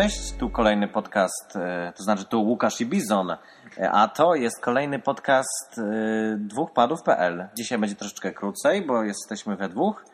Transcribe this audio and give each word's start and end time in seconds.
Cześć, 0.00 0.32
tu 0.32 0.50
kolejny 0.50 0.88
podcast, 0.88 1.56
e, 1.56 1.92
to 1.96 2.02
znaczy 2.02 2.24
tu 2.24 2.42
Łukasz 2.42 2.80
i 2.80 2.86
Bizon, 2.86 3.30
e, 3.30 3.36
a 3.90 4.08
to 4.08 4.34
jest 4.34 4.60
kolejny 4.60 4.98
podcast 4.98 5.78
e, 5.78 5.82
dwóchpadów.pl. 6.38 7.48
Dzisiaj 7.56 7.78
będzie 7.78 7.96
troszeczkę 7.96 8.32
krócej, 8.32 8.86
bo 8.86 9.02
jesteśmy 9.02 9.56
we 9.56 9.68
dwóch 9.68 10.04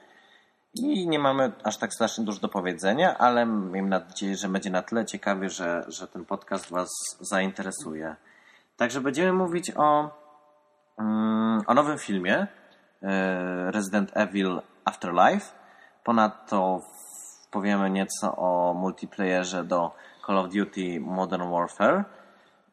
i 0.74 1.08
nie 1.08 1.18
mamy 1.18 1.52
aż 1.64 1.78
tak 1.78 1.94
strasznie 1.94 2.24
dużo 2.24 2.40
do 2.40 2.48
powiedzenia, 2.48 3.18
ale 3.18 3.46
miejmy 3.46 3.88
nadzieję, 3.88 4.36
że 4.36 4.48
będzie 4.48 4.70
na 4.70 4.82
tyle 4.82 5.04
ciekawy, 5.04 5.50
że, 5.50 5.84
że 5.88 6.08
ten 6.08 6.24
podcast 6.24 6.70
Was 6.70 6.90
zainteresuje. 7.20 8.16
Także 8.76 9.00
będziemy 9.00 9.32
mówić 9.32 9.72
o, 9.76 10.10
mm, 10.98 11.62
o 11.66 11.74
nowym 11.74 11.98
filmie 11.98 12.46
Resident 13.70 14.10
Evil 14.14 14.60
Afterlife. 14.84 15.52
Ponadto 16.04 16.80
powiemy 17.50 17.90
nieco 17.90 18.36
o 18.36 18.74
multiplayerze 18.74 19.64
do 19.64 19.92
Call 20.26 20.38
of 20.38 20.50
Duty 20.50 21.00
Modern 21.00 21.50
Warfare. 21.50 22.04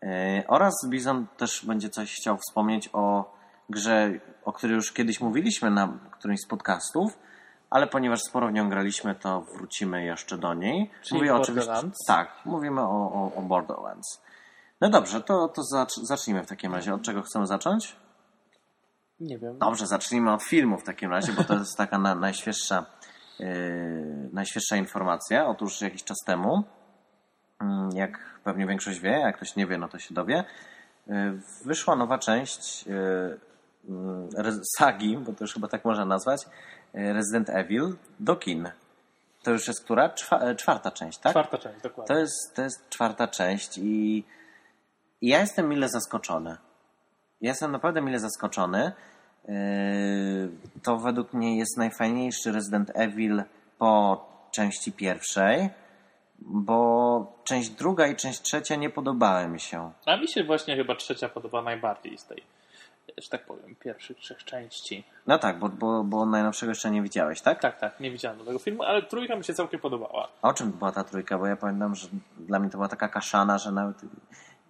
E, 0.03 0.43
oraz 0.47 0.73
Bizon 0.89 1.27
też 1.37 1.65
będzie 1.65 1.89
coś 1.89 2.15
chciał 2.15 2.37
wspomnieć 2.37 2.89
o 2.93 3.33
grze, 3.69 4.11
o 4.45 4.53
której 4.53 4.75
już 4.75 4.91
kiedyś 4.91 5.21
mówiliśmy 5.21 5.71
na 5.71 5.99
którymś 6.11 6.39
z 6.39 6.47
podcastów, 6.47 7.19
ale 7.69 7.87
ponieważ 7.87 8.21
sporo 8.21 8.47
w 8.47 8.53
nią 8.53 8.69
graliśmy, 8.69 9.15
to 9.15 9.41
wrócimy 9.41 10.05
jeszcze 10.05 10.37
do 10.37 10.53
niej. 10.53 10.91
Czyli 11.01 11.19
Mówię 11.19 11.35
oczywiście. 11.35 11.73
Tak, 12.07 12.31
mówimy 12.45 12.81
o, 12.81 13.11
o, 13.13 13.31
o 13.35 13.41
Borderlands. 13.41 14.21
No 14.81 14.89
dobrze, 14.89 15.21
to, 15.21 15.47
to 15.47 15.61
zacznijmy 16.03 16.43
w 16.43 16.47
takim 16.47 16.73
razie. 16.73 16.93
Od 16.93 17.01
czego 17.01 17.21
chcemy 17.21 17.47
zacząć? 17.47 17.95
Nie 19.19 19.37
wiem. 19.37 19.57
Dobrze, 19.57 19.87
zacznijmy 19.87 20.33
od 20.33 20.43
filmu 20.43 20.77
w 20.77 20.83
takim 20.83 21.11
razie, 21.11 21.33
bo 21.33 21.43
to 21.43 21.53
jest 21.53 21.77
taka 21.77 21.97
na, 21.97 22.15
najświeższa 22.15 22.85
najświeższa 24.33 24.75
informacja. 24.75 25.47
Otóż 25.47 25.81
jakiś 25.81 26.03
czas 26.03 26.17
temu, 26.25 26.63
mm, 27.61 27.89
jak 27.93 28.39
pewnie 28.43 28.67
większość 28.67 28.99
wie, 28.99 29.11
jak 29.11 29.35
ktoś 29.35 29.55
nie 29.55 29.67
wie, 29.67 29.77
no 29.77 29.87
to 29.87 29.99
się 29.99 30.13
dowie, 30.13 30.43
yy, 31.07 31.39
wyszła 31.65 31.95
nowa 31.95 32.17
część 32.17 32.85
yy, 32.87 33.39
mm, 33.89 34.29
sagi, 34.77 35.17
bo 35.17 35.33
to 35.33 35.43
już 35.43 35.53
chyba 35.53 35.67
tak 35.67 35.85
można 35.85 36.05
nazwać, 36.05 36.45
Resident 36.93 37.49
Evil 37.49 37.95
do 38.19 38.35
kin. 38.35 38.69
To 39.43 39.51
już 39.51 39.67
jest 39.67 39.83
która? 39.83 40.09
Czwarta 40.57 40.91
część, 40.91 41.17
tak? 41.17 41.31
Czwarta 41.31 41.57
część, 41.57 41.81
dokładnie. 41.81 42.15
To 42.15 42.21
jest, 42.21 42.55
to 42.55 42.61
jest 42.61 42.89
czwarta 42.89 43.27
część 43.27 43.77
i, 43.77 44.23
i 45.21 45.27
ja 45.27 45.39
jestem 45.39 45.69
mile 45.69 45.89
zaskoczony. 45.89 46.57
Ja 47.41 47.49
jestem 47.49 47.71
naprawdę 47.71 48.01
mile 48.01 48.19
zaskoczony. 48.19 48.91
Yy, 49.47 49.53
to 50.83 50.97
według 50.97 51.33
mnie 51.33 51.57
jest 51.57 51.77
najfajniejszy 51.77 52.51
Resident 52.51 52.91
Evil 52.95 53.43
po 53.77 54.25
części 54.51 54.91
pierwszej, 54.91 55.69
bo 56.39 57.37
część 57.43 57.69
druga 57.69 58.07
i 58.07 58.15
część 58.15 58.41
trzecia 58.41 58.75
nie 58.75 58.89
podobały 58.89 59.47
mi 59.47 59.59
się. 59.59 59.91
A 60.05 60.17
mi 60.17 60.27
się 60.27 60.43
właśnie 60.43 60.75
chyba 60.75 60.95
trzecia 60.95 61.29
podoba 61.29 61.61
najbardziej 61.61 62.17
z 62.17 62.25
tej, 62.25 62.43
że 63.23 63.29
tak 63.29 63.45
powiem, 63.45 63.75
pierwszych 63.75 64.17
trzech 64.17 64.43
części. 64.43 65.03
No 65.27 65.37
tak, 65.39 65.59
bo, 65.59 65.69
bo, 65.69 66.03
bo 66.03 66.25
najnowszego 66.25 66.71
jeszcze 66.71 66.91
nie 66.91 67.01
widziałeś, 67.01 67.41
tak? 67.41 67.61
Tak, 67.61 67.79
tak, 67.79 67.99
nie 67.99 68.11
widziałem 68.11 68.37
nowego 68.37 68.59
filmu, 68.59 68.83
ale 68.83 69.01
trójka 69.01 69.35
mi 69.35 69.43
się 69.43 69.53
całkiem 69.53 69.79
podobała. 69.79 70.27
A 70.41 70.49
o 70.49 70.53
czym 70.53 70.71
była 70.71 70.91
ta 70.91 71.03
trójka? 71.03 71.37
Bo 71.37 71.47
ja 71.47 71.55
pamiętam, 71.55 71.95
że 71.95 72.07
dla 72.37 72.59
mnie 72.59 72.69
to 72.69 72.77
była 72.77 72.87
taka 72.87 73.07
kaszana, 73.07 73.57
że 73.57 73.71
nawet 73.71 73.97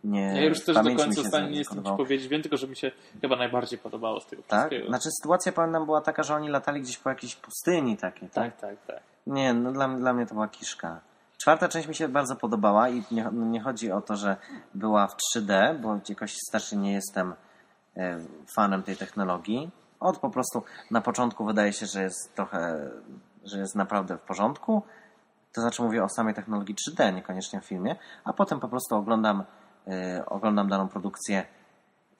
nie. 0.03 0.35
Ja 0.35 0.45
już 0.45 0.65
też 0.65 0.75
do 0.75 0.83
końca 0.83 1.21
w 1.21 1.27
stanie 1.27 1.51
nie 1.51 1.57
jestem 1.57 1.83
ci 1.83 1.91
powiedzieć, 1.97 2.27
wiem 2.27 2.41
tylko, 2.41 2.57
że 2.57 2.67
mi 2.67 2.75
się 2.75 2.91
chyba 3.21 3.35
najbardziej 3.35 3.79
podobało 3.79 4.19
z 4.19 4.25
tego 4.25 4.43
tak? 4.47 4.59
wszystkiego. 4.59 4.87
Znaczy 4.87 5.09
sytuacja 5.21 5.51
pamiętam 5.51 5.85
była 5.85 6.01
taka, 6.01 6.23
że 6.23 6.35
oni 6.35 6.49
latali 6.49 6.81
gdzieś 6.81 6.97
po 6.97 7.09
jakiejś 7.09 7.35
pustyni 7.35 7.97
takiej, 7.97 8.29
tak? 8.29 8.57
Tak, 8.57 8.61
tak, 8.61 8.85
tak. 8.87 9.03
Nie, 9.27 9.53
no 9.53 9.71
dla, 9.71 9.87
dla 9.87 10.13
mnie 10.13 10.25
to 10.25 10.33
była 10.33 10.47
kiszka. 10.47 10.99
Czwarta 11.37 11.67
część 11.67 11.87
mi 11.87 11.95
się 11.95 12.07
bardzo 12.07 12.35
podobała 12.35 12.89
i 12.89 13.03
nie, 13.11 13.29
nie 13.33 13.61
chodzi 13.61 13.91
o 13.91 14.01
to, 14.01 14.15
że 14.15 14.35
była 14.73 15.07
w 15.07 15.15
3D, 15.15 15.79
bo 15.79 15.99
jakoś 16.09 16.35
strasznie 16.47 16.77
nie 16.77 16.93
jestem 16.93 17.33
e, 17.97 18.19
fanem 18.55 18.83
tej 18.83 18.95
technologii. 18.95 19.71
Od 19.99 20.17
po 20.17 20.29
prostu 20.29 20.63
na 20.91 21.01
początku 21.01 21.45
wydaje 21.45 21.73
się, 21.73 21.85
że 21.85 22.03
jest 22.03 22.35
trochę, 22.35 22.89
że 23.43 23.59
jest 23.59 23.75
naprawdę 23.75 24.17
w 24.17 24.21
porządku. 24.21 24.83
To 25.53 25.61
znaczy 25.61 25.81
mówię 25.81 26.03
o 26.03 26.09
samej 26.09 26.33
technologii 26.33 26.75
3D, 26.75 27.13
niekoniecznie 27.13 27.61
w 27.61 27.65
filmie, 27.65 27.95
a 28.23 28.33
potem 28.33 28.59
po 28.59 28.67
prostu 28.67 28.95
oglądam 28.95 29.43
oglądam 30.25 30.69
daną 30.69 30.87
produkcję 30.87 31.45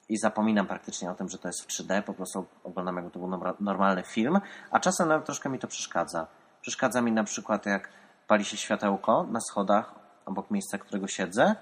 i 0.08 0.16
zapominam 0.16 0.66
praktycznie 0.66 1.10
o 1.10 1.14
tym, 1.14 1.28
że 1.28 1.38
to 1.38 1.48
jest 1.48 1.62
w 1.62 1.66
3D, 1.66 2.02
po 2.02 2.14
prostu 2.14 2.46
oglądam 2.64 2.96
jakby 2.96 3.10
to 3.10 3.18
był 3.18 3.54
normalny 3.60 4.02
film, 4.02 4.40
a 4.70 4.80
czasem 4.80 5.08
nawet 5.08 5.26
troszkę 5.26 5.48
mi 5.48 5.58
to 5.58 5.68
przeszkadza. 5.68 6.26
Przeszkadza 6.60 7.02
mi 7.02 7.12
na 7.12 7.24
przykład 7.24 7.66
jak 7.66 7.88
pali 8.28 8.44
się 8.44 8.56
światełko 8.56 9.24
na 9.24 9.40
schodach 9.40 9.94
obok 10.26 10.50
miejsca, 10.50 10.78
którego 10.78 11.08
siedzę 11.08 11.56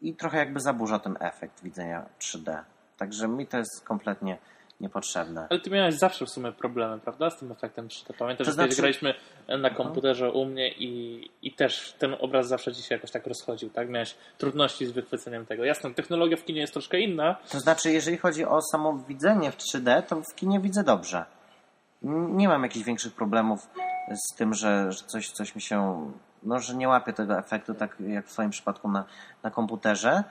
i 0.00 0.16
trochę 0.16 0.38
jakby 0.38 0.60
zaburza 0.60 0.98
ten 0.98 1.16
efekt 1.20 1.62
widzenia 1.62 2.06
3D. 2.18 2.62
Także 2.96 3.28
mi 3.28 3.46
to 3.46 3.58
jest 3.58 3.84
kompletnie 3.84 4.38
niepotrzebne. 4.80 5.46
Ale 5.50 5.60
ty 5.60 5.70
miałeś 5.70 5.94
zawsze 5.94 6.26
w 6.26 6.30
sumie 6.30 6.52
problemy, 6.52 7.00
prawda, 7.00 7.30
z 7.30 7.38
tym 7.38 7.52
efektem 7.52 7.88
3D. 7.88 8.12
Pamiętasz, 8.18 8.44
to 8.44 8.50
że 8.50 8.54
znaczy... 8.54 8.76
graliśmy 8.76 9.14
na 9.48 9.70
komputerze 9.70 10.32
u 10.32 10.44
mnie 10.44 10.68
i, 10.68 11.30
i 11.42 11.52
też 11.52 11.94
ten 11.98 12.16
obraz 12.20 12.48
zawsze 12.48 12.74
ci 12.74 12.82
się 12.82 12.94
jakoś 12.94 13.10
tak 13.10 13.26
rozchodził, 13.26 13.70
tak? 13.70 13.88
Miałeś 13.88 14.14
trudności 14.38 14.86
z 14.86 14.92
wychwyceniem 14.92 15.46
tego. 15.46 15.64
Jasne, 15.64 15.94
technologia 15.94 16.36
w 16.36 16.44
kinie 16.44 16.60
jest 16.60 16.72
troszkę 16.72 17.00
inna. 17.00 17.36
To 17.50 17.60
znaczy, 17.60 17.92
jeżeli 17.92 18.16
chodzi 18.16 18.44
o 18.44 18.62
samo 18.62 18.98
widzenie 19.08 19.52
w 19.52 19.56
3D, 19.56 20.02
to 20.02 20.22
w 20.22 20.34
kinie 20.34 20.60
widzę 20.60 20.84
dobrze. 20.84 21.24
Nie 22.02 22.48
mam 22.48 22.62
jakichś 22.62 22.86
większych 22.86 23.14
problemów 23.14 23.60
z 24.30 24.36
tym, 24.36 24.54
że 24.54 24.90
coś, 25.06 25.30
coś 25.30 25.54
mi 25.54 25.62
się, 25.62 26.10
no, 26.42 26.58
że 26.58 26.74
nie 26.74 26.88
łapię 26.88 27.12
tego 27.12 27.38
efektu, 27.38 27.74
tak 27.74 27.96
jak 28.00 28.26
w 28.26 28.32
Twoim 28.32 28.50
przypadku 28.50 28.88
na, 28.88 29.04
na 29.42 29.50
komputerze. 29.50 30.24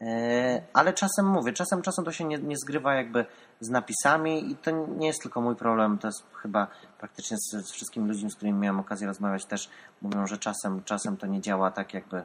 E, 0.00 0.62
ale 0.72 0.92
czasem 0.92 1.26
mówię, 1.26 1.52
czasem 1.52 1.82
czasem 1.82 2.04
to 2.04 2.12
się 2.12 2.24
nie, 2.24 2.38
nie 2.38 2.56
zgrywa 2.56 2.94
jakby 2.94 3.26
z 3.60 3.68
napisami 3.68 4.50
i 4.50 4.56
to 4.56 4.70
nie 4.70 5.06
jest 5.06 5.22
tylko 5.22 5.40
mój 5.40 5.56
problem, 5.56 5.98
to 5.98 6.08
jest 6.08 6.22
chyba 6.42 6.66
praktycznie 6.98 7.36
z, 7.36 7.66
z 7.66 7.72
wszystkimi 7.72 8.08
ludźmi, 8.08 8.30
z 8.30 8.36
którymi 8.36 8.58
miałem 8.58 8.80
okazję 8.80 9.06
rozmawiać 9.06 9.44
też 9.44 9.70
mówią, 10.02 10.26
że 10.26 10.38
czasem, 10.38 10.84
czasem 10.84 11.16
to 11.16 11.26
nie 11.26 11.40
działa 11.40 11.70
tak 11.70 11.94
jakby 11.94 12.24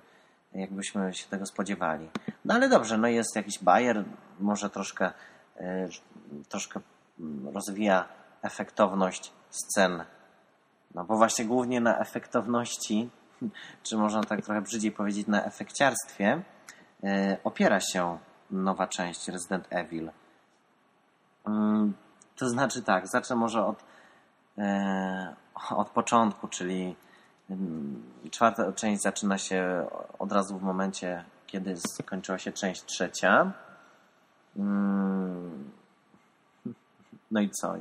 jakbyśmy 0.53 1.13
się 1.13 1.27
tego 1.27 1.45
spodziewali. 1.45 2.09
No 2.45 2.53
ale 2.53 2.69
dobrze, 2.69 2.97
no 2.97 3.07
jest 3.07 3.35
jakiś 3.35 3.59
bajer, 3.59 4.03
może 4.39 4.69
troszkę 4.69 5.11
e, 5.57 5.87
troszkę 6.49 6.79
rozwija 7.53 8.07
efektowność 8.41 9.31
scen. 9.49 10.03
No 10.95 11.05
bo 11.05 11.17
właśnie 11.17 11.45
głównie 11.45 11.81
na 11.81 11.99
efektowności, 11.99 13.09
czy 13.83 13.97
można 13.97 14.23
tak 14.23 14.41
trochę 14.41 14.61
brzydziej 14.61 14.91
powiedzieć, 14.91 15.27
na 15.27 15.45
efekciarstwie, 15.45 16.41
opiera 17.43 17.79
się 17.79 18.17
nowa 18.51 18.87
część 18.87 19.27
Resident 19.27 19.67
Evil. 19.69 20.11
Mm, 21.47 21.93
to 22.35 22.49
znaczy 22.49 22.81
tak, 22.81 23.07
zacznę 23.07 23.35
może 23.35 23.65
od, 23.65 23.83
e, 24.57 25.35
od 25.69 25.89
początku, 25.89 26.47
czyli 26.47 26.95
mm, 27.49 28.03
czwarta 28.31 28.71
część 28.71 29.01
zaczyna 29.01 29.37
się 29.37 29.87
od 30.19 30.31
razu 30.31 30.57
w 30.57 30.63
momencie, 30.63 31.23
kiedy 31.47 31.77
skończyła 31.77 32.39
się 32.39 32.51
część 32.51 32.83
trzecia. 32.85 33.51
Mm, 34.55 35.71
no 37.31 37.41
i 37.41 37.49
co? 37.49 37.73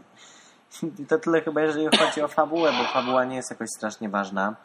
I 0.99 1.07
to 1.07 1.19
tyle 1.19 1.43
chyba, 1.43 1.61
jeżeli 1.61 1.99
chodzi 1.99 2.23
o 2.23 2.29
fabułę, 2.29 2.73
bo 2.73 2.85
fabuła 2.85 3.25
nie 3.25 3.37
jest 3.37 3.51
jakoś 3.51 3.69
strasznie 3.77 4.09
ważna. 4.09 4.57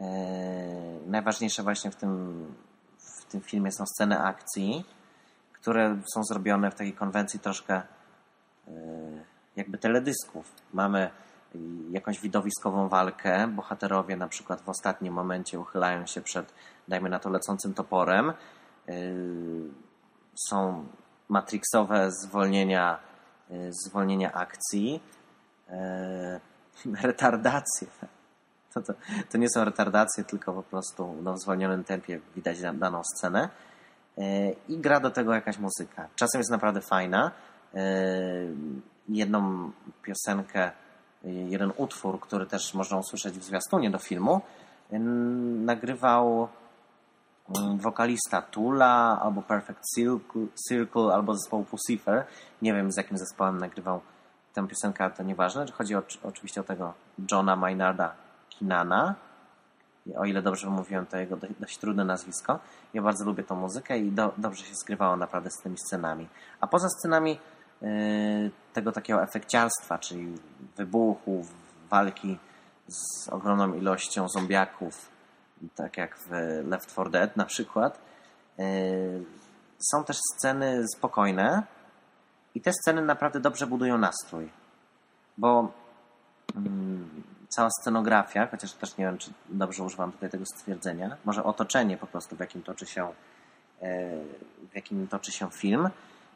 E, 0.00 0.06
najważniejsze 1.06 1.62
właśnie 1.62 1.90
w 1.90 1.96
tym 1.96 2.46
w 3.28 3.30
tym 3.30 3.40
filmie 3.40 3.72
są 3.72 3.86
sceny 3.86 4.20
akcji, 4.20 4.84
które 5.52 5.98
są 6.14 6.24
zrobione 6.24 6.70
w 6.70 6.74
takiej 6.74 6.92
konwencji 6.92 7.40
troszkę 7.40 7.74
e, 7.74 7.82
jakby 9.56 9.78
teledysków. 9.78 10.52
Mamy 10.72 11.10
jakąś 11.90 12.20
widowiskową 12.20 12.88
walkę. 12.88 13.48
Bohaterowie 13.48 14.16
na 14.16 14.28
przykład 14.28 14.60
w 14.60 14.68
ostatnim 14.68 15.14
momencie 15.14 15.60
uchylają 15.60 16.06
się 16.06 16.20
przed, 16.20 16.54
dajmy 16.88 17.08
na 17.08 17.18
to, 17.18 17.30
lecącym 17.30 17.74
toporem. 17.74 18.30
E, 18.30 18.34
są 20.48 20.86
matrixowe 21.28 22.10
zwolnienia, 22.12 22.98
e, 23.50 23.72
zwolnienia 23.72 24.32
akcji, 24.32 25.00
retardacje 27.02 27.86
to, 28.74 28.82
to, 28.82 28.92
to, 29.32 29.38
nie 29.38 29.50
są 29.50 29.64
retardacje, 29.64 30.24
tylko 30.24 30.52
po 30.52 30.62
prostu 30.62 31.14
no, 31.22 31.34
w 31.34 31.38
zwolnionym 31.38 31.84
tempie 31.84 32.20
widać 32.36 32.58
daną 32.74 33.02
scenę. 33.04 33.48
E, 34.18 34.50
I 34.68 34.78
gra 34.78 35.00
do 35.00 35.10
tego 35.10 35.34
jakaś 35.34 35.58
muzyka. 35.58 36.08
Czasem 36.16 36.38
jest 36.38 36.50
naprawdę 36.50 36.80
fajna. 36.80 37.30
E, 37.74 37.80
jedną 39.08 39.70
piosenkę, 40.02 40.70
jeden 41.24 41.72
utwór, 41.76 42.20
który 42.20 42.46
też 42.46 42.74
można 42.74 42.96
usłyszeć 42.96 43.38
w 43.38 43.44
zwiastunie 43.44 43.90
do 43.90 43.98
filmu, 43.98 44.40
nagrywał 45.64 46.48
mm, 47.56 47.78
wokalista 47.78 48.42
Tula 48.42 49.20
albo 49.22 49.42
Perfect 49.42 49.80
Circle, 49.94 50.46
Circle 50.68 51.14
albo 51.14 51.34
zespołu 51.34 51.64
Pussifer. 51.64 52.24
Nie 52.62 52.74
wiem 52.74 52.92
z 52.92 52.96
jakim 52.96 53.18
zespołem 53.18 53.58
nagrywał 53.58 54.00
tę 54.54 54.68
piosenkę, 54.68 55.04
ale 55.04 55.12
to 55.12 55.22
nieważne. 55.22 55.66
Chodzi 55.72 55.94
o, 55.94 56.02
oczywiście 56.22 56.60
o 56.60 56.64
tego 56.64 56.94
Johna 57.30 57.56
Maynarda 57.56 58.27
Kinana. 58.58 59.14
o 60.16 60.24
ile 60.24 60.42
dobrze 60.42 60.66
wymówiłem 60.66 61.06
to 61.06 61.16
jego 61.16 61.38
dość 61.60 61.78
trudne 61.78 62.04
nazwisko. 62.04 62.58
Ja 62.94 63.02
bardzo 63.02 63.24
lubię 63.24 63.44
tą 63.44 63.56
muzykę 63.56 63.98
i 63.98 64.12
do, 64.12 64.32
dobrze 64.36 64.64
się 64.64 64.74
skrywało 64.74 65.16
naprawdę 65.16 65.50
z 65.50 65.62
tymi 65.62 65.78
scenami. 65.78 66.28
A 66.60 66.66
poza 66.66 66.88
scenami 66.88 67.38
yy, 67.82 67.88
tego 68.72 68.92
takiego 68.92 69.22
efekciarstwa, 69.22 69.98
czyli 69.98 70.34
wybuchów, 70.76 71.54
walki 71.90 72.38
z 72.88 73.28
ogromną 73.28 73.74
ilością 73.74 74.28
zombiaków, 74.28 75.08
tak 75.74 75.96
jak 75.96 76.18
w 76.18 76.30
Left 76.64 76.92
4 76.92 77.10
Dead 77.10 77.36
na 77.36 77.44
przykład, 77.44 77.98
yy, 78.58 78.64
są 79.92 80.04
też 80.04 80.16
sceny 80.34 80.84
spokojne 80.96 81.62
i 82.54 82.60
te 82.60 82.72
sceny 82.72 83.02
naprawdę 83.02 83.40
dobrze 83.40 83.66
budują 83.66 83.98
nastrój. 83.98 84.48
Bo 85.38 85.72
mm, 86.56 87.17
cała 87.48 87.70
scenografia, 87.70 88.46
chociaż 88.46 88.72
też 88.72 88.96
nie 88.96 89.04
wiem, 89.04 89.18
czy 89.18 89.30
dobrze 89.48 89.82
używam 89.82 90.12
tutaj 90.12 90.30
tego 90.30 90.44
stwierdzenia, 90.46 91.16
może 91.24 91.44
otoczenie 91.44 91.96
po 91.96 92.06
prostu, 92.06 92.36
w 92.36 92.40
jakim 92.40 92.62
toczy 92.62 92.86
się, 92.86 93.04
e, 93.82 94.10
w 94.70 94.74
jakim 94.74 95.08
toczy 95.08 95.32
się 95.32 95.50
film, 95.50 95.90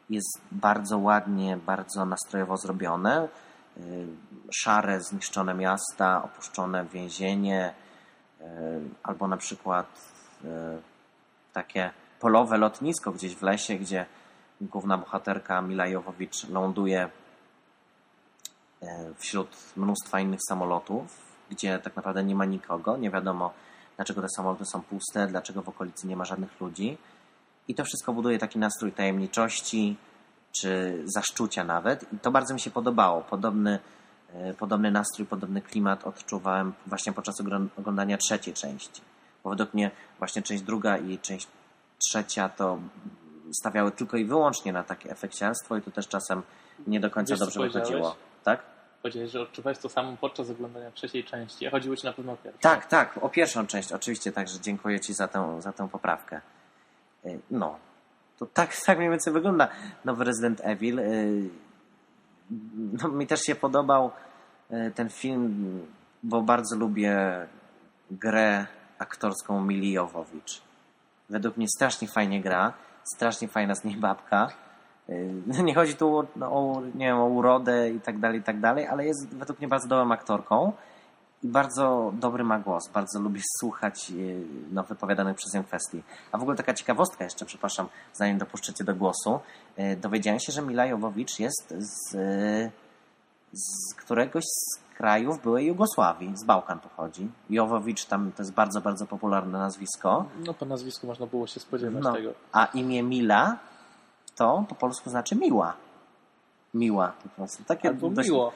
jest 0.09 0.41
bardzo 0.51 0.97
ładnie, 0.97 1.57
bardzo 1.57 2.05
nastrojowo 2.05 2.57
zrobione. 2.57 3.27
E, 3.77 3.81
szare, 4.51 5.01
zniszczone 5.01 5.53
miasta, 5.53 6.23
opuszczone 6.23 6.85
więzienie, 6.85 7.73
e, 8.41 8.45
albo 9.03 9.27
na 9.27 9.37
przykład 9.37 10.13
takie 11.53 11.91
polowe 12.19 12.57
lotnisko 12.57 13.11
gdzieś 13.11 13.35
w 13.35 13.41
lesie, 13.41 13.75
gdzie 13.75 14.05
główna 14.61 14.97
bohaterka 14.97 15.61
Mila 15.61 15.87
Jowowicz 15.87 16.49
ląduje 16.49 17.09
wśród 19.17 19.47
mnóstwa 19.77 20.19
innych 20.19 20.39
samolotów, 20.49 21.17
gdzie 21.49 21.79
tak 21.79 21.95
naprawdę 21.95 22.23
nie 22.23 22.35
ma 22.35 22.45
nikogo, 22.45 22.97
nie 22.97 23.11
wiadomo 23.11 23.53
dlaczego 23.95 24.21
te 24.21 24.27
samoloty 24.29 24.65
są 24.65 24.81
puste, 24.81 25.27
dlaczego 25.27 25.61
w 25.61 25.69
okolicy 25.69 26.07
nie 26.07 26.15
ma 26.15 26.25
żadnych 26.25 26.61
ludzi. 26.61 26.97
I 27.67 27.75
to 27.75 27.83
wszystko 27.83 28.13
buduje 28.13 28.39
taki 28.39 28.59
nastrój 28.59 28.91
tajemniczości, 28.91 29.97
czy 30.51 31.01
zaszczucia 31.05 31.63
nawet. 31.63 32.13
I 32.13 32.19
to 32.19 32.31
bardzo 32.31 32.53
mi 32.53 32.59
się 32.59 32.71
podobało. 32.71 33.21
Podobny, 33.21 33.79
e, 34.33 34.53
podobny 34.53 34.91
nastrój, 34.91 35.27
podobny 35.27 35.61
klimat 35.61 36.03
odczuwałem 36.03 36.73
właśnie 36.85 37.13
podczas 37.13 37.35
oglądania 37.77 38.17
trzeciej 38.17 38.53
części. 38.53 39.01
Bo 39.43 39.49
według 39.49 39.73
mnie 39.73 39.91
właśnie 40.19 40.41
część 40.41 40.63
druga 40.63 40.97
i 40.97 41.19
część 41.19 41.47
trzecia 41.97 42.49
to 42.49 42.79
stawiały 43.53 43.91
tylko 43.91 44.17
i 44.17 44.25
wyłącznie 44.25 44.73
na 44.73 44.83
takie 44.83 45.11
efekciarstwo 45.11 45.77
i 45.77 45.81
to 45.81 45.91
też 45.91 46.07
czasem 46.07 46.41
nie 46.87 46.99
do 46.99 47.09
końca 47.09 47.33
Wiesz, 47.33 47.39
dobrze 47.39 47.59
wychodziło. 47.59 48.15
Tak? 48.43 48.72
Powiedziałeś, 49.03 49.31
że 49.31 49.41
odczuwałeś 49.41 49.77
to 49.77 49.89
samo 49.89 50.17
podczas 50.21 50.49
oglądania 50.49 50.91
trzeciej 50.91 51.23
części. 51.23 51.69
Chodziło 51.69 51.95
ci 51.95 52.05
na 52.05 52.13
pewno 52.13 52.31
o 52.31 52.37
pierwszą. 52.37 52.59
Tak, 52.61 52.85
tak, 52.85 53.19
o 53.21 53.29
pierwszą 53.29 53.67
część 53.67 53.91
oczywiście, 53.91 54.31
także 54.31 54.59
dziękuję 54.59 54.99
ci 54.99 55.13
za 55.13 55.27
tę, 55.27 55.61
za 55.61 55.71
tę 55.73 55.89
poprawkę. 55.89 56.41
Y, 57.25 57.39
no, 57.51 57.79
to 58.39 58.45
tak, 58.45 58.75
tak 58.85 58.97
mniej 58.97 59.09
więcej 59.09 59.33
wygląda 59.33 59.67
nowy 60.05 60.23
Resident 60.23 60.61
Evil. 60.63 60.99
Y, 60.99 61.49
no, 63.01 63.09
mi 63.09 63.27
też 63.27 63.41
się 63.41 63.55
podobał 63.55 64.11
y, 64.71 64.91
ten 64.95 65.09
film, 65.09 65.81
bo 66.23 66.41
bardzo 66.41 66.75
lubię 66.75 67.47
grę 68.11 68.65
aktorską 68.99 69.65
Mili 69.65 69.91
Jowowicz. 69.91 70.61
Według 71.29 71.57
mnie 71.57 71.67
strasznie 71.75 72.07
fajnie 72.07 72.41
gra, 72.41 72.73
strasznie 73.03 73.47
fajna 73.47 73.75
z 73.75 73.83
niej 73.83 73.95
babka. 73.95 74.49
Y, 75.09 75.63
nie 75.63 75.75
chodzi 75.75 75.95
tu 75.95 76.17
o, 76.17 76.25
o, 76.41 76.81
nie 76.95 77.05
wiem, 77.05 77.17
o 77.17 77.25
urodę 77.25 77.89
i 77.89 77.99
tak 77.99 78.19
dalej, 78.19 78.39
i 78.39 78.43
tak 78.43 78.59
dalej, 78.59 78.87
ale 78.87 79.05
jest 79.05 79.35
według 79.35 79.59
mnie 79.59 79.67
bardzo 79.67 79.87
dobrą 79.87 80.11
aktorką 80.11 80.71
i 81.43 81.47
bardzo 81.47 82.13
dobry 82.19 82.43
ma 82.43 82.59
głos. 82.59 82.89
Bardzo 82.93 83.19
lubię 83.19 83.41
słuchać 83.59 84.11
y, 84.11 84.43
no, 84.71 84.83
wypowiadanych 84.83 85.37
przez 85.37 85.53
nią 85.53 85.63
kwestii. 85.63 86.03
A 86.31 86.37
w 86.37 86.41
ogóle 86.41 86.57
taka 86.57 86.73
ciekawostka 86.73 87.23
jeszcze, 87.23 87.45
przepraszam, 87.45 87.87
zanim 88.13 88.37
dopuszczę 88.37 88.83
do 88.83 88.95
głosu. 88.95 89.39
Y, 89.79 89.95
dowiedziałem 89.95 90.39
się, 90.39 90.51
że 90.51 90.61
Mila 90.61 90.85
Jowowicz 90.85 91.39
jest 91.39 91.73
z, 91.77 92.15
z 93.53 93.93
któregoś 93.95 94.43
z 94.43 94.83
krajów 94.97 95.41
byłej 95.41 95.65
Jugosławii. 95.65 96.31
Z 96.37 96.43
Bałkan 96.43 96.79
pochodzi. 96.79 97.31
Jowowicz 97.49 98.05
tam 98.05 98.31
to 98.31 98.43
jest 98.43 98.53
bardzo, 98.53 98.81
bardzo 98.81 99.05
popularne 99.05 99.59
nazwisko. 99.59 100.25
No 100.45 100.53
po 100.53 100.65
nazwisku 100.65 101.07
można 101.07 101.25
było 101.25 101.47
się 101.47 101.59
spodziewać 101.59 102.03
no. 102.03 102.13
tego. 102.13 102.33
A 102.51 102.65
imię 102.65 103.03
Mila 103.03 103.57
to 104.35 104.65
po 104.69 104.75
polsku 104.75 105.09
znaczy 105.09 105.35
miła. 105.35 105.75
Miła 106.73 107.13
po 107.23 107.29
prostu. 107.29 107.63
Takie 107.63 107.87
Albo 107.87 108.09
dość... 108.09 108.29
miło. 108.29 108.53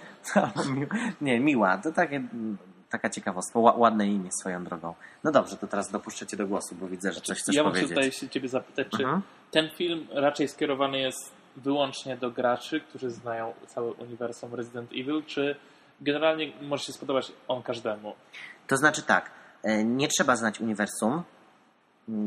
Nie, 1.21 1.39
miła. 1.39 1.77
To 1.77 1.91
takie, 1.91 2.23
taka 2.89 3.09
ciekawostka. 3.09 3.59
Ładne 3.59 4.07
imię 4.07 4.29
swoją 4.41 4.63
drogą. 4.63 4.93
No 5.23 5.31
dobrze, 5.31 5.57
to 5.57 5.67
teraz 5.67 5.91
dopuszczę 5.91 6.27
Cię 6.27 6.37
do 6.37 6.47
głosu, 6.47 6.75
bo 6.75 6.87
widzę, 6.87 7.11
że 7.11 7.21
coś 7.21 7.39
chcesz 7.39 7.55
ja 7.55 7.63
powiedzieć. 7.63 7.89
Ja 7.89 7.95
muszę 7.95 8.07
tutaj 8.07 8.19
się 8.19 8.29
Ciebie 8.29 8.49
zapytać, 8.49 8.87
czy 8.97 9.03
mhm. 9.03 9.21
ten 9.51 9.69
film 9.69 10.07
raczej 10.11 10.47
skierowany 10.47 10.99
jest 10.99 11.31
wyłącznie 11.55 12.17
do 12.17 12.31
graczy, 12.31 12.81
którzy 12.81 13.09
znają 13.09 13.53
całe 13.67 13.91
uniwersum 13.91 14.55
Resident 14.55 14.91
Evil, 14.91 15.23
czy 15.25 15.55
generalnie 16.01 16.51
może 16.61 16.83
się 16.83 16.93
spodobać 16.93 17.31
on 17.47 17.63
każdemu? 17.63 18.15
To 18.67 18.77
znaczy 18.77 19.01
tak, 19.01 19.31
e, 19.63 19.83
nie 19.83 20.07
trzeba 20.07 20.35
znać 20.35 20.61
uniwersum, 20.61 21.23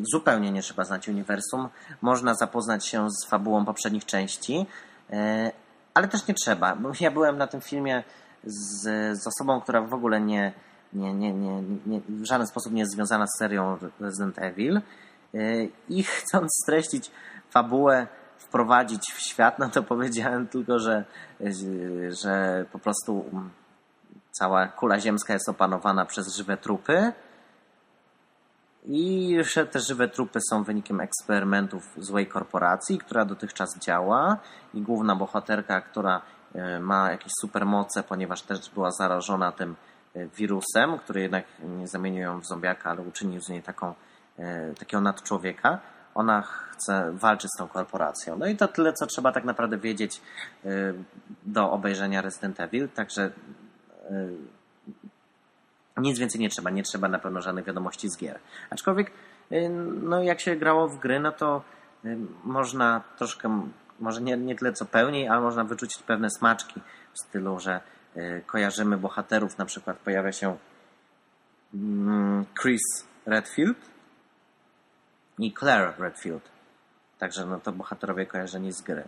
zupełnie 0.02 0.50
nie 0.50 0.62
trzeba 0.62 0.84
znać 0.84 1.08
uniwersum. 1.08 1.68
Można 2.02 2.34
zapoznać 2.34 2.86
się 2.86 3.10
z 3.10 3.26
fabułą 3.26 3.64
poprzednich 3.64 4.04
części, 4.04 4.66
e, 5.10 5.52
ale 5.94 6.08
też 6.08 6.26
nie 6.26 6.34
trzeba. 6.34 6.76
Ja 7.00 7.10
byłem 7.10 7.38
na 7.38 7.46
tym 7.46 7.60
filmie 7.60 8.02
z, 8.44 8.82
z 9.22 9.26
osobą, 9.26 9.60
która 9.60 9.82
w 9.82 9.94
ogóle 9.94 10.20
nie, 10.20 10.52
nie, 10.92 11.14
nie, 11.14 11.32
nie, 11.32 11.62
nie, 11.86 12.00
w 12.08 12.24
żaden 12.24 12.46
sposób 12.46 12.72
nie 12.72 12.80
jest 12.80 12.92
związana 12.92 13.26
z 13.26 13.38
serią 13.38 13.76
Resident 14.00 14.38
Evil 14.38 14.76
e, 14.76 14.82
i 15.88 16.02
chcąc 16.02 16.48
streścić 16.62 17.10
fabułę, 17.50 18.06
wprowadzić 18.38 19.12
w 19.12 19.20
świat, 19.20 19.58
no 19.58 19.68
to 19.68 19.82
powiedziałem 19.82 20.48
tylko, 20.48 20.78
że, 20.78 21.04
że 22.22 22.64
po 22.72 22.78
prostu 22.78 23.24
cała 24.30 24.66
kula 24.66 25.00
ziemska 25.00 25.32
jest 25.32 25.48
opanowana 25.48 26.06
przez 26.06 26.36
żywe 26.36 26.56
trupy, 26.56 27.12
i 28.84 29.36
że 29.40 29.66
te 29.66 29.80
żywe 29.80 30.08
trupy 30.08 30.40
są 30.50 30.62
wynikiem 30.62 31.00
eksperymentów 31.00 31.94
złej 31.96 32.26
korporacji, 32.26 32.98
która 32.98 33.24
dotychczas 33.24 33.78
działa 33.78 34.36
i 34.74 34.82
główna 34.82 35.16
bohaterka, 35.16 35.80
która 35.80 36.22
e, 36.54 36.80
ma 36.80 37.10
jakieś 37.10 37.32
supermoce, 37.40 38.02
ponieważ 38.02 38.42
też 38.42 38.70
była 38.70 38.90
zarażona 38.90 39.52
tym 39.52 39.76
e, 40.14 40.26
wirusem, 40.26 40.98
który 40.98 41.20
jednak 41.20 41.44
nie 41.78 41.88
zamienił 41.88 42.22
ją 42.22 42.40
w 42.40 42.46
zombiaka, 42.46 42.90
ale 42.90 43.02
uczynił 43.02 43.40
z 43.40 43.48
niej 43.48 43.62
taką, 43.62 43.94
e, 44.38 44.74
takiego 44.74 45.00
nadczłowieka. 45.00 45.78
Ona 46.14 46.42
chce 46.42 47.12
walczyć 47.12 47.50
z 47.50 47.58
tą 47.58 47.68
korporacją. 47.68 48.38
No 48.38 48.46
i 48.46 48.56
to 48.56 48.68
tyle, 48.68 48.92
co 48.92 49.06
trzeba 49.06 49.32
tak 49.32 49.44
naprawdę 49.44 49.78
wiedzieć 49.78 50.20
do 51.42 51.70
obejrzenia 51.70 52.22
Resident 52.22 52.60
Evil. 52.60 52.88
Także 52.88 53.30
nic 56.00 56.18
więcej 56.18 56.40
nie 56.40 56.48
trzeba, 56.48 56.70
nie 56.70 56.82
trzeba 56.82 57.08
na 57.08 57.18
pewno 57.18 57.42
żadnych 57.42 57.64
wiadomości 57.64 58.08
z 58.08 58.18
gier. 58.18 58.38
Aczkolwiek, 58.70 59.10
y, 59.52 59.68
no 60.02 60.22
jak 60.22 60.40
się 60.40 60.56
grało 60.56 60.88
w 60.88 60.98
gry, 60.98 61.20
no 61.20 61.32
to 61.32 61.62
y, 62.04 62.16
można 62.44 63.02
troszkę, 63.18 63.68
może 64.00 64.20
nie, 64.20 64.36
nie 64.36 64.56
tyle 64.56 64.72
co 64.72 64.84
pełniej, 64.84 65.28
ale 65.28 65.40
można 65.40 65.64
wyczuć 65.64 65.98
pewne 66.06 66.30
smaczki 66.30 66.80
w 67.12 67.18
stylu, 67.26 67.60
że 67.60 67.80
y, 68.16 68.42
kojarzymy 68.46 68.96
bohaterów, 68.96 69.58
na 69.58 69.64
przykład 69.64 69.96
pojawia 69.98 70.32
się 70.32 70.56
mm, 71.74 72.44
Chris 72.62 72.82
Redfield 73.26 73.78
i 75.38 75.54
Claire 75.54 75.94
Redfield. 75.98 76.42
Także 77.18 77.46
no 77.46 77.60
to 77.60 77.72
bohaterowie 77.72 78.26
kojarzeni 78.26 78.72
z 78.72 78.82
gry. 78.82 79.04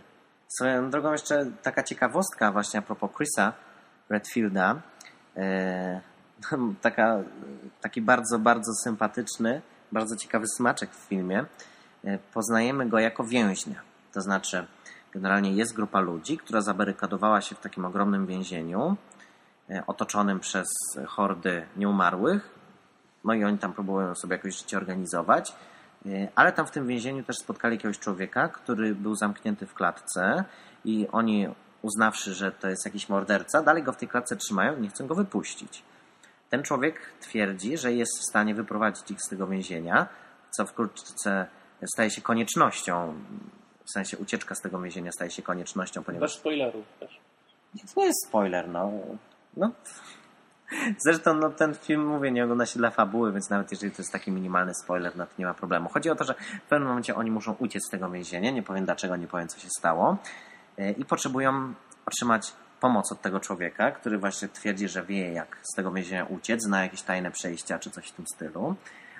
Swoją 0.47 0.89
drogą 0.89 1.11
jeszcze 1.11 1.45
taka 1.63 1.83
ciekawostka 1.83 2.51
właśnie 2.51 2.79
a 2.79 2.83
propos 2.83 3.11
Chrisa 3.15 3.53
Redfielda. 4.09 4.81
taka, 6.81 7.19
taki 7.81 8.01
bardzo, 8.01 8.39
bardzo 8.39 8.73
sympatyczny, 8.73 9.61
bardzo 9.91 10.15
ciekawy 10.15 10.45
smaczek 10.47 10.91
w 10.91 11.07
filmie. 11.07 11.45
E, 12.05 12.19
poznajemy 12.33 12.89
go 12.89 12.99
jako 12.99 13.23
więźnia. 13.23 13.81
To 14.13 14.21
znaczy, 14.21 14.67
generalnie 15.11 15.53
jest 15.53 15.73
grupa 15.75 15.99
ludzi, 15.99 16.37
która 16.37 16.61
zabarykadowała 16.61 17.41
się 17.41 17.55
w 17.55 17.59
takim 17.59 17.85
ogromnym 17.85 18.25
więzieniu, 18.25 18.97
e, 19.69 19.83
otoczonym 19.87 20.39
przez 20.39 20.67
hordy 21.07 21.65
nieumarłych. 21.77 22.49
No 23.23 23.33
i 23.33 23.43
oni 23.43 23.57
tam 23.57 23.73
próbują 23.73 24.15
sobie 24.15 24.35
jakoś 24.35 24.57
życie 24.57 24.77
organizować. 24.77 25.53
E, 26.05 26.27
ale 26.35 26.51
tam 26.51 26.65
w 26.65 26.71
tym 26.71 26.87
więzieniu 26.87 27.23
też 27.23 27.37
spotkali 27.37 27.75
jakiegoś 27.75 27.99
człowieka, 27.99 28.47
który 28.47 28.95
był 28.95 29.15
zamknięty 29.15 29.65
w 29.65 29.73
klatce 29.73 30.43
i 30.85 31.07
oni 31.11 31.47
uznawszy, 31.81 32.33
że 32.33 32.51
to 32.51 32.69
jest 32.69 32.85
jakiś 32.85 33.09
morderca, 33.09 33.61
dalej 33.61 33.83
go 33.83 33.93
w 33.93 33.97
tej 33.97 34.07
klatce 34.07 34.35
trzymają 34.35 34.77
i 34.77 34.81
nie 34.81 34.89
chcą 34.89 35.07
go 35.07 35.15
wypuścić. 35.15 35.83
Ten 36.53 36.63
człowiek 36.63 36.99
twierdzi, 37.19 37.77
że 37.77 37.93
jest 37.93 38.19
w 38.19 38.23
stanie 38.29 38.55
wyprowadzić 38.55 39.11
ich 39.11 39.21
z 39.21 39.29
tego 39.29 39.47
więzienia, 39.47 40.07
co 40.51 40.65
wkrótce 40.65 41.47
staje 41.93 42.09
się 42.09 42.21
koniecznością. 42.21 43.13
W 43.85 43.91
sensie 43.91 44.17
ucieczka 44.17 44.55
z 44.55 44.61
tego 44.61 44.81
więzienia 44.81 45.11
staje 45.11 45.31
się 45.31 45.41
koniecznością, 45.41 46.03
ponieważ. 46.03 46.31
Bez 46.31 46.39
spoilerów 46.39 46.85
też. 46.99 47.19
To 47.93 48.01
nie 48.01 48.05
jest 48.05 48.27
spoiler, 48.27 48.69
no. 48.69 48.91
no. 49.57 49.71
Zresztą 51.05 51.33
no, 51.33 51.49
ten 51.49 51.75
film, 51.75 52.05
mówię, 52.07 52.31
nie 52.31 52.43
ogląda 52.43 52.65
się 52.65 52.79
dla 52.79 52.89
fabuły, 52.89 53.31
więc 53.31 53.49
nawet 53.49 53.71
jeżeli 53.71 53.91
to 53.91 54.01
jest 54.01 54.11
taki 54.11 54.31
minimalny 54.31 54.73
spoiler, 54.73 55.15
no 55.15 55.25
to 55.25 55.31
nie 55.39 55.45
ma 55.45 55.53
problemu. 55.53 55.89
Chodzi 55.89 56.09
o 56.09 56.15
to, 56.15 56.23
że 56.23 56.33
w 56.65 56.69
pewnym 56.69 56.87
momencie 56.87 57.15
oni 57.15 57.31
muszą 57.31 57.53
uciec 57.59 57.87
z 57.87 57.89
tego 57.89 58.09
więzienia, 58.09 58.51
nie 58.51 58.63
powiem 58.63 58.85
dlaczego, 58.85 59.15
nie 59.15 59.27
powiem 59.27 59.47
co 59.47 59.59
się 59.59 59.69
stało 59.77 60.17
e, 60.77 60.91
i 60.91 61.05
potrzebują 61.05 61.73
otrzymać 62.05 62.53
pomoc 62.83 63.11
od 63.11 63.21
tego 63.21 63.39
człowieka, 63.39 63.91
który 63.91 64.17
właśnie 64.17 64.47
twierdzi, 64.47 64.87
że 64.87 65.03
wie 65.03 65.33
jak 65.33 65.57
z 65.63 65.75
tego 65.75 65.91
więzienia 65.91 66.25
uciec, 66.25 66.63
zna 66.63 66.83
jakieś 66.83 67.01
tajne 67.01 67.31
przejścia 67.31 67.79
czy 67.79 67.89
coś 67.91 68.07
w 68.07 68.11
tym 68.11 68.27
stylu, 68.27 68.75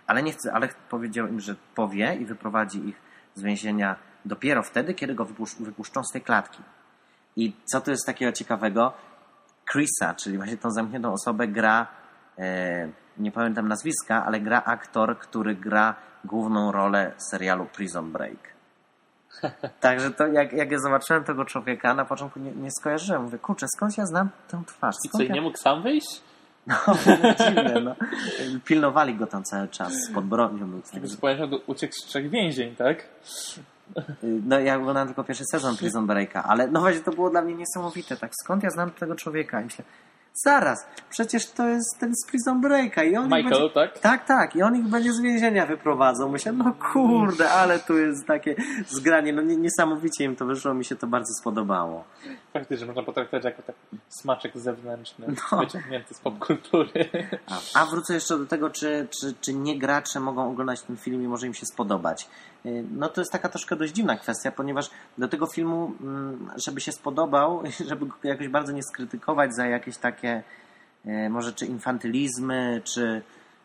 ale 0.08 0.24
nie 0.24 0.32
chce, 0.32 0.54
ale 0.54 0.70
powiedział 0.90 1.28
im, 1.28 1.40
że 1.40 1.56
powie 1.76 2.16
i 2.16 2.26
wyprowadzi 2.26 2.88
ich 2.88 3.02
z 3.36 3.42
więzienia 3.42 3.96
dopiero 4.26 4.64
wtedy, 4.64 4.94
kiedy 4.94 5.16
go 5.16 5.26
wypuszczą 5.60 6.04
z 6.04 6.12
tej 6.12 6.22
klatki. 6.22 6.64
I 7.36 7.54
co 7.66 7.82
tu 7.82 7.92
jest 7.92 8.06
takiego 8.06 8.32
ciekawego? 8.32 8.94
Chrisa, 9.72 10.14
czyli 10.14 10.38
właśnie 10.38 10.58
tą 10.58 10.72
zamkniętą 10.72 11.14
osobę 11.14 11.48
gra, 11.48 11.88
e, 12.38 12.90
nie 13.18 13.32
pamiętam 13.32 13.68
nazwiska, 13.68 14.26
ale 14.26 14.40
gra 14.40 14.64
aktor, 14.66 15.20
który 15.20 15.56
gra 15.56 15.96
główną 16.26 16.72
rolę 16.72 17.12
serialu 17.18 17.66
Prison 17.66 18.12
Break. 18.12 18.53
Także 19.80 20.12
to 20.12 20.28
jak, 20.28 20.54
jak 20.54 20.72
ja 20.72 20.80
zobaczyłem 20.80 21.24
tego 21.24 21.46
człowieka, 21.46 21.94
na 21.94 22.06
początku 22.06 22.40
nie, 22.40 22.52
nie 22.52 22.72
skojarzyłem. 22.72 23.24
Mówię, 23.24 23.38
kurczę, 23.38 23.66
skąd 23.76 23.98
ja 23.98 24.06
znam 24.06 24.30
tę 24.48 24.64
twarz? 24.68 24.96
Skąd 24.96 25.14
I 25.14 25.18
co, 25.18 25.24
ja... 25.24 25.34
nie 25.34 25.42
mógł 25.42 25.58
sam 25.58 25.84
wyjść? 25.84 26.22
No, 26.68 26.76
dziwne, 27.38 27.82
no. 27.82 27.96
Pilnowali 28.66 29.16
go 29.16 29.28
tam 29.28 29.44
cały 29.44 29.68
czas, 29.68 29.94
pod 30.14 30.26
bronią. 30.26 30.82
Z 30.84 30.92
tego 30.92 31.08
co 31.08 31.18
pamiętam, 31.18 31.60
uciekł 31.68 31.94
z 31.94 32.06
trzech 32.06 32.30
więzień, 32.30 32.76
tak? 32.76 33.08
No 34.24 34.60
ja 34.60 34.76
oglądałem 34.76 35.08
tylko 35.08 35.24
pierwszy 35.24 35.44
sezon 35.52 35.78
Prison 35.78 36.08
Breaka, 36.08 36.44
ale 36.44 36.68
no 36.68 36.80
właśnie 36.80 37.02
to 37.02 37.12
było 37.12 37.30
dla 37.30 37.42
mnie 37.42 37.56
niesamowite. 37.56 38.18
Tak, 38.18 38.32
skąd 38.44 38.64
ja 38.64 38.70
znam 38.70 38.92
tego 38.92 39.16
człowieka? 39.16 39.62
I 39.62 39.64
myślę, 39.64 39.86
zaraz, 40.34 40.86
przecież 41.10 41.46
to 41.46 41.68
jest 41.68 42.00
ten 42.00 42.16
z 42.16 42.26
Prison 42.28 42.62
Breaka. 42.62 43.04
I 43.04 43.16
on 43.16 43.26
Michael, 43.26 43.44
będzie... 43.44 43.70
tak? 43.70 44.00
Tak, 44.00 44.26
tak. 44.26 44.56
I 44.56 44.64
on 44.64 44.76
ich 44.76 44.88
będzie 44.88 45.14
z 45.14 45.22
więzienia 45.22 45.66
wyprowadzał. 45.66 46.30
Myślę, 46.30 46.52
no 46.52 46.74
kurde, 46.94 47.50
ale 47.50 47.80
tu 47.80 47.98
jest 47.98 48.28
takie 48.28 48.56
zgranie. 48.88 49.34
No 49.34 49.42
niesamowicie 49.42 50.24
im 50.24 50.36
to 50.36 50.46
wyszło, 50.46 50.74
mi 50.74 50.86
się 50.86 50.96
to 50.96 51.08
bardzo 51.08 51.34
spodobało. 51.42 52.04
Faktycznie, 52.54 52.88
można 52.88 53.04
potraktować 53.04 53.46
jako 53.46 53.62
taki 53.62 53.98
smaczek 54.10 54.58
zewnętrzny, 54.58 55.28
no. 55.52 55.60
wyciągnięty 55.60 56.14
z 56.14 56.20
popkultury. 56.20 57.10
A, 57.48 57.82
a 57.82 57.86
wrócę 57.86 58.14
jeszcze 58.14 58.38
do 58.38 58.46
tego, 58.46 58.70
czy, 58.70 59.08
czy, 59.22 59.34
czy 59.42 59.54
nie 59.54 59.80
gracze 59.80 60.20
mogą 60.20 60.52
oglądać 60.52 60.82
ten 60.82 60.98
film 60.98 61.24
i 61.24 61.28
może 61.28 61.48
im 61.48 61.54
się 61.54 61.66
spodobać. 61.66 62.28
Y, 62.66 62.86
no 62.92 63.10
to 63.10 63.22
jest 63.22 63.32
taka 63.32 63.50
troszkę 63.50 63.76
dość 63.76 63.94
dziwna 63.94 64.18
kwestia, 64.18 64.52
ponieważ 64.52 64.90
do 65.18 65.28
tego 65.28 65.48
filmu, 65.48 65.94
mm, 66.02 66.52
żeby 66.66 66.82
się 66.82 66.92
spodobał, 66.92 67.64
żeby 67.90 68.06
go 68.06 68.16
jakoś 68.24 68.48
bardzo 68.48 68.72
nie 68.72 68.84
skrytykować 68.84 69.56
za 69.56 69.66
jakieś 69.66 69.98
takie 69.98 70.44
y, 71.06 71.30
może 71.30 71.54
czy 71.54 71.66
infantylizmy, 71.66 72.82
czy, 72.84 73.22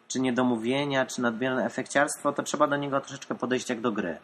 czy 0.09 0.21
niedomówienia, 0.21 1.07
czy 1.07 1.23
nadmierne 1.23 1.65
efekciarstwo, 1.65 2.33
to 2.33 2.43
trzeba 2.43 2.67
do 2.67 2.77
niego 2.77 3.01
troszeczkę 3.01 3.35
podejść 3.35 3.69
jak 3.69 3.81
do 3.81 3.93
gry. 3.93 4.19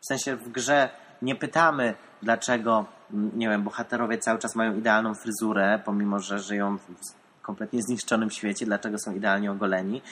W 0.00 0.06
sensie 0.06 0.36
w 0.36 0.48
grze 0.48 0.88
nie 1.22 1.34
pytamy, 1.34 1.94
dlaczego, 2.22 2.84
mm, 3.12 3.30
nie 3.38 3.48
wiem, 3.48 3.62
bohaterowie 3.62 4.18
cały 4.18 4.38
czas 4.38 4.54
mają 4.54 4.76
idealną 4.76 5.14
fryzurę, 5.14 5.80
pomimo 5.84 6.20
że 6.20 6.38
żyją 6.38 6.78
w 6.78 7.23
kompletnie 7.44 7.82
zniszczonym 7.82 8.30
świecie, 8.30 8.66
dlaczego 8.66 8.98
są 8.98 9.14
idealnie 9.14 9.52
ogoleni 9.52 10.02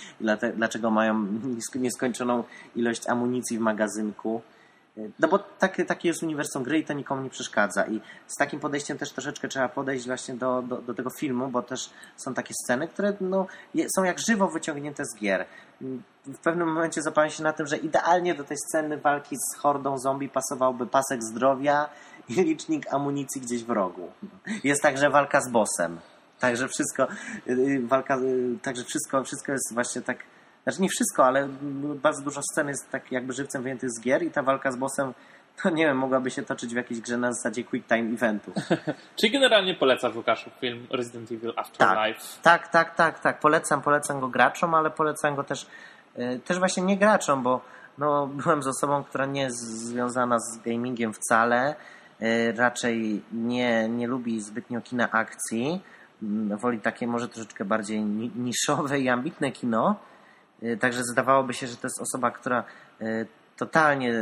dlaczego 0.57 0.91
mają 0.91 1.27
nieskończoną 1.75 2.45
ilość 2.77 3.09
amunicji 3.09 3.59
w 3.59 3.61
magazynku. 3.61 4.43
No 5.19 5.29
bo 5.29 5.39
taki, 5.39 5.87
taki 5.87 6.09
jest 6.09 6.23
uniwersum 6.23 6.63
gry 6.63 6.79
i 6.79 6.85
to 6.85 6.93
nikomu 6.93 7.23
nie 7.23 7.31
przeszkadza. 7.31 7.87
I 7.87 8.01
z 8.27 8.35
takim 8.39 8.61
podejściem 8.61 8.99
też 8.99 9.13
troszeczkę 9.13 9.49
trzeba 9.49 9.69
podejść 9.69 10.07
właśnie 10.07 10.35
do, 10.35 10.63
do, 10.63 10.83
do 10.83 10.95
tego 10.95 11.11
filmu, 11.11 11.49
bo 11.49 11.63
też 11.63 11.91
są 12.17 12.35
takie 12.35 12.55
sceny, 12.65 12.89
które 12.89 13.13
no, 13.21 13.47
są 13.97 14.05
jak 14.05 14.19
żywo 14.19 14.49
wyciągnięte 14.49 15.05
z 15.05 15.21
gier. 15.21 15.47
W 16.27 16.39
pewnym 16.39 16.69
momencie 16.69 17.03
zapałem 17.03 17.31
się 17.31 17.43
na 17.43 17.53
tym, 17.53 17.67
że 17.67 17.77
idealnie 17.77 18.35
do 18.35 18.45
tej 18.45 18.57
sceny 18.69 18.97
walki 18.97 19.37
z 19.37 19.57
hordą 19.57 19.99
zombie 19.99 20.29
pasowałby 20.29 20.87
pasek 20.87 21.23
zdrowia 21.23 21.89
i 22.29 22.35
licznik 22.35 22.95
amunicji 22.95 23.41
gdzieś 23.41 23.65
w 23.65 23.71
rogu. 23.71 24.09
Jest 24.65 24.83
także 24.83 25.11
walka 25.11 25.41
z 25.41 25.51
bossem. 25.51 25.99
Także 26.43 26.69
wszystko, 26.69 27.09
y, 27.49 27.53
y, 27.53 27.87
walka, 27.87 28.17
y, 28.17 28.59
także 28.63 28.85
wszystko, 28.85 29.25
wszystko 29.25 29.53
jest 29.53 29.75
właśnie 29.75 30.03
tak, 30.03 30.19
znaczy 30.65 30.83
nie 30.83 30.89
wszystko, 30.89 31.25
ale 31.27 31.49
bardzo 32.03 32.23
dużo 32.23 32.41
scen 32.53 32.69
jest 32.69 32.91
tak 32.91 33.13
jakby 33.13 33.33
żywcem 33.33 33.63
wyjętych 33.63 33.91
z 33.91 34.01
gier 34.01 34.23
i 34.23 34.31
ta 34.31 34.43
walka 34.43 34.73
z 34.73 34.77
bossem 34.77 35.15
to 35.63 35.71
nie 35.71 35.87
wiem, 35.87 35.97
mogłaby 35.97 36.31
się 36.31 36.43
toczyć 36.43 36.73
w 36.73 36.77
jakiejś 36.77 37.01
grze 37.01 37.17
na 37.17 37.33
zasadzie 37.33 37.65
quick 37.65 37.89
time 37.89 38.13
eventu. 38.15 38.53
Czyli 39.17 39.33
generalnie 39.33 39.75
polecasz 39.75 40.15
Łukaszu 40.15 40.51
film 40.61 40.87
Resident 40.91 41.33
Evil 41.33 41.53
Afterlife? 41.57 42.21
Tak, 42.43 42.69
tak, 42.69 42.69
tak, 42.69 42.97
tak, 42.97 43.21
tak. 43.21 43.41
Polecam, 43.41 43.83
polecam 43.83 44.21
go 44.21 44.29
graczom, 44.29 44.75
ale 44.75 44.91
polecam 44.91 45.37
go 45.37 45.45
też, 45.45 45.67
też 46.45 46.59
właśnie 46.59 46.83
nie 46.83 46.97
graczom, 46.97 47.43
bo 47.43 47.61
no, 47.99 48.27
byłem 48.27 48.63
z 48.63 48.67
osobą, 48.67 49.05
która 49.05 49.27
nie 49.27 49.41
jest 49.43 49.59
związana 49.59 50.39
z 50.39 50.59
gamingiem 50.59 51.13
wcale. 51.13 51.75
Raczej 52.57 53.23
nie, 53.33 53.89
nie 53.89 54.07
lubi 54.07 54.41
zbytnio 54.41 54.81
kina 54.81 55.11
akcji 55.11 55.83
woli 56.61 56.81
takie 56.81 57.07
może 57.07 57.29
troszeczkę 57.29 57.65
bardziej 57.65 58.03
niszowe 58.37 59.01
i 59.01 59.09
ambitne 59.09 59.53
kino. 59.53 59.97
Y, 60.63 60.77
także 60.77 61.03
zdawałoby 61.05 61.55
się, 61.55 61.67
że 61.67 61.77
to 61.77 61.87
jest 61.87 62.01
osoba, 62.01 62.31
która 62.31 62.65
y, 63.01 63.27
totalnie 63.57 64.15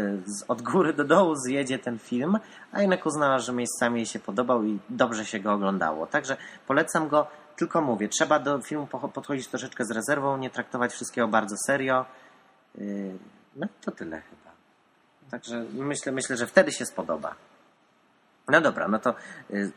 od 0.49 0.63
góry 0.63 0.93
do 0.93 1.05
dołu 1.05 1.35
zjedzie 1.37 1.79
ten 1.79 1.99
film, 1.99 2.39
a 2.73 2.81
jednak 2.81 3.07
uznała, 3.07 3.39
że 3.39 3.53
miejscami 3.53 3.97
jej 3.97 4.07
się 4.07 4.19
podobał 4.19 4.65
i 4.65 4.79
dobrze 4.89 5.25
się 5.27 5.41
go 5.41 5.53
oglądało. 5.53 6.07
Także 6.07 6.37
polecam 6.67 7.09
go, 7.09 7.27
tylko 7.57 7.81
mówię, 7.81 8.09
trzeba 8.09 8.39
do 8.39 8.61
filmu 8.61 8.87
podchodzić 8.87 9.49
troszeczkę 9.49 9.85
z 9.85 9.91
rezerwą, 9.91 10.37
nie 10.37 10.51
traktować 10.51 10.93
wszystkiego 10.93 11.29
bardzo 11.29 11.57
serio. 11.67 12.05
Y, 12.79 13.19
no 13.57 13.67
to 13.81 13.91
tyle 13.91 14.21
chyba. 14.21 14.51
Także 15.31 15.65
myślę, 15.73 16.13
myślę, 16.13 16.37
że 16.37 16.47
wtedy 16.47 16.73
się 16.73 16.87
spodoba. 16.87 17.35
No 18.49 18.61
dobra, 18.61 18.89
no 18.89 18.99
to 18.99 19.15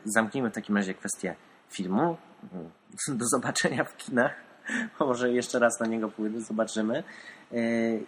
zamknijmy 0.04 0.50
w 0.50 0.54
takim 0.54 0.76
razie 0.76 0.94
kwestię 0.94 1.34
filmu. 1.76 2.16
Do 3.08 3.26
zobaczenia 3.26 3.84
w 3.84 3.96
kinach. 3.96 4.34
Może 5.00 5.32
jeszcze 5.32 5.58
raz 5.58 5.80
na 5.80 5.86
niego 5.86 6.08
pójdę, 6.08 6.40
zobaczymy. 6.40 7.02
Yy, 7.52 7.60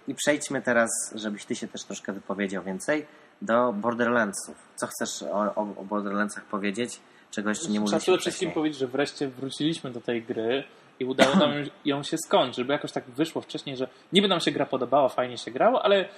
I 0.09 0.15
przejdźmy 0.15 0.63
teraz, 0.63 0.91
żebyś 1.15 1.45
ty 1.45 1.55
się 1.55 1.69
też 1.69 1.85
troszkę 1.85 2.13
wypowiedział 2.13 2.63
więcej, 2.63 3.07
do 3.43 3.73
Borderlandsów. 3.73 4.57
Co 4.77 4.87
chcesz 4.87 5.23
o, 5.23 5.55
o 5.55 5.85
Borderlandsach 5.85 6.45
powiedzieć? 6.45 7.01
Czegoś 7.31 7.59
jeszcze 7.59 7.73
nie 7.73 7.81
mówiliśmy 7.81 8.01
Trzeba 8.01 8.19
przede 8.19 8.31
wszystkim 8.31 8.53
powiedzieć, 8.53 8.79
że 8.79 8.87
wreszcie 8.87 9.29
wróciliśmy 9.29 9.91
do 9.91 10.01
tej 10.01 10.23
gry 10.23 10.65
i 11.01 11.05
udało 11.05 11.37
nam 11.37 11.51
ją 11.85 12.03
się 12.03 12.19
skończyć, 12.19 12.65
bo 12.65 12.73
jakoś 12.73 12.93
tak 12.93 13.05
wyszło 13.05 13.43
wcześniej, 13.43 13.77
że 13.77 13.89
niby 14.13 14.29
nam 14.29 14.41
się 14.41 14.51
gra 14.51 14.67
podobała, 14.67 15.09
fajnie 15.09 15.39
się 15.39 15.51
grało, 15.51 15.83
ale 15.83 16.09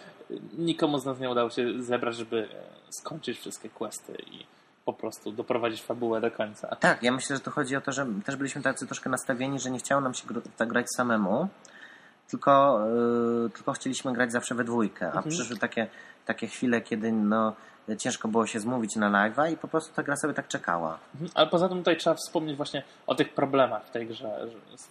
nikomu 0.58 0.98
z 0.98 1.04
nas 1.04 1.20
nie 1.20 1.30
udało 1.30 1.50
się 1.50 1.82
zebrać, 1.82 2.16
żeby 2.16 2.48
skończyć 2.90 3.38
wszystkie 3.38 3.68
questy 3.68 4.16
i 4.26 4.46
po 4.88 4.92
prostu 4.92 5.32
doprowadzić 5.32 5.82
fabułę 5.82 6.20
do 6.20 6.30
końca. 6.30 6.76
Tak, 6.76 7.02
ja 7.02 7.12
myślę, 7.12 7.36
że 7.36 7.42
to 7.42 7.50
chodzi 7.50 7.76
o 7.76 7.80
to, 7.80 7.92
że 7.92 8.06
też 8.24 8.36
byliśmy 8.36 8.62
tacy 8.62 8.86
troszkę 8.86 9.10
nastawieni, 9.10 9.60
że 9.60 9.70
nie 9.70 9.78
chciało 9.78 10.00
nam 10.00 10.14
się 10.14 10.24
tak 10.56 10.68
grać 10.68 10.86
samemu, 10.96 11.48
tylko, 12.28 12.80
yy, 13.44 13.50
tylko 13.50 13.72
chcieliśmy 13.72 14.12
grać 14.12 14.32
zawsze 14.32 14.54
we 14.54 14.64
dwójkę, 14.64 15.06
a 15.06 15.08
mhm. 15.08 15.28
przyszły 15.28 15.56
takie, 15.56 15.86
takie 16.26 16.46
chwile, 16.46 16.80
kiedy 16.80 17.12
no, 17.12 17.54
ciężko 17.96 18.28
było 18.28 18.46
się 18.46 18.60
zmówić 18.60 18.96
na 18.96 19.10
live'a 19.10 19.52
i 19.52 19.56
po 19.56 19.68
prostu 19.68 19.94
ta 19.94 20.02
gra 20.02 20.16
sobie 20.16 20.34
tak 20.34 20.48
czekała. 20.48 20.98
Mhm. 21.14 21.30
Ale 21.34 21.46
poza 21.46 21.68
tym 21.68 21.78
tutaj 21.78 21.96
trzeba 21.96 22.16
wspomnieć 22.16 22.56
właśnie 22.56 22.82
o 23.06 23.14
tych 23.14 23.34
problemach 23.34 23.84
w 23.84 23.90
tej 23.90 24.06
grze 24.06 24.46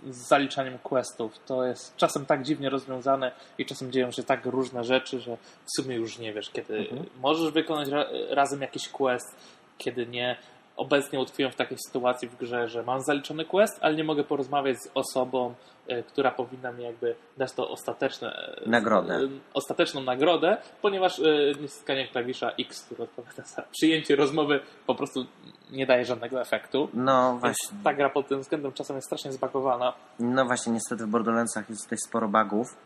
z 0.10 0.18
zaliczaniem 0.28 0.78
questów. 0.78 1.40
To 1.46 1.66
jest 1.66 1.96
czasem 1.96 2.26
tak 2.26 2.44
dziwnie 2.44 2.70
rozwiązane 2.70 3.32
i 3.58 3.66
czasem 3.66 3.92
dzieją 3.92 4.12
się 4.12 4.24
tak 4.24 4.46
różne 4.46 4.84
rzeczy, 4.84 5.20
że 5.20 5.38
w 5.66 5.72
sumie 5.82 5.96
już 5.96 6.20
nie 6.20 6.34
wiesz, 6.34 6.50
kiedy 6.50 6.78
mhm. 6.78 7.06
możesz 7.22 7.52
wykonać 7.52 7.90
razem 8.30 8.62
jakiś 8.62 8.90
quest, 8.90 9.36
kiedy 9.78 10.08
nie. 10.08 10.38
Obecnie 10.78 11.20
utkwiłem 11.20 11.52
w 11.52 11.56
takiej 11.56 11.78
sytuacji 11.88 12.28
w 12.28 12.36
grze, 12.36 12.68
że 12.68 12.84
mam 12.84 13.02
zaliczony 13.02 13.46
quest, 13.46 13.80
ale 13.82 13.96
nie 13.96 14.04
mogę 14.04 14.24
porozmawiać 14.24 14.78
z 14.78 14.92
osobą, 14.94 15.54
e, 15.88 16.04
która 16.04 16.32
powinna 16.32 16.72
mi 16.72 16.84
jakby 16.84 17.16
dać 17.38 17.54
to 17.54 17.70
ostateczne, 17.70 18.58
e, 18.66 18.70
nagrodę. 18.70 19.14
E, 19.14 19.20
ostateczną 19.54 20.02
nagrodę, 20.02 20.58
ponieważ 20.82 21.22
naciskanie 21.62 22.08
klawisza 22.08 22.52
X, 22.60 22.86
który 22.86 23.04
odpowiada 23.04 23.44
za 23.44 23.62
przyjęcie 23.62 24.16
rozmowy, 24.16 24.60
po 24.88 24.96
prostu 24.96 25.26
nie 25.72 25.86
daje 25.86 26.06
żadnego 26.06 26.42
efektu. 26.42 26.90
No 26.94 27.38
właśnie. 27.40 27.70
Więc 27.72 27.84
ta 27.84 27.94
gra 27.94 28.10
pod 28.10 28.28
tym 28.28 28.42
względem 28.42 28.72
czasem 28.72 28.96
jest 28.96 29.08
strasznie 29.08 29.32
zbagowana. 29.32 29.94
No 30.20 30.46
właśnie, 30.46 30.74
niestety 30.74 31.06
w 31.06 31.10
Borderlandsach 31.10 31.70
jest 31.70 31.84
tutaj 31.84 31.98
sporo 32.08 32.28
bugów. 32.28 32.78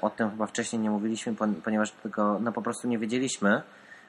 O 0.00 0.10
tym 0.10 0.30
chyba 0.30 0.46
wcześniej 0.46 0.82
nie 0.82 0.90
mówiliśmy, 0.90 1.34
ponieważ 1.64 1.90
tego 1.90 2.38
no, 2.40 2.52
po 2.52 2.62
prostu 2.62 2.88
nie 2.88 2.98
wiedzieliśmy, 2.98 3.62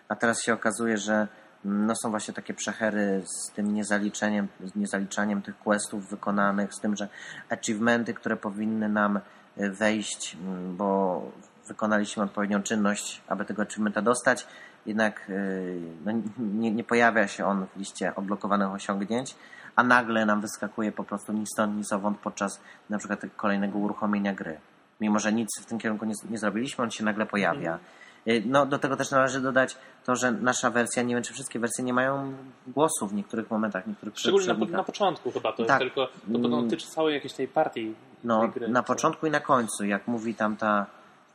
a 0.09 0.15
teraz 0.15 0.43
się 0.43 0.53
okazuje, 0.53 0.97
że 0.97 1.27
no 1.65 1.95
są 1.95 2.10
właśnie 2.10 2.34
takie 2.34 2.53
przechery 2.53 3.24
z 3.25 3.51
tym 3.51 3.74
niezaliczeniem, 3.74 4.48
niezaliczaniem 4.75 5.41
tych 5.41 5.60
questów 5.60 6.10
wykonanych, 6.10 6.74
z 6.74 6.79
tym, 6.79 6.95
że 6.95 7.07
achievementy, 7.50 8.13
które 8.13 8.38
powinny 8.38 8.89
nam 8.89 9.19
wejść, 9.57 10.38
mm, 10.41 10.77
bo 10.77 11.22
wykonaliśmy 11.67 12.24
odpowiednią 12.24 12.63
czynność, 12.63 13.22
aby 13.27 13.45
tego 13.45 13.62
achievementa 13.62 14.01
dostać, 14.01 14.48
jednak 14.86 15.29
y, 15.29 15.81
no, 16.05 16.12
nie, 16.38 16.72
nie 16.72 16.84
pojawia 16.84 17.27
się 17.27 17.45
on 17.45 17.65
w 17.75 17.77
liście 17.77 18.15
odblokowanych 18.15 18.72
osiągnięć, 18.72 19.36
a 19.75 19.84
nagle 19.84 20.25
nam 20.25 20.41
wyskakuje 20.41 20.91
po 20.91 21.03
prostu 21.03 21.34
ni 21.34 21.48
stąd, 21.48 21.77
ni 21.77 21.84
zowąd 21.84 22.17
podczas 22.17 22.62
na 22.89 22.98
przykład 22.98 23.19
kolejnego 23.36 23.79
uruchomienia 23.79 24.34
gry. 24.34 24.57
Mimo, 25.01 25.19
że 25.19 25.34
nic 25.34 25.50
w 25.62 25.65
tym 25.65 25.79
kierunku 25.79 26.05
nie, 26.05 26.13
nie 26.29 26.38
zrobiliśmy, 26.38 26.84
on 26.84 26.91
się 26.91 27.03
nagle 27.03 27.25
pojawia. 27.25 27.79
Y, 28.27 28.44
no, 28.46 28.65
do 28.65 28.79
tego 28.79 28.96
też 28.96 29.12
należy 29.12 29.41
dodać 29.41 29.77
to, 30.05 30.15
że 30.15 30.32
nasza 30.32 30.70
wersja, 30.70 31.03
nie 31.03 31.15
wiem 31.15 31.24
czy 31.24 31.34
wszystkie 31.34 31.60
wersje 31.60 31.84
nie 31.84 31.94
mają 31.94 32.34
głosu 32.67 33.08
w 33.08 33.13
niektórych 33.13 33.51
momentach, 33.51 33.88
niektórych 33.88 34.20
Szczególnie 34.20 34.48
na, 34.48 34.77
na, 34.77 34.84
początku 34.84 35.32
chyba, 35.32 35.53
to 35.53 35.65
tak. 35.65 35.82
jest 35.82 35.94
tylko, 35.94 36.12
to, 36.12 36.39
to 36.39 36.48
mm. 36.48 36.63
dotyczy 36.63 36.88
całej 36.88 37.13
jakiejś 37.13 37.34
tej 37.34 37.48
partii. 37.48 37.96
No, 38.24 38.48
gry, 38.48 38.67
na 38.67 38.84
początku 38.84 39.27
i 39.27 39.32
na 39.32 39.39
końcu, 39.39 39.86
jak 39.86 40.08
mówi 40.08 40.36
tam 40.36 40.58
ta, 40.58 40.86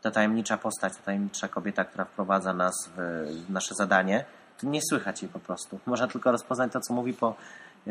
ta 0.02 0.10
tajemnicza 0.10 0.56
postać, 0.58 0.96
ta 0.96 1.02
tajemnicza 1.02 1.48
kobieta, 1.48 1.84
która 1.84 2.04
wprowadza 2.04 2.54
nas 2.54 2.74
w 2.96 3.26
nasze 3.48 3.74
zadanie, 3.74 4.24
to 4.60 4.66
nie 4.66 4.80
słychać 4.90 5.22
jej 5.22 5.30
po 5.32 5.38
prostu. 5.38 5.78
Można 5.86 6.08
tylko 6.08 6.32
rozpoznać 6.32 6.72
to, 6.72 6.80
co 6.80 6.94
mówi 6.94 7.14
po, 7.14 7.34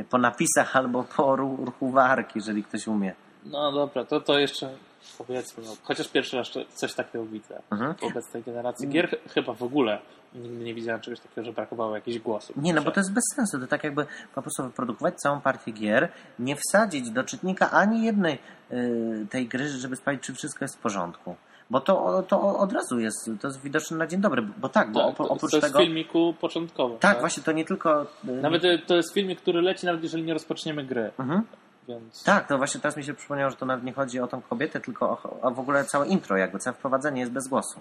po 0.10 0.18
napisach 0.18 0.76
albo 0.76 1.04
po 1.04 1.36
ruchu 1.36 1.92
warki, 1.92 2.32
jeżeli 2.36 2.64
ktoś 2.64 2.88
umie. 2.88 3.14
No 3.46 3.72
dobra, 3.72 4.06
to, 4.06 4.22
to 4.22 4.40
jeszcze 4.40 4.70
powiedzmy, 5.18 5.64
no, 5.66 5.76
chociaż 5.84 6.08
pierwszy 6.08 6.38
raz 6.38 6.52
coś 6.76 6.94
takiego 6.94 7.26
widzę 7.26 7.62
mhm. 7.72 7.96
wobec 8.02 8.32
tej 8.32 8.44
generacji 8.44 8.88
gier. 8.88 9.20
Chyba 9.34 9.54
w 9.54 9.64
ogóle 9.64 10.00
nigdy 10.36 10.64
nie 10.64 10.74
widziałem 10.74 11.02
czegoś 11.02 11.20
takiego, 11.20 11.46
że 11.46 11.54
brakowało 11.54 11.96
jakichś 11.96 12.20
głosów. 12.20 12.58
Nie, 12.58 12.74
no 12.74 12.82
bo 12.82 12.92
to 12.92 13.00
jest 13.00 13.14
bez 13.14 13.24
sensu. 13.36 13.60
To 13.60 13.68
tak 13.68 13.84
jakby 13.84 14.06
po 14.36 14.42
prostu 14.42 14.64
wyprodukować 14.64 15.16
całą 15.16 15.42
partię 15.42 15.72
gier, 15.72 16.10
nie 16.40 16.56
wsadzić 16.56 17.12
do 17.12 17.24
czytnika 17.24 17.72
ani 17.72 18.04
jednej 18.04 18.40
y, 18.72 19.28
tej 19.30 19.48
gry, 19.48 19.70
żeby 19.70 19.96
sprawdzić, 19.96 20.24
czy 20.24 20.34
wszystko 20.34 20.66
jest 20.66 20.76
w 20.76 20.80
porządku. 20.80 21.36
Bo 21.70 21.82
to, 21.82 22.24
to 22.28 22.58
od 22.60 22.74
razu 22.74 23.00
jest, 23.00 23.32
to 23.42 23.48
jest 23.48 23.62
widoczne 23.62 23.98
na 23.98 24.08
dzień 24.08 24.22
dobry, 24.22 24.42
bo 24.42 24.70
tak, 24.70 24.92
bo 24.92 25.12
tak, 25.12 25.22
oprócz 25.32 25.52
to 25.52 25.58
jest 25.58 25.68
tego... 25.68 25.80
w 25.80 25.82
filmiku 25.82 26.34
początkowym. 26.42 26.98
Tak, 26.98 27.12
tak, 27.12 27.20
właśnie, 27.20 27.44
to 27.44 27.52
nie 27.52 27.66
tylko... 27.66 28.02
Y, 28.02 28.42
nawet 28.42 28.64
to 28.88 28.96
jest 28.96 29.14
filmik, 29.14 29.42
który 29.42 29.62
leci, 29.62 29.86
nawet 29.86 30.04
jeżeli 30.04 30.24
nie 30.24 30.34
rozpoczniemy 30.34 30.84
gry. 30.84 31.12
Mhm. 31.20 31.42
Więc... 31.90 32.24
Tak, 32.24 32.48
to 32.48 32.58
właśnie 32.58 32.82
teraz 32.82 32.98
mi 32.98 33.04
się 33.04 33.14
przypomniało, 33.14 33.52
że 33.52 33.58
to 33.58 33.66
nawet 33.66 33.86
nie 33.86 33.94
chodzi 33.94 34.20
o 34.20 34.28
tą 34.28 34.42
kobietę, 34.42 34.80
tylko 34.80 35.10
o, 35.10 35.40
o 35.42 35.52
w 35.52 35.60
ogóle 35.60 35.86
całe 35.86 36.08
intro, 36.08 36.38
jakby 36.38 36.60
całe 36.60 36.74
wprowadzenie 36.74 37.20
jest 37.20 37.32
bez 37.32 37.48
głosu. 37.48 37.80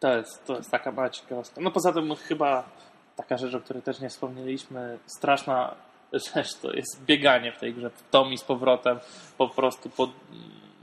To 0.00 0.16
jest, 0.16 0.44
to 0.46 0.56
jest 0.56 0.70
taka 0.70 0.92
mała 0.92 1.10
ciekawostka. 1.10 1.60
No 1.60 1.70
poza 1.70 1.92
tym 1.92 2.14
chyba 2.14 2.64
taka 3.16 3.36
rzecz, 3.36 3.54
o 3.54 3.60
której 3.60 3.82
też 3.82 4.00
nie 4.00 4.08
wspomnieliśmy, 4.08 4.98
straszna 5.06 5.74
rzecz 6.12 6.54
to 6.54 6.72
jest 6.72 7.04
bieganie 7.04 7.52
w 7.52 7.58
tej 7.58 7.74
grze, 7.74 7.90
w 7.90 8.10
tom 8.10 8.32
i 8.32 8.38
z 8.38 8.44
powrotem, 8.44 8.98
po 9.38 9.48
prostu 9.48 9.90
po 9.90 10.08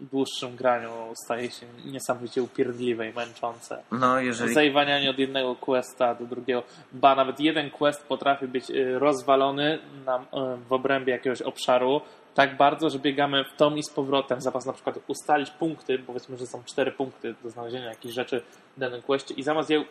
dłuższym 0.02 0.56
graniu 0.56 0.92
staje 1.26 1.52
się 1.52 1.66
niesamowicie 1.86 2.44
upierdliwe 2.44 3.10
i 3.10 3.14
męczące. 3.14 3.84
No, 3.92 4.20
jeżeli... 4.20 4.54
Zajwanianie 4.54 5.10
od 5.10 5.20
jednego 5.20 5.56
questa 5.56 6.16
do 6.16 6.26
drugiego. 6.26 6.64
Ba, 6.92 7.16
nawet 7.16 7.40
jeden 7.40 7.70
quest 7.70 8.08
potrafi 8.08 8.48
być 8.48 8.70
y, 8.70 9.00
rozwalony 9.00 9.80
na, 10.06 10.18
y, 10.18 10.58
w 10.70 10.74
obrębie 10.74 11.14
jakiegoś 11.14 11.42
obszaru 11.42 12.02
tak 12.36 12.58
bardzo, 12.58 12.90
że 12.90 13.00
biegamy 13.00 13.44
w 13.44 13.58
tom 13.58 13.78
i 13.78 13.84
z 13.84 13.90
powrotem, 13.90 14.42
zamiast 14.42 14.68
na 14.68 14.74
przykład 14.74 15.00
ustalić 15.08 15.50
punkty, 15.50 16.00
powiedzmy, 16.00 16.38
że 16.38 16.48
są 16.48 16.64
cztery 16.64 16.92
punkty 16.92 17.36
do 17.44 17.50
znalezienia 17.50 17.86
jakichś 17.86 18.14
rzeczy 18.14 18.42
w 18.78 18.80
danym 18.80 19.02
questie 19.02 19.34
i 19.34 19.44
zamiast 19.44 19.70
je 19.70 19.80
y, 19.80 19.86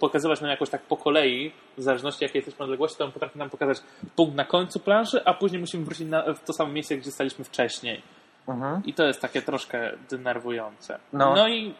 pokazywać 0.00 0.40
nam 0.40 0.50
jakoś 0.50 0.70
tak 0.70 0.82
po 0.82 0.96
kolei, 0.96 1.52
w 1.78 1.82
zależności 1.82 2.24
jakiej 2.24 2.38
jesteśmy 2.38 2.64
odległości, 2.64 2.98
to 2.98 3.04
on 3.04 3.12
potrafi 3.12 3.38
nam 3.38 3.50
pokazać 3.50 3.78
punkt 4.16 4.36
na 4.36 4.44
końcu 4.44 4.80
planszy, 4.80 5.24
a 5.24 5.34
później 5.34 5.60
musimy 5.60 5.84
wrócić 5.84 6.08
na, 6.08 6.34
w 6.34 6.44
to 6.44 6.52
samo 6.52 6.72
miejsce, 6.72 6.96
gdzie 6.96 7.10
staliśmy 7.10 7.44
wcześniej. 7.44 8.02
Mhm. 8.48 8.82
I 8.84 8.94
to 8.94 9.06
jest 9.06 9.20
takie 9.20 9.42
troszkę 9.42 9.92
denerwujące. 10.10 10.98
No. 11.12 11.34
no 11.34 11.48
i 11.48 11.74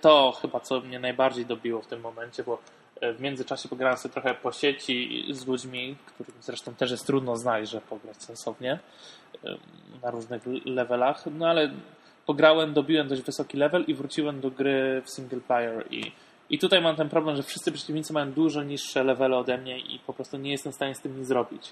to 0.00 0.32
chyba 0.42 0.60
co 0.60 0.80
mnie 0.80 0.98
najbardziej 0.98 1.46
dobiło 1.46 1.82
w 1.82 1.86
tym 1.86 2.00
momencie, 2.00 2.44
bo 2.44 2.58
e, 3.00 3.12
w 3.12 3.20
międzyczasie 3.20 3.68
pograłem 3.68 3.96
sobie 3.96 4.12
trochę 4.12 4.34
po 4.34 4.52
sieci 4.52 5.26
z 5.30 5.46
ludźmi, 5.46 5.96
którym 6.06 6.34
zresztą 6.40 6.74
też 6.74 6.90
jest 6.90 7.06
trudno 7.06 7.36
znaleźć, 7.36 7.72
że 7.72 7.80
pograć 7.80 8.22
sensownie 8.22 8.78
na 10.02 10.10
różnych 10.10 10.42
levelach, 10.64 11.24
no 11.38 11.48
ale 11.48 11.70
pograłem, 12.26 12.72
dobiłem 12.72 13.08
dość 13.08 13.22
wysoki 13.22 13.56
level 13.56 13.84
i 13.86 13.94
wróciłem 13.94 14.40
do 14.40 14.50
gry 14.50 15.02
w 15.04 15.10
single 15.10 15.40
player 15.40 15.86
i, 15.90 16.12
i 16.50 16.58
tutaj 16.58 16.80
mam 16.80 16.96
ten 16.96 17.08
problem, 17.08 17.36
że 17.36 17.42
wszyscy 17.42 17.72
przeciwnicy 17.72 18.12
mają 18.12 18.32
dużo 18.32 18.62
niższe 18.62 19.04
levely 19.04 19.36
ode 19.36 19.58
mnie 19.58 19.78
i 19.78 19.98
po 19.98 20.12
prostu 20.12 20.38
nie 20.38 20.50
jestem 20.50 20.72
w 20.72 20.74
stanie 20.74 20.94
z 20.94 21.00
tym 21.00 21.18
nic 21.18 21.28
zrobić. 21.28 21.70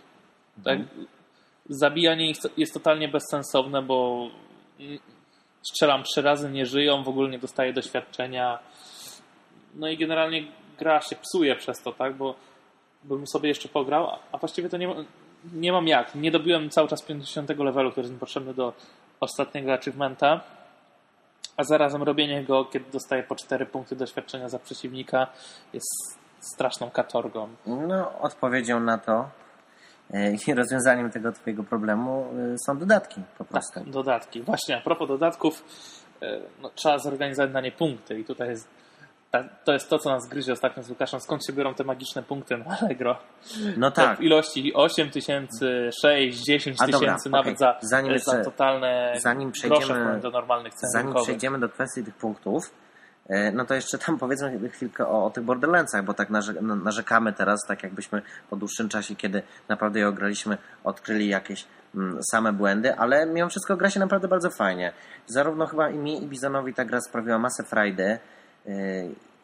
Tak? 0.64 0.78
Mhm 0.78 1.06
zabijanie 1.68 2.30
ich 2.30 2.36
jest 2.56 2.74
totalnie 2.74 3.08
bezsensowne, 3.08 3.82
bo 3.82 4.28
strzelam 5.62 6.02
trzy 6.02 6.22
razy, 6.22 6.50
nie 6.50 6.66
żyją, 6.66 7.02
w 7.02 7.08
ogóle 7.08 7.28
nie 7.30 7.38
dostaję 7.38 7.72
doświadczenia. 7.72 8.58
No 9.74 9.88
i 9.88 9.98
generalnie 9.98 10.44
gra 10.78 11.00
się 11.00 11.16
psuje 11.16 11.56
przez 11.56 11.82
to, 11.82 11.92
tak? 11.92 12.14
Bo 12.14 12.34
bym 13.04 13.26
sobie 13.26 13.48
jeszcze 13.48 13.68
pograł, 13.68 14.08
a 14.32 14.38
właściwie 14.38 14.68
to 14.68 14.76
nie, 14.76 14.94
nie 15.52 15.72
mam 15.72 15.88
jak. 15.88 16.14
Nie 16.14 16.30
dobiłem 16.30 16.70
cały 16.70 16.88
czas 16.88 17.02
50 17.02 17.58
levelu, 17.58 17.90
który 17.90 18.02
jest 18.02 18.14
mi 18.14 18.20
potrzebny 18.20 18.54
do 18.54 18.72
ostatniego 19.20 19.72
achievementa. 19.72 20.40
A 21.56 21.64
zarazem 21.64 22.02
robienie 22.02 22.44
go, 22.44 22.64
kiedy 22.64 22.90
dostaję 22.92 23.22
po 23.22 23.36
4 23.36 23.66
punkty 23.66 23.96
doświadczenia 23.96 24.48
za 24.48 24.58
przeciwnika, 24.58 25.26
jest 25.72 26.18
straszną 26.40 26.90
katorgą. 26.90 27.48
No, 27.66 28.18
odpowiedzią 28.20 28.80
na 28.80 28.98
to 28.98 29.28
I 30.48 30.54
rozwiązaniem 30.60 31.10
tego 31.10 31.32
twojego 31.32 31.64
problemu 31.64 32.26
e, 32.54 32.58
są 32.66 32.78
dodatki 32.78 33.20
po 33.38 33.44
prostu. 33.44 33.80
Tak, 33.80 33.90
dodatki. 33.90 34.42
Właśnie, 34.42 34.76
a 34.76 34.80
propos 34.80 35.08
dodatków, 35.08 35.64
e, 36.22 36.40
no, 36.62 36.70
trzeba 36.74 36.98
zorganizować 36.98 37.52
na 37.52 37.60
nie 37.60 37.72
punkty 37.72 38.18
i 38.18 38.24
tutaj 38.24 38.48
jest 38.48 38.68
to 39.64 39.72
jest 39.72 39.90
to, 39.90 39.98
co 39.98 40.10
nas 40.10 40.28
gryzie 40.28 40.52
ostatnio 40.52 40.82
z 40.82 40.90
Łukaszem. 40.90 41.20
Skąd 41.20 41.46
się 41.46 41.52
biorą 41.52 41.74
te 41.74 41.84
magiczne 41.84 42.22
punkty 42.22 42.56
na 42.56 42.78
Allegro? 42.80 43.18
No 43.76 43.90
tak. 43.90 44.18
w 44.18 44.22
ilości 44.22 44.74
8 44.74 45.10
tysięcy, 45.10 45.90
6, 46.02 46.44
10 46.44 46.78
tysięcy, 46.78 47.30
nawet 47.30 47.56
okay. 47.56 47.78
za, 47.80 47.88
zanim 47.88 48.18
za 48.18 48.44
totalne 48.44 49.14
zanim 49.18 49.52
przejdziemy, 49.52 50.20
do 50.20 50.30
normalnych 50.30 50.74
cen 50.74 50.90
Zanim 50.90 51.14
przejdziemy 51.14 51.58
do 51.58 51.68
kwestii 51.68 52.04
tych 52.04 52.14
punktów, 52.14 52.62
E, 52.64 52.81
no 53.52 53.64
to 53.64 53.74
jeszcze 53.74 53.98
tam 53.98 54.18
powiedzmy 54.18 54.68
chwilkę 54.68 55.06
o, 55.06 55.24
o 55.24 55.30
tych 55.30 55.44
Borderlandsach, 55.44 56.04
bo 56.04 56.14
tak 56.14 56.28
narzekamy 56.84 57.32
teraz, 57.32 57.60
tak 57.68 57.82
jakbyśmy 57.82 58.22
po 58.50 58.56
dłuższym 58.56 58.88
czasie, 58.88 59.16
kiedy 59.16 59.42
naprawdę 59.68 59.98
je 59.98 60.08
ograliśmy, 60.08 60.58
odkryli 60.84 61.28
jakieś 61.28 61.66
mm, 61.94 62.18
same 62.32 62.52
błędy, 62.52 62.96
ale 62.96 63.26
mimo 63.26 63.48
wszystko 63.48 63.76
gra 63.76 63.90
się 63.90 64.00
naprawdę 64.00 64.28
bardzo 64.28 64.50
fajnie. 64.50 64.92
Zarówno 65.26 65.66
chyba 65.66 65.90
i 65.90 65.98
mi, 65.98 66.24
i 66.24 66.26
Bizonowi 66.26 66.74
ta 66.74 66.84
gra 66.84 67.00
sprawiła 67.00 67.38
masę 67.38 67.64
frajdy 67.64 68.18
yy, 68.66 68.72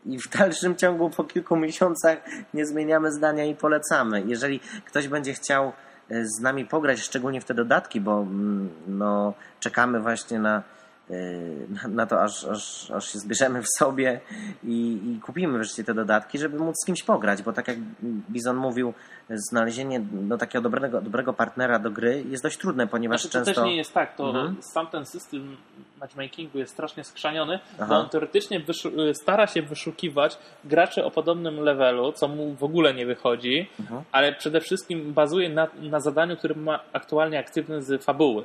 i 0.06 0.18
w 0.18 0.28
dalszym 0.28 0.76
ciągu 0.76 1.10
po 1.10 1.24
kilku 1.24 1.56
miesiącach 1.56 2.18
nie 2.54 2.66
zmieniamy 2.66 3.12
zdania 3.12 3.44
i 3.44 3.54
polecamy. 3.54 4.22
Jeżeli 4.26 4.60
ktoś 4.84 5.08
będzie 5.08 5.34
chciał 5.34 5.72
e, 6.10 6.24
z 6.24 6.40
nami 6.40 6.64
pograć, 6.64 7.00
szczególnie 7.00 7.40
w 7.40 7.44
te 7.44 7.54
dodatki, 7.54 8.00
bo 8.00 8.20
mm, 8.20 8.68
no, 8.86 9.34
czekamy 9.60 10.00
właśnie 10.00 10.38
na 10.38 10.62
na 11.88 12.06
to, 12.06 12.22
aż, 12.22 12.44
aż, 12.44 12.90
aż 12.90 13.12
się 13.12 13.18
zbierzemy 13.18 13.62
w 13.62 13.68
sobie 13.78 14.20
i, 14.64 15.00
i, 15.04 15.20
kupimy 15.20 15.58
wreszcie 15.58 15.84
te 15.84 15.94
dodatki, 15.94 16.38
żeby 16.38 16.58
móc 16.58 16.74
z 16.82 16.86
kimś 16.86 17.02
pograć, 17.02 17.42
bo 17.42 17.52
tak 17.52 17.68
jak 17.68 17.76
Bizon 18.30 18.56
mówił, 18.56 18.94
znalezienie 19.30 20.00
no, 20.12 20.38
takiego 20.38 20.62
dobrego, 20.62 21.00
dobrego 21.00 21.32
partnera 21.32 21.78
do 21.78 21.90
gry 21.90 22.24
jest 22.28 22.42
dość 22.42 22.58
trudne, 22.58 22.86
ponieważ 22.86 23.20
znaczy, 23.20 23.32
często... 23.32 23.54
To 23.54 23.60
też 23.60 23.70
nie 23.70 23.76
jest 23.76 23.94
tak, 23.94 24.16
to 24.16 24.28
mhm. 24.28 24.56
sam 24.60 24.86
ten 24.86 25.06
system 25.06 25.56
matchmakingu 26.00 26.58
jest 26.58 26.72
strasznie 26.72 27.04
skrzaniony, 27.04 27.60
Aha. 27.74 27.86
bo 27.88 27.94
on 27.94 28.08
teoretycznie 28.08 28.62
stara 29.12 29.46
się 29.46 29.62
wyszukiwać 29.62 30.38
graczy 30.64 31.04
o 31.04 31.10
podobnym 31.10 31.60
levelu, 31.60 32.12
co 32.12 32.28
mu 32.28 32.54
w 32.54 32.64
ogóle 32.64 32.94
nie 32.94 33.06
wychodzi, 33.06 33.68
mhm. 33.80 34.02
ale 34.12 34.32
przede 34.32 34.60
wszystkim 34.60 35.12
bazuje 35.12 35.48
na, 35.48 35.68
na 35.80 36.00
zadaniu, 36.00 36.36
które 36.36 36.54
ma 36.54 36.80
aktualnie 36.92 37.38
aktywny 37.38 37.82
z 37.82 38.04
fabuły. 38.04 38.44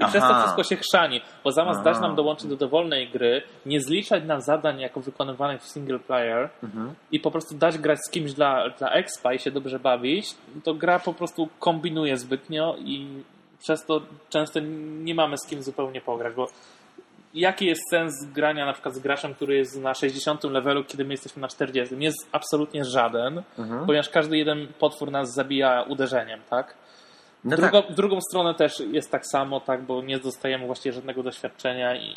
I 0.00 0.02
Aha. 0.02 0.10
przez 0.10 0.22
to 0.22 0.40
wszystko 0.40 0.64
się 0.64 0.76
chrzani, 0.76 1.20
bo 1.44 1.52
zamiast 1.52 1.80
Aha. 1.80 1.90
dać 1.92 2.02
nam 2.02 2.14
dołączyć 2.14 2.46
do 2.46 2.56
dowolnej 2.56 3.08
gry, 3.08 3.42
nie 3.66 3.80
zliczać 3.80 4.24
nam 4.24 4.40
zadań 4.40 4.80
jako 4.80 5.00
wykonywanych 5.00 5.62
w 5.62 5.68
single 5.68 5.98
player 5.98 6.48
mhm. 6.62 6.94
i 7.12 7.20
po 7.20 7.30
prostu 7.30 7.54
dać 7.54 7.78
grać 7.78 7.98
z 8.08 8.10
kimś 8.10 8.32
dla, 8.32 8.68
dla 8.68 8.90
expa 8.90 9.34
i 9.34 9.38
się 9.38 9.50
dobrze 9.50 9.78
bawić, 9.78 10.34
to 10.64 10.74
gra 10.74 10.98
po 10.98 11.14
prostu 11.14 11.48
kombinuje 11.58 12.16
zbytnio 12.16 12.76
i 12.78 13.06
przez 13.58 13.84
to 13.84 14.00
często 14.28 14.60
nie 15.04 15.14
mamy 15.14 15.38
z 15.38 15.46
kim 15.46 15.62
zupełnie 15.62 16.00
pograć, 16.00 16.34
bo 16.34 16.48
jaki 17.34 17.66
jest 17.66 17.80
sens 17.90 18.24
grania 18.34 18.66
na 18.66 18.72
przykład 18.72 18.94
z 18.94 18.98
graczem, 18.98 19.34
który 19.34 19.56
jest 19.56 19.80
na 19.80 19.94
60 19.94 20.44
levelu, 20.44 20.84
kiedy 20.84 21.04
my 21.04 21.10
jesteśmy 21.12 21.42
na 21.42 21.48
40? 21.48 21.94
Jest 21.98 22.28
absolutnie 22.32 22.84
żaden, 22.84 23.42
mhm. 23.58 23.86
ponieważ 23.86 24.08
każdy 24.08 24.38
jeden 24.38 24.66
potwór 24.78 25.10
nas 25.10 25.34
zabija 25.34 25.82
uderzeniem, 25.82 26.40
tak? 26.50 26.74
No 27.44 27.56
Drugo, 27.56 27.82
tak. 27.82 27.92
W 27.92 27.94
drugą 27.94 28.18
stronę 28.20 28.54
też 28.54 28.80
jest 28.92 29.10
tak 29.10 29.26
samo, 29.26 29.60
tak, 29.60 29.82
bo 29.82 30.02
nie 30.02 30.18
dostajemy 30.18 30.66
właściwie 30.66 30.92
żadnego 30.92 31.22
doświadczenia 31.22 31.96
i 31.96 32.16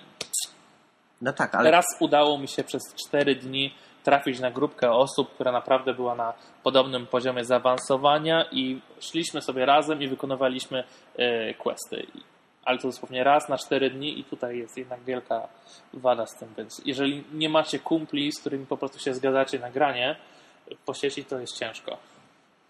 no 1.22 1.34
tak, 1.34 1.56
ale... 1.56 1.64
teraz 1.64 1.86
udało 2.00 2.38
mi 2.38 2.48
się 2.48 2.64
przez 2.64 2.82
4 3.08 3.36
dni 3.36 3.74
trafić 4.04 4.40
na 4.40 4.52
grupkę 4.52 4.92
osób, 4.92 5.34
która 5.34 5.52
naprawdę 5.52 5.94
była 5.94 6.16
na 6.16 6.34
podobnym 6.64 7.08
poziomie 7.08 7.46
zaawansowania 7.46 8.46
i 8.52 8.82
szliśmy 9.00 9.42
sobie 9.42 9.66
razem 9.66 10.02
i 10.02 10.08
wykonywaliśmy 10.08 10.84
y, 11.20 11.54
questy. 11.54 12.08
ale 12.66 12.78
to 12.78 12.88
dosłownie 12.88 13.24
raz 13.24 13.50
na 13.50 13.58
4 13.58 13.90
dni 13.90 14.20
i 14.20 14.24
tutaj 14.24 14.58
jest 14.58 14.78
jednak 14.78 15.04
wielka 15.04 15.48
wada 15.94 16.26
z 16.26 16.40
tym, 16.40 16.50
więc 16.58 16.82
jeżeli 16.86 17.24
nie 17.34 17.50
macie 17.50 17.80
kumpli, 17.80 18.32
z 18.32 18.40
którymi 18.40 18.66
po 18.66 18.78
prostu 18.78 19.00
się 19.00 19.14
zgadzacie 19.14 19.60
na 19.60 19.72
granie 19.72 20.16
po 20.86 20.94
sieci, 20.94 21.26
to 21.26 21.40
jest 21.40 21.60
ciężko. 21.60 21.98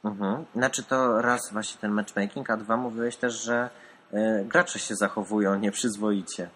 Mhm. 0.03 0.45
Znaczy 0.55 0.83
to 0.83 1.21
raz 1.21 1.39
właśnie 1.51 1.81
ten 1.81 1.91
matchmaking, 1.91 2.49
a 2.49 2.57
dwa 2.57 2.77
mówiłeś 2.77 3.15
też, 3.15 3.43
że 3.43 3.69
y, 4.13 4.45
gracze 4.45 4.79
się 4.79 4.95
zachowują 4.95 5.59
nieprzyzwoicie. 5.59 6.49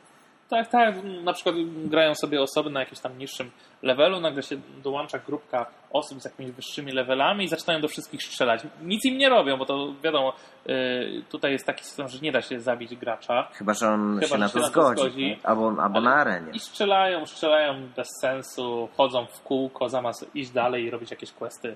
Tak, 0.50 0.68
tak. 0.70 0.96
Na 1.24 1.34
przykład 1.34 1.56
grają 1.86 2.16
sobie 2.16 2.42
osoby 2.42 2.70
na 2.70 2.80
jakimś 2.80 3.00
tam 3.00 3.18
niższym 3.18 3.52
levelu, 3.82 4.20
nagle 4.20 4.44
się 4.44 4.58
dołącza 4.84 5.20
grupka 5.20 5.66
osób 5.92 6.22
z 6.22 6.26
jakimiś 6.26 6.52
wyższymi 6.52 6.92
levelami 6.92 7.46
i 7.46 7.48
zaczynają 7.48 7.82
do 7.82 7.88
wszystkich 7.88 8.24
strzelać. 8.24 8.62
Nic 8.82 9.06
im 9.06 9.18
nie 9.18 9.30
robią, 9.30 9.58
bo 9.58 9.66
to 9.66 9.94
wiadomo, 10.04 10.34
y, 10.70 11.24
tutaj 11.30 11.52
jest 11.52 11.66
taki 11.66 11.84
system, 11.84 12.08
że 12.08 12.20
nie 12.20 12.32
da 12.32 12.42
się 12.42 12.60
zabić 12.60 12.96
gracza. 12.96 13.48
Chyba, 13.54 13.74
że 13.74 13.90
on 13.90 14.20
Chyba, 14.20 14.28
się, 14.28 14.38
na 14.38 14.50
to, 14.50 14.60
się 14.60 14.66
zgodzi, 14.66 14.96
to 14.96 15.10
zgodzi. 15.10 15.40
Albo, 15.44 15.76
albo 15.84 16.02
na 16.02 16.16
arenie. 16.16 16.52
I 16.52 16.60
strzelają, 16.60 17.26
strzelają 17.26 17.88
bez 17.96 18.08
sensu, 18.22 18.90
chodzą 18.98 19.26
w 19.26 19.42
kółko, 19.42 19.90
zamiast 19.90 20.36
iść 20.36 20.52
dalej 20.52 20.84
i 20.84 20.90
robić 20.90 21.12
jakieś 21.12 21.32
questy. 21.32 21.76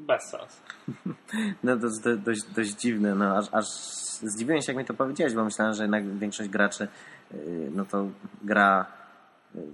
Bez 0.00 0.22
sensu. 0.30 0.62
No 1.64 1.76
to 1.76 1.86
jest 1.86 2.08
dość, 2.08 2.42
dość 2.42 2.70
dziwne, 2.70 3.14
no 3.14 3.36
aż, 3.36 3.46
aż 3.52 3.66
zdziwiłem 4.22 4.62
się, 4.62 4.72
jak 4.72 4.76
mi 4.76 4.84
to 4.84 4.94
powiedziałeś, 4.94 5.34
bo 5.34 5.44
myślałem, 5.44 5.74
że 5.74 5.82
jednak 5.82 6.18
większość 6.18 6.48
graczy 6.48 6.88
y, 7.34 7.70
no 7.74 7.84
to 7.84 8.06
gra 8.42 8.86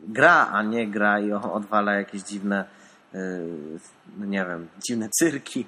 gra, 0.09 0.49
a 0.53 0.63
nie 0.63 0.89
gra 0.89 1.21
i 1.21 1.33
odwala 1.33 1.95
jakieś 1.95 2.23
dziwne 2.23 2.65
y, 3.15 3.19
no 4.17 4.27
nie 4.27 4.45
wiem, 4.45 4.69
dziwne 4.87 5.09
cyrki. 5.19 5.67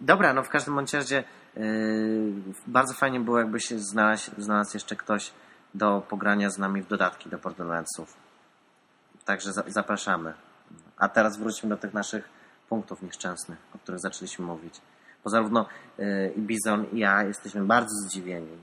Dobra, 0.00 0.34
no 0.34 0.42
w 0.42 0.48
każdym 0.48 0.74
bądź 0.74 0.94
razie 0.94 1.24
y, 1.56 2.32
bardzo 2.66 2.94
fajnie 2.94 3.20
było 3.20 3.38
jakby 3.38 3.60
się 3.60 3.78
znalazł, 3.78 4.30
znalazł 4.38 4.70
jeszcze 4.74 4.96
ktoś 4.96 5.32
do 5.74 6.02
pogrania 6.08 6.50
z 6.50 6.58
nami 6.58 6.82
w 6.82 6.88
dodatki 6.88 7.30
do 7.30 7.38
Borderlandsów. 7.38 8.16
Także 9.24 9.52
zapraszamy. 9.66 10.32
A 10.96 11.08
teraz 11.08 11.38
wróćmy 11.38 11.68
do 11.68 11.76
tych 11.76 11.94
naszych 11.94 12.39
punktów 12.70 13.02
nieszczęsnych, 13.02 13.58
o 13.74 13.78
których 13.78 14.00
zaczęliśmy 14.00 14.44
mówić. 14.44 14.80
Bo 15.24 15.30
zarówno 15.30 15.66
y, 15.98 16.32
i 16.36 16.40
Bizon 16.40 16.86
i 16.92 16.98
ja 16.98 17.22
jesteśmy 17.22 17.64
bardzo 17.64 17.94
zdziwieni. 17.94 18.58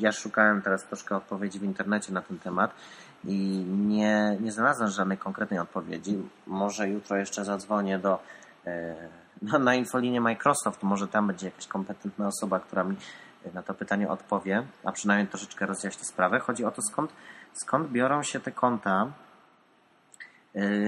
Ja 0.00 0.12
szukałem 0.12 0.62
teraz 0.62 0.84
troszkę 0.84 1.16
odpowiedzi 1.16 1.58
w 1.58 1.62
internecie 1.62 2.12
na 2.12 2.22
ten 2.22 2.38
temat 2.38 2.74
i 3.24 3.64
nie, 3.68 4.36
nie 4.40 4.52
znalazłem 4.52 4.90
żadnej 4.90 5.18
konkretnej 5.18 5.60
odpowiedzi. 5.60 6.18
Może 6.46 6.88
jutro 6.88 7.16
jeszcze 7.16 7.44
zadzwonię 7.44 7.98
do 7.98 8.18
no, 9.42 9.58
na 9.58 9.74
infolinię 9.74 10.20
Microsoft, 10.20 10.82
może 10.82 11.08
tam 11.08 11.26
będzie 11.26 11.46
jakaś 11.46 11.66
kompetentna 11.66 12.28
osoba, 12.28 12.60
która 12.60 12.84
mi 12.84 12.96
na 13.54 13.62
to 13.62 13.74
pytanie 13.74 14.08
odpowie, 14.08 14.62
a 14.84 14.92
przynajmniej 14.92 15.28
troszeczkę 15.28 15.66
rozjaśni 15.66 16.04
sprawę. 16.04 16.40
Chodzi 16.40 16.64
o 16.64 16.70
to, 16.70 16.82
skąd, 16.82 17.12
skąd 17.52 17.88
biorą 17.90 18.22
się 18.22 18.40
te 18.40 18.52
konta, 18.52 19.12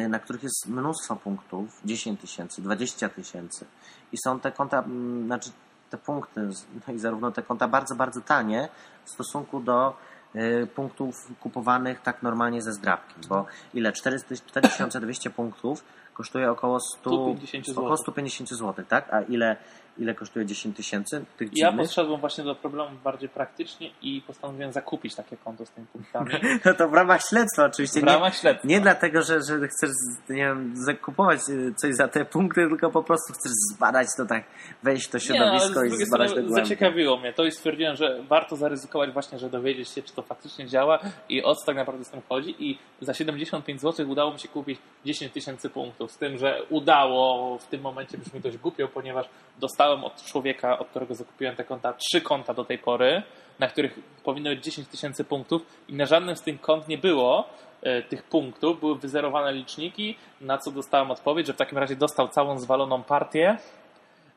na 0.08 0.18
których 0.18 0.42
jest 0.42 0.68
mnóstwo 0.68 1.16
punktów, 1.16 1.80
10 1.84 2.20
tysięcy, 2.20 2.62
20 2.62 3.08
tysięcy. 3.08 3.66
I 4.12 4.16
są 4.24 4.40
te 4.40 4.52
konta, 4.52 4.84
znaczy 5.26 5.50
te 5.90 5.98
punkty, 5.98 6.48
no 6.86 6.94
i 6.94 6.98
zarówno 6.98 7.32
te 7.32 7.42
konta 7.42 7.68
bardzo, 7.68 7.94
bardzo 7.94 8.20
tanie 8.20 8.68
w 9.04 9.10
stosunku 9.10 9.60
do 9.60 9.96
Y, 10.36 10.66
punktów 10.66 11.28
kupowanych 11.40 12.00
tak 12.00 12.22
normalnie 12.22 12.62
ze 12.62 12.72
zdrabki, 12.72 13.14
bo 13.28 13.46
ile? 13.74 13.92
4200 13.92 15.30
punktów 15.30 15.84
kosztuje 16.14 16.50
około 16.50 16.80
100, 16.80 17.10
150 17.10 17.78
około 17.78 17.96
150 17.96 18.50
zł, 18.50 18.84
tak? 18.88 19.14
A 19.14 19.20
ile 19.22 19.56
ile 19.98 20.14
kosztuje 20.14 20.46
10 20.46 20.76
tysięcy 20.76 21.24
tych 21.36 21.50
Ja 21.52 21.72
podszedłem 21.72 22.20
właśnie 22.20 22.44
do 22.44 22.54
problemu 22.54 22.90
bardziej 23.04 23.28
praktycznie 23.28 23.90
i 24.02 24.22
postanowiłem 24.26 24.72
zakupić 24.72 25.14
takie 25.14 25.36
konto 25.36 25.66
z 25.66 25.70
tymi 25.70 25.86
punktami. 25.86 26.30
No 26.64 26.74
to 26.74 26.88
w 26.88 26.94
ramach 26.94 27.20
śledztwa 27.28 27.64
oczywiście. 27.64 28.00
W 28.00 28.04
ramach 28.04 28.36
śledztwa. 28.36 28.68
Nie, 28.68 28.74
nie 28.74 28.80
dlatego, 28.80 29.22
że, 29.22 29.42
że 29.48 29.68
chcesz 29.68 29.90
nie 30.28 30.36
wiem, 30.36 30.72
zakupować 30.76 31.40
y, 31.48 31.74
coś 31.74 31.94
za 31.94 32.08
te 32.08 32.24
punkty, 32.24 32.68
tylko 32.68 32.90
po 32.90 33.02
prostu 33.02 33.32
chcesz 33.32 33.52
zbadać 33.74 34.08
to 34.16 34.26
tak, 34.26 34.44
wejść 34.82 35.06
w 35.06 35.10
to 35.10 35.18
środowisko 35.18 35.84
nie, 35.84 35.88
i 35.88 36.06
zbadać 36.06 36.28
to 36.28 36.34
głębiej. 36.34 36.64
Zaciekawiło 36.64 37.18
mnie 37.18 37.32
to 37.32 37.44
i 37.44 37.52
stwierdziłem, 37.52 37.96
że 37.96 38.22
warto 38.28 38.56
zaryzykować 38.56 39.10
właśnie, 39.10 39.38
że 39.38 39.50
dowiedzieć 39.50 39.88
się, 39.88 40.02
czy 40.02 40.12
to 40.12 40.22
faktycznie 40.22 40.66
działa 40.66 40.98
i 41.28 41.44
o 41.44 41.54
co 41.54 41.66
tak 41.66 41.76
naprawdę 41.76 42.04
z 42.04 42.10
tym 42.10 42.22
chodzi 42.28 42.54
i 42.58 42.78
za 43.00 43.14
75 43.14 43.80
zł 43.80 44.10
udało 44.10 44.32
mi 44.32 44.40
się 44.40 44.48
kupić 44.48 44.78
10 45.04 45.32
tysięcy 45.32 45.70
punktów, 45.70 46.12
z 46.12 46.18
tym, 46.18 46.38
że 46.38 46.62
udało 46.70 47.58
w 47.58 47.66
tym 47.66 47.80
momencie 47.80 48.18
brzmi 48.18 48.40
dość 48.40 48.58
głupio, 48.58 48.88
ponieważ 48.88 49.26
dostałem 49.60 49.81
dostałem 49.82 50.04
od 50.04 50.24
człowieka, 50.24 50.78
od 50.78 50.88
którego 50.88 51.14
zakupiłem 51.14 51.56
te 51.56 51.64
konta, 51.64 51.92
trzy 51.92 52.20
konta 52.20 52.54
do 52.54 52.64
tej 52.64 52.78
pory, 52.78 53.22
na 53.58 53.68
których 53.68 53.98
powinno 54.24 54.50
być 54.50 54.64
10 54.64 54.88
tysięcy 54.88 55.24
punktów 55.24 55.62
i 55.88 55.94
na 55.94 56.06
żadnym 56.06 56.36
z 56.36 56.42
tych 56.42 56.60
kont 56.60 56.88
nie 56.88 56.98
było 56.98 57.48
e, 57.82 58.02
tych 58.02 58.22
punktów, 58.22 58.80
były 58.80 58.98
wyzerowane 58.98 59.52
liczniki, 59.52 60.16
na 60.40 60.58
co 60.58 60.70
dostałem 60.70 61.10
odpowiedź, 61.10 61.46
że 61.46 61.52
w 61.52 61.56
takim 61.56 61.78
razie 61.78 61.96
dostał 61.96 62.28
całą 62.28 62.58
zwaloną 62.58 63.02
partię 63.02 63.56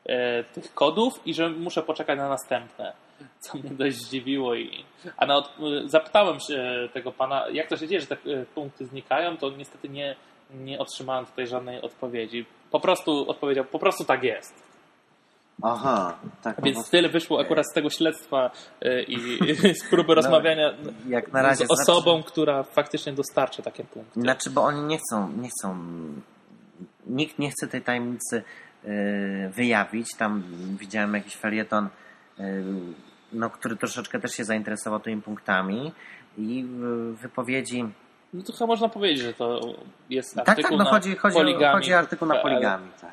e, 0.06 0.44
tych 0.44 0.74
kodów 0.74 1.26
i 1.26 1.34
że 1.34 1.48
muszę 1.48 1.82
poczekać 1.82 2.18
na 2.18 2.28
następne. 2.28 2.92
Co 3.40 3.58
mnie 3.58 3.70
dość 3.70 3.96
zdziwiło. 3.96 4.54
I... 4.54 4.84
A 5.16 5.26
na 5.26 5.36
od... 5.36 5.52
zapytałem 5.84 6.40
się 6.40 6.88
tego 6.92 7.12
pana, 7.12 7.48
jak 7.52 7.68
to 7.68 7.76
się 7.76 7.88
dzieje, 7.88 8.00
że 8.00 8.06
te 8.06 8.14
e, 8.14 8.44
punkty 8.54 8.86
znikają, 8.86 9.36
to 9.36 9.50
niestety 9.50 9.88
nie, 9.88 10.16
nie 10.50 10.78
otrzymałem 10.78 11.26
tutaj 11.26 11.46
żadnej 11.46 11.82
odpowiedzi. 11.82 12.46
Po 12.70 12.80
prostu 12.80 13.30
odpowiedział, 13.30 13.64
po 13.64 13.78
prostu 13.78 14.04
tak 14.04 14.22
jest. 14.22 14.75
Aha, 15.62 16.18
tak. 16.42 16.62
Więc 16.62 16.76
no 16.76 16.84
tyle 16.90 17.08
wyszło 17.08 17.40
akurat 17.40 17.66
z 17.70 17.74
tego 17.74 17.90
śledztwa 17.90 18.50
y, 18.84 19.02
i 19.08 19.74
z 19.80 19.90
próby 19.90 20.08
no, 20.08 20.14
rozmawiania 20.14 20.74
jak 21.08 21.32
na 21.32 21.42
razie 21.42 21.66
z 21.66 21.70
osobą, 21.70 22.16
znaczy... 22.16 22.30
która 22.30 22.62
faktycznie 22.62 23.12
dostarcza 23.12 23.62
takie 23.62 23.84
punkty. 23.84 24.20
Znaczy, 24.20 24.50
bo 24.50 24.62
oni 24.64 24.82
nie 24.82 24.98
chcą, 24.98 25.28
nie 25.28 25.48
chcą, 25.48 25.78
nikt 27.06 27.38
nie 27.38 27.50
chce 27.50 27.68
tej 27.68 27.82
tajemnicy 27.82 28.42
y, 28.84 29.50
wyjawić. 29.54 30.08
Tam 30.18 30.42
widziałem 30.80 31.14
jakiś 31.14 31.36
felieton, 31.36 31.88
y, 32.40 32.64
no, 33.32 33.50
który 33.50 33.76
troszeczkę 33.76 34.20
też 34.20 34.32
się 34.32 34.44
zainteresował 34.44 35.00
tymi 35.00 35.22
punktami 35.22 35.92
i 36.38 36.66
wypowiedzi 37.12 37.84
no 38.34 38.42
to 38.42 38.52
chyba 38.52 38.66
można 38.66 38.88
powiedzieć, 38.88 39.18
że 39.18 39.32
to 39.32 39.60
jest 40.10 40.38
artykuł 40.38 40.62
tak, 40.62 40.62
tak, 40.62 40.78
no 40.78 40.84
na 40.84 40.90
chodzi, 40.90 41.16
chodzi, 41.16 41.34
poligami. 41.34 41.74
chodzi 41.74 41.94
o 41.94 41.98
artykuł 41.98 42.28
na 42.28 42.34
poligami, 42.38 42.88
tak 43.00 43.12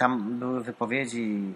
tam 0.00 0.38
były 0.38 0.60
wypowiedzi 0.60 1.54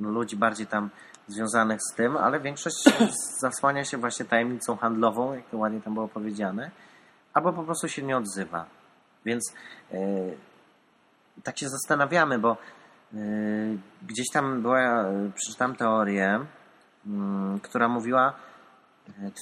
ludzi 0.00 0.36
bardziej 0.36 0.66
tam 0.66 0.90
związanych 1.28 1.80
z 1.92 1.94
tym, 1.94 2.16
ale 2.16 2.40
większość 2.40 2.76
zasłania 3.40 3.84
się 3.84 3.98
właśnie 3.98 4.26
tajemnicą 4.26 4.76
handlową, 4.76 5.34
jak 5.34 5.44
to 5.50 5.56
ładnie 5.56 5.80
tam 5.80 5.94
było 5.94 6.08
powiedziane, 6.08 6.70
albo 7.34 7.52
po 7.52 7.62
prostu 7.62 7.88
się 7.88 8.02
nie 8.02 8.16
odzywa. 8.16 8.66
Więc 9.24 9.52
yy, 9.92 10.00
tak 11.42 11.58
się 11.58 11.68
zastanawiamy, 11.68 12.38
bo 12.38 12.56
yy, 13.12 13.78
gdzieś 14.02 14.26
tam 14.32 14.62
była, 14.62 15.04
przeczytałem 15.34 15.76
teorię, 15.76 16.40
yy, 17.06 17.12
która 17.62 17.88
mówiła, 17.88 18.32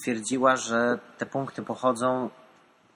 twierdziła, 0.02 0.56
że 0.56 0.98
te 1.18 1.26
punkty 1.26 1.62
pochodzą 1.62 2.30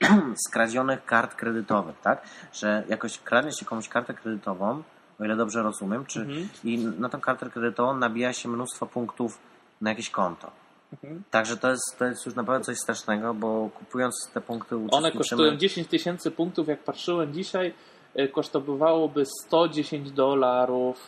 z 0.46 0.50
kradzionych 0.50 1.04
kart 1.04 1.34
kredytowych, 1.34 2.00
tak? 2.00 2.22
Że 2.52 2.84
jakoś 2.88 3.18
kradnie 3.18 3.52
się 3.52 3.66
komuś 3.66 3.88
kartę 3.88 4.14
kredytową, 4.14 4.82
o 5.20 5.24
ile 5.24 5.36
dobrze 5.36 5.62
rozumiem, 5.62 6.06
czy 6.06 6.20
mhm. 6.20 6.48
i 6.64 6.78
na 6.78 7.08
tą 7.08 7.20
kartę 7.20 7.50
kredytową 7.50 7.96
nabija 7.96 8.32
się 8.32 8.48
mnóstwo 8.48 8.86
punktów 8.86 9.38
na 9.80 9.90
jakieś 9.90 10.10
konto. 10.10 10.50
Mhm. 10.92 11.22
Także 11.30 11.56
to 11.56 11.70
jest, 11.70 11.98
to 11.98 12.04
jest 12.04 12.26
już 12.26 12.34
naprawdę 12.34 12.64
coś 12.64 12.78
strasznego, 12.78 13.34
bo 13.34 13.70
kupując 13.74 14.30
te 14.34 14.40
punkty 14.40 14.76
One 14.90 15.12
kosztują 15.12 15.56
10 15.56 15.88
tysięcy 15.88 16.30
punktów, 16.30 16.68
jak 16.68 16.84
patrzyłem 16.84 17.32
dzisiaj, 17.32 17.74
e, 18.14 18.28
kosztowałoby 18.28 19.24
110 19.46 20.10
dolarów 20.10 21.00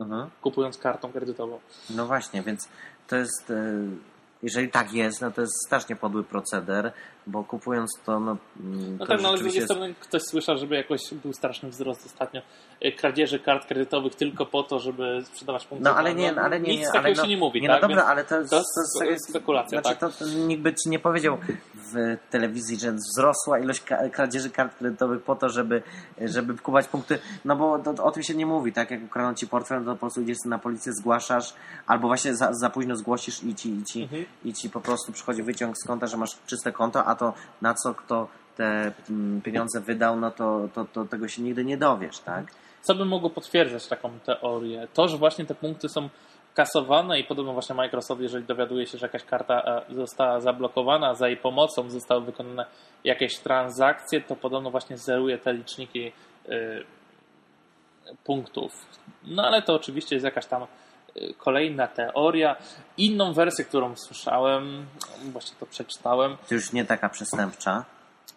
mhm. 0.00 0.30
kupując 0.42 0.78
kartą 0.78 1.12
kredytową. 1.12 1.60
No 1.90 2.06
właśnie, 2.06 2.42
więc 2.42 2.68
to 3.08 3.16
jest 3.16 3.50
e, 3.50 3.72
jeżeli 4.42 4.68
tak 4.68 4.92
jest, 4.92 5.20
no 5.20 5.30
to 5.30 5.40
jest 5.40 5.66
strasznie 5.66 5.96
podły 5.96 6.24
proceder, 6.24 6.92
bo 7.26 7.44
kupując 7.44 7.90
to, 8.06 8.20
no. 8.20 8.36
Mm, 8.60 8.92
no 8.92 9.06
to 9.06 9.12
tak, 9.12 9.22
no 9.22 9.28
ale 9.28 9.38
z 9.38 9.40
drugiej 9.40 9.62
strony 9.62 9.94
ktoś 10.00 10.22
słyszał, 10.22 10.58
żeby 10.58 10.74
jakoś 10.74 11.00
był 11.14 11.32
straszny 11.32 11.68
wzrost 11.68 12.06
ostatnio 12.06 12.40
y, 12.84 12.92
kradzieży 12.92 13.38
kart 13.38 13.66
kredytowych 13.66 14.14
tylko 14.14 14.46
po 14.46 14.62
to, 14.62 14.78
żeby 14.78 15.22
sprzedawać 15.24 15.66
punkty. 15.66 15.84
No 15.84 15.96
ale 15.96 16.14
nie, 16.14 16.32
no, 16.32 16.42
ale 16.42 16.60
nie, 16.60 16.72
nic 16.72 16.80
nie, 16.80 16.92
takiego 16.92 17.16
no, 17.16 17.22
się 17.22 17.28
nie 17.28 17.36
mówi, 17.36 17.62
nie, 17.62 17.68
tak? 17.68 17.82
No 17.82 17.88
dobra, 17.88 18.04
ale 18.04 18.24
to, 18.24 18.44
to, 18.44 18.62
to 18.98 19.04
jest 19.04 19.28
spekulacja, 19.28 19.80
znaczy, 19.80 20.00
tak? 20.00 20.12
To, 20.12 20.24
to 20.24 20.30
nikt 20.30 20.62
by 20.62 20.74
ci 20.74 20.90
nie 20.90 20.98
powiedział 20.98 21.38
w 21.74 22.16
telewizji, 22.30 22.78
że 22.78 22.92
wzrosła 22.92 23.58
ilość 23.58 23.82
kradzieży 24.12 24.50
kart 24.50 24.78
kredytowych 24.78 25.22
po 25.22 25.36
to, 25.36 25.48
żeby, 25.48 25.82
żeby 26.20 26.54
kupować 26.54 26.88
punkty, 26.88 27.18
no 27.44 27.56
bo 27.56 27.78
to, 27.78 28.04
o 28.04 28.10
tym 28.10 28.22
się 28.22 28.34
nie 28.34 28.46
mówi, 28.46 28.72
tak? 28.72 28.90
Jak 28.90 29.04
ukradną 29.04 29.34
ci 29.34 29.46
portfel, 29.46 29.78
no 29.78 29.84
to 29.84 29.92
po 29.92 30.00
prostu 30.00 30.22
idziesz 30.22 30.38
na 30.46 30.58
policję, 30.58 30.92
zgłaszasz, 30.92 31.54
albo 31.86 32.08
właśnie 32.08 32.34
za, 32.36 32.52
za 32.52 32.70
późno 32.70 32.96
zgłosisz 32.96 33.44
i 33.44 33.54
ci, 33.54 33.74
i, 33.74 33.84
ci, 33.84 34.02
mhm. 34.02 34.24
i 34.44 34.52
ci 34.52 34.70
po 34.70 34.80
prostu 34.80 35.12
przychodzi 35.12 35.42
wyciąg 35.42 35.78
z 35.78 35.84
konta, 35.86 36.06
że 36.06 36.16
masz 36.16 36.38
czyste 36.46 36.72
konto, 36.72 37.04
a 37.12 37.16
to 37.16 37.32
na 37.62 37.74
co 37.74 37.94
kto 37.94 38.28
te 38.56 38.92
mm, 39.10 39.42
pieniądze 39.42 39.80
wydał, 39.80 40.20
no 40.20 40.30
to, 40.30 40.68
to, 40.74 40.84
to 40.84 41.04
tego 41.04 41.28
się 41.28 41.42
nigdy 41.42 41.64
nie 41.64 41.76
dowiesz, 41.76 42.18
tak? 42.18 42.44
Co 42.82 42.94
by 42.94 43.04
mogło 43.04 43.30
potwierdzać 43.30 43.86
taką 43.86 44.18
teorię? 44.18 44.88
To, 44.94 45.08
że 45.08 45.16
właśnie 45.18 45.46
te 45.46 45.54
punkty 45.54 45.88
są 45.88 46.08
kasowane 46.54 47.20
i 47.20 47.24
podobno 47.24 47.52
właśnie 47.52 47.74
Microsoft, 47.74 48.20
jeżeli 48.20 48.44
dowiaduje 48.44 48.86
się, 48.86 48.98
że 48.98 49.06
jakaś 49.06 49.24
karta 49.24 49.84
e, 49.90 49.94
została 49.94 50.40
zablokowana, 50.40 51.14
za 51.14 51.28
jej 51.28 51.36
pomocą 51.36 51.90
zostały 51.90 52.20
wykonane 52.20 52.66
jakieś 53.04 53.38
transakcje, 53.38 54.20
to 54.20 54.36
podobno 54.36 54.70
właśnie 54.70 54.98
zeruje 54.98 55.38
te 55.38 55.52
liczniki 55.52 56.12
y, 56.48 56.84
punktów. 58.24 58.86
No 59.24 59.46
ale 59.46 59.62
to 59.62 59.74
oczywiście 59.74 60.16
jest 60.16 60.24
jakaś 60.24 60.46
tam 60.46 60.66
kolejna 61.38 61.88
teoria. 61.88 62.56
Inną 62.96 63.32
wersję, 63.32 63.64
którą 63.64 63.96
słyszałem, 63.96 64.86
właśnie 65.32 65.56
to 65.60 65.66
przeczytałem. 65.66 66.36
To 66.48 66.54
już 66.54 66.72
nie 66.72 66.84
taka 66.84 67.08
przestępcza. 67.08 67.84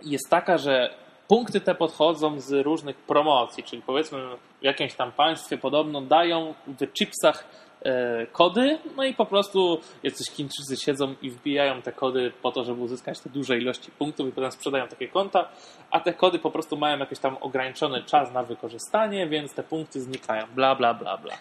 Jest 0.03 0.29
taka, 0.29 0.57
że 0.57 0.93
punkty 1.27 1.61
te 1.61 1.75
podchodzą 1.75 2.39
z 2.39 2.51
różnych 2.51 2.95
promocji, 2.95 3.63
czyli 3.63 3.81
powiedzmy 3.81 4.19
w 4.61 4.63
jakimś 4.63 4.93
tam 4.93 5.11
państwie 5.11 5.57
podobno 5.57 6.01
dają 6.01 6.53
w 6.67 6.93
chipsach 6.93 7.43
e, 7.81 8.27
kody, 8.27 8.79
no 8.97 9.03
i 9.03 9.13
po 9.13 9.25
prostu 9.25 9.79
jacyś 10.03 10.31
Chińczycy 10.31 10.77
siedzą 10.77 11.15
i 11.21 11.31
wbijają 11.31 11.81
te 11.81 11.91
kody 11.91 12.31
po 12.41 12.51
to, 12.51 12.63
żeby 12.63 12.81
uzyskać 12.81 13.19
te 13.19 13.29
duże 13.29 13.57
ilości 13.57 13.91
punktów 13.91 14.27
i 14.27 14.31
potem 14.31 14.51
sprzedają 14.51 14.88
takie 14.88 15.07
konta, 15.07 15.49
a 15.91 15.99
te 15.99 16.13
kody 16.13 16.39
po 16.39 16.51
prostu 16.51 16.77
mają 16.77 16.97
jakiś 16.97 17.19
tam 17.19 17.38
ograniczony 17.41 18.03
czas 18.03 18.31
na 18.31 18.43
wykorzystanie, 18.43 19.27
więc 19.27 19.53
te 19.53 19.63
punkty 19.63 20.01
znikają, 20.01 20.45
bla, 20.55 20.75
bla, 20.75 20.93
bla, 20.93 21.17
bla. 21.17 21.38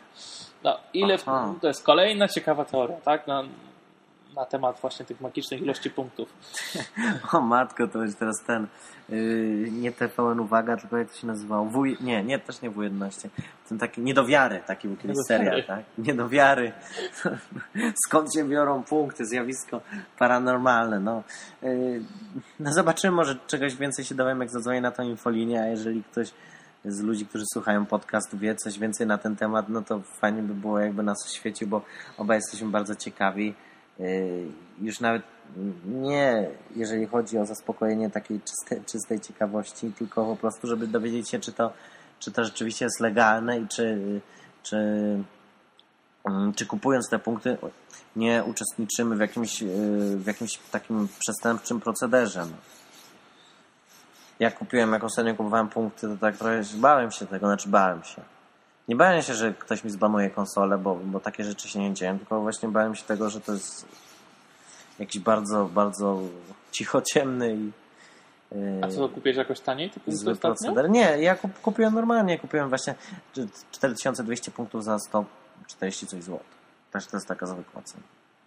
No, 0.64 0.78
ile 0.94 1.18
w, 1.18 1.24
to 1.60 1.68
jest 1.68 1.84
kolejna 1.84 2.28
ciekawa 2.28 2.64
teoria, 2.64 2.96
tak? 2.96 3.26
No, 3.26 3.44
na 4.36 4.44
temat 4.44 4.80
właśnie 4.80 5.06
tych 5.06 5.20
magicznych 5.20 5.62
ilości 5.62 5.90
punktów. 5.90 6.28
O 7.32 7.40
matko, 7.40 7.88
to 7.88 8.02
jest 8.02 8.18
teraz 8.18 8.42
ten 8.46 8.66
yy, 9.08 9.70
nie 9.70 9.92
TVN 9.92 10.40
Uwaga, 10.40 10.76
tylko 10.76 10.98
jak 10.98 11.10
to 11.10 11.16
się 11.16 11.26
nazywało? 11.26 11.64
W, 11.64 11.84
nie, 12.00 12.24
nie, 12.24 12.38
też 12.38 12.62
nie 12.62 12.70
W11. 12.70 13.28
Ten 13.68 13.78
taki 13.78 14.00
niedowiary, 14.00 14.62
taki 14.66 14.88
był 14.88 14.96
kiedyś 14.96 15.16
serial, 15.28 15.64
tak? 15.64 15.84
Niedowiary. 15.98 16.72
Skąd 18.06 18.34
się 18.34 18.44
biorą 18.48 18.82
punkty, 18.82 19.26
zjawisko 19.26 19.80
paranormalne, 20.18 21.00
no. 21.00 21.22
Yy, 21.62 22.02
no 22.60 22.72
zobaczymy, 22.72 23.16
może 23.16 23.36
czegoś 23.46 23.76
więcej 23.76 24.04
się 24.04 24.14
dowiem, 24.14 24.40
jak 24.40 24.50
zadzwonię 24.50 24.80
na 24.80 24.90
tą 24.90 25.02
infolinię, 25.02 25.62
a 25.62 25.66
jeżeli 25.66 26.02
ktoś 26.02 26.30
z 26.84 27.00
ludzi, 27.00 27.26
którzy 27.26 27.44
słuchają 27.52 27.86
podcastu, 27.86 28.38
wie 28.38 28.54
coś 28.54 28.78
więcej 28.78 29.06
na 29.06 29.18
ten 29.18 29.36
temat, 29.36 29.68
no 29.68 29.82
to 29.82 30.00
fajnie 30.00 30.42
by 30.42 30.54
było, 30.54 30.78
jakby 30.78 31.02
nas 31.02 31.26
oświecił, 31.26 31.68
bo 31.68 31.82
obaj 32.18 32.38
jesteśmy 32.38 32.68
bardzo 32.68 32.94
ciekawi. 32.94 33.54
Y, 34.00 34.46
już 34.80 35.00
nawet 35.00 35.22
nie 35.86 36.48
jeżeli 36.76 37.06
chodzi 37.06 37.38
o 37.38 37.46
zaspokojenie 37.46 38.10
takiej 38.10 38.40
czystej, 38.40 38.84
czystej 38.86 39.20
ciekawości, 39.20 39.92
tylko 39.98 40.24
po 40.24 40.36
prostu, 40.36 40.66
żeby 40.66 40.86
dowiedzieć 40.86 41.30
się, 41.30 41.38
czy 41.40 41.52
to, 41.52 41.72
czy 42.18 42.32
to 42.32 42.44
rzeczywiście 42.44 42.84
jest 42.84 43.00
legalne 43.00 43.58
i 43.58 43.68
czy, 43.68 43.98
czy, 44.62 44.76
mm, 46.24 46.54
czy 46.54 46.66
kupując 46.66 47.08
te 47.10 47.18
punkty 47.18 47.56
nie 48.16 48.44
uczestniczymy 48.44 49.16
w 49.16 49.20
jakimś, 49.20 49.62
y, 49.62 49.66
w 50.16 50.26
jakimś 50.26 50.58
takim 50.70 51.08
przestępczym 51.18 51.80
procederze. 51.80 52.46
No. 54.40 54.44
Ja 54.44 54.50
kupiłem, 54.50 54.92
jak 54.92 55.04
ostatnio 55.04 55.34
kupowałem 55.34 55.68
punkty, 55.68 56.08
to 56.08 56.16
tak 56.16 56.36
trochę 56.36 56.62
bałem 56.74 57.10
się 57.10 57.26
tego, 57.26 57.46
znaczy 57.46 57.68
bałem 57.68 58.04
się 58.04 58.22
nie 58.88 58.96
bałem 58.96 59.22
się, 59.22 59.34
że 59.34 59.54
ktoś 59.54 59.84
mi 59.84 59.90
zbanuje 59.90 60.30
konsolę, 60.30 60.78
bo, 60.78 60.94
bo 60.94 61.20
takie 61.20 61.44
rzeczy 61.44 61.68
się 61.68 61.78
nie 61.78 61.94
dzieją, 61.94 62.18
tylko 62.18 62.40
właśnie 62.40 62.68
bałem 62.68 62.94
się 62.94 63.04
tego, 63.04 63.30
że 63.30 63.40
to 63.40 63.52
jest 63.52 63.86
jakiś 64.98 65.22
bardzo, 65.22 65.64
bardzo 65.64 66.20
cichociemny 66.72 67.54
i 67.54 67.72
a 68.82 68.88
co, 68.88 69.08
kupiłeś 69.08 69.36
jakoś 69.36 69.60
taniej? 69.60 69.90
Zły 70.06 70.36
proceder. 70.36 70.90
Nie, 70.90 71.18
ja 71.18 71.36
kupiłem 71.62 71.94
normalnie, 71.94 72.38
kupiłem 72.38 72.68
właśnie 72.68 72.94
4200 73.70 74.50
punktów 74.50 74.84
za 74.84 74.98
140 74.98 76.06
coś 76.06 76.22
złotych. 76.22 76.54
Też 76.92 77.06
to 77.06 77.16
jest 77.16 77.28
taka 77.28 77.46
zwykła 77.46 77.82
cena. 77.82 78.02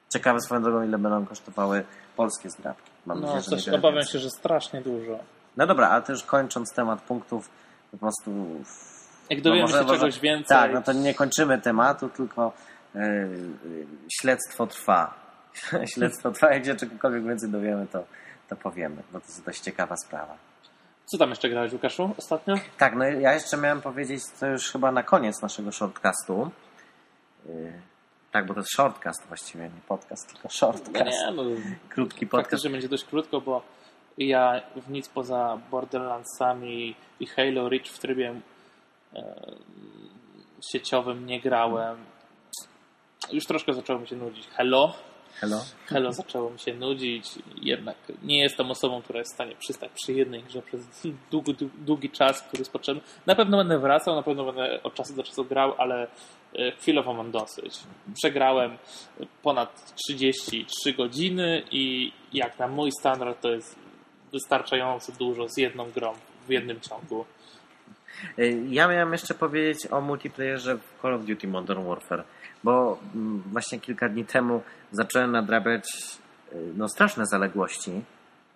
Ciekawe 0.10 0.39
swoją 0.39 0.63
drogą, 0.63 0.84
ile 0.84 0.97
będą 0.97 1.26
kosztowały 1.26 1.84
polskie 2.15 2.50
zdrabki. 2.50 2.91
Mam 3.06 3.21
no, 3.21 3.36
nadzieję, 3.36 3.58
też 3.58 3.73
obawiam 3.73 4.04
się, 4.04 4.19
że 4.19 4.30
strasznie 4.30 4.82
dużo. 4.82 5.19
No 5.58 5.67
dobra, 5.67 5.89
ale 5.89 6.02
też 6.02 6.24
kończąc 6.24 6.74
temat 6.74 7.02
punktów, 7.02 7.50
po 7.91 7.98
prostu 7.98 8.32
jak 9.30 9.41
dowiemy 9.41 9.62
no 9.62 9.67
się 9.67 9.84
może, 9.84 10.00
czegoś 10.00 10.20
więcej. 10.20 10.58
Tak, 10.58 10.74
no 10.74 10.82
to 10.82 10.93
nie 10.93 11.13
kończymy 11.13 11.62
tematu, 11.62 12.10
tylko 12.10 12.54
yy, 12.96 13.02
śledztwo 14.22 14.67
trwa. 14.67 15.13
śledztwo 15.93 16.32
trwa, 16.32 16.54
jak 16.54 16.65
się 16.65 16.76
czegokolwiek 16.76 17.24
więcej 17.24 17.50
dowiemy, 17.50 17.88
to, 17.88 18.04
to 18.50 18.56
powiemy, 18.56 19.04
bo 19.13 19.20
to 19.20 19.26
jest 19.26 19.46
dość 19.46 19.60
ciekawa 19.60 19.96
sprawa. 19.98 20.38
Co 21.06 21.17
tam 21.17 21.30
jeszcze 21.30 21.50
grałeś, 21.50 21.74
Łukaszu, 21.74 22.15
ostatnio? 22.17 22.56
Tak, 22.78 22.96
no 22.96 23.04
ja 23.06 23.34
jeszcze 23.34 23.58
miałem 23.58 23.82
powiedzieć, 23.82 24.24
to 24.39 24.48
już 24.48 24.72
chyba 24.72 24.91
na 24.91 25.04
koniec 25.04 25.41
naszego 25.41 25.72
shortcastu. 25.72 26.52
Yy, 27.46 27.74
tak, 28.32 28.46
bo 28.46 28.54
to 28.54 28.60
jest 28.60 28.72
shortcast 28.72 29.28
właściwie, 29.28 29.63
nie 29.63 29.82
podcast, 29.88 30.34
tylko 30.34 30.50
shortcast. 30.50 31.06
Nie, 31.06 31.32
no, 31.32 31.43
Krótki 31.89 32.28
podcast. 32.28 32.46
Faktycznie 32.46 32.70
będzie 32.70 32.89
dość 32.89 33.04
krótko, 33.04 33.41
bo 33.41 33.62
ja 34.17 34.62
w 34.75 34.89
nic 34.89 35.10
poza 35.10 35.60
Borderlandsami 35.71 36.95
i 37.19 37.25
Halo 37.25 37.69
Reach 37.69 37.88
w 37.88 37.99
trybie 37.99 38.36
E, 39.15 39.51
sieciowym 40.71 41.25
nie 41.25 41.41
grałem. 41.41 41.97
Już 43.32 43.45
troszkę 43.45 43.73
zaczęło 43.73 43.99
mi 43.99 44.08
się 44.08 44.15
nudzić. 44.15 44.47
Hello? 44.47 44.93
Hello? 45.34 45.63
Hello 45.86 46.13
zaczęło 46.13 46.49
mi 46.49 46.60
się 46.60 46.73
nudzić. 46.73 47.30
Jednak 47.62 47.97
nie 48.23 48.39
jestem 48.39 48.71
osobą, 48.71 49.01
która 49.01 49.19
jest 49.19 49.32
w 49.32 49.36
stanie 49.36 49.56
przystać 49.56 49.91
przy 49.91 50.13
jednej 50.13 50.43
grze 50.43 50.62
przez 50.62 50.82
długi, 51.32 51.56
długi 51.77 52.10
czas, 52.10 52.41
który 52.41 52.62
jest 52.62 52.71
potrzebny. 52.71 53.01
Na 53.25 53.36
pewno 53.36 53.58
będę 53.58 53.80
wracał, 53.80 54.15
na 54.15 54.23
pewno 54.23 54.45
będę 54.45 54.84
od 54.84 54.93
czasu 54.93 55.15
do 55.15 55.23
czasu 55.23 55.45
grał, 55.45 55.73
ale 55.77 56.08
e, 56.56 56.71
chwilowo 56.71 57.13
mam 57.13 57.32
dosyć. 57.32 57.80
Przegrałem 58.15 58.77
ponad 59.43 59.95
33 59.95 60.93
godziny 60.93 61.63
i 61.71 62.12
jak 62.34 62.60
na 62.60 62.67
mój 62.67 62.91
standard 62.99 63.41
to 63.41 63.49
jest 63.51 63.87
wystarczająco 64.34 65.12
dużo 65.12 65.50
z 65.50 65.58
jedną 65.58 65.92
grą 65.92 66.13
w 66.48 66.50
jednym 66.50 66.80
ciągu. 66.80 67.26
Y, 68.40 68.63
ja 68.70 68.88
miałem 68.88 69.12
jeszcze 69.12 69.34
powiedzieć 69.34 69.92
o 69.92 70.02
multiplayerze 70.02 70.78
w 70.78 71.02
Call 71.02 71.13
of 71.13 71.26
Duty 71.26 71.48
Modern 71.48 71.88
Warfare, 71.88 72.24
bo 72.63 73.00
mm, 73.16 73.44
właśnie 73.46 73.80
kilka 73.80 74.10
dni 74.10 74.26
temu 74.26 74.62
zacząłem 74.92 75.32
nadrabiać 75.32 75.90
y, 76.54 76.56
no, 76.76 76.90
straszne 76.90 77.26
zaległości, 77.26 77.92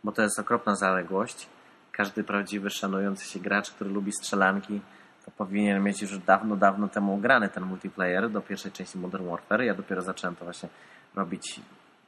bo 0.03 0.11
to 0.11 0.21
jest 0.21 0.39
okropna 0.39 0.75
zaległość. 0.75 1.47
Każdy 1.91 2.23
prawdziwy, 2.23 2.69
szanujący 2.69 3.25
się 3.25 3.39
gracz, 3.39 3.71
który 3.71 3.89
lubi 3.89 4.11
strzelanki, 4.11 4.81
to 5.25 5.31
powinien 5.31 5.83
mieć 5.83 6.01
już 6.01 6.17
dawno, 6.17 6.55
dawno 6.55 6.87
temu 6.87 7.17
grany 7.17 7.49
ten 7.49 7.63
multiplayer 7.63 8.29
do 8.29 8.41
pierwszej 8.41 8.71
części 8.71 8.97
Modern 8.97 9.27
Warfare. 9.27 9.61
Ja 9.61 9.73
dopiero 9.73 10.01
zacząłem 10.01 10.35
to 10.35 10.45
właśnie 10.45 10.69
robić 11.15 11.59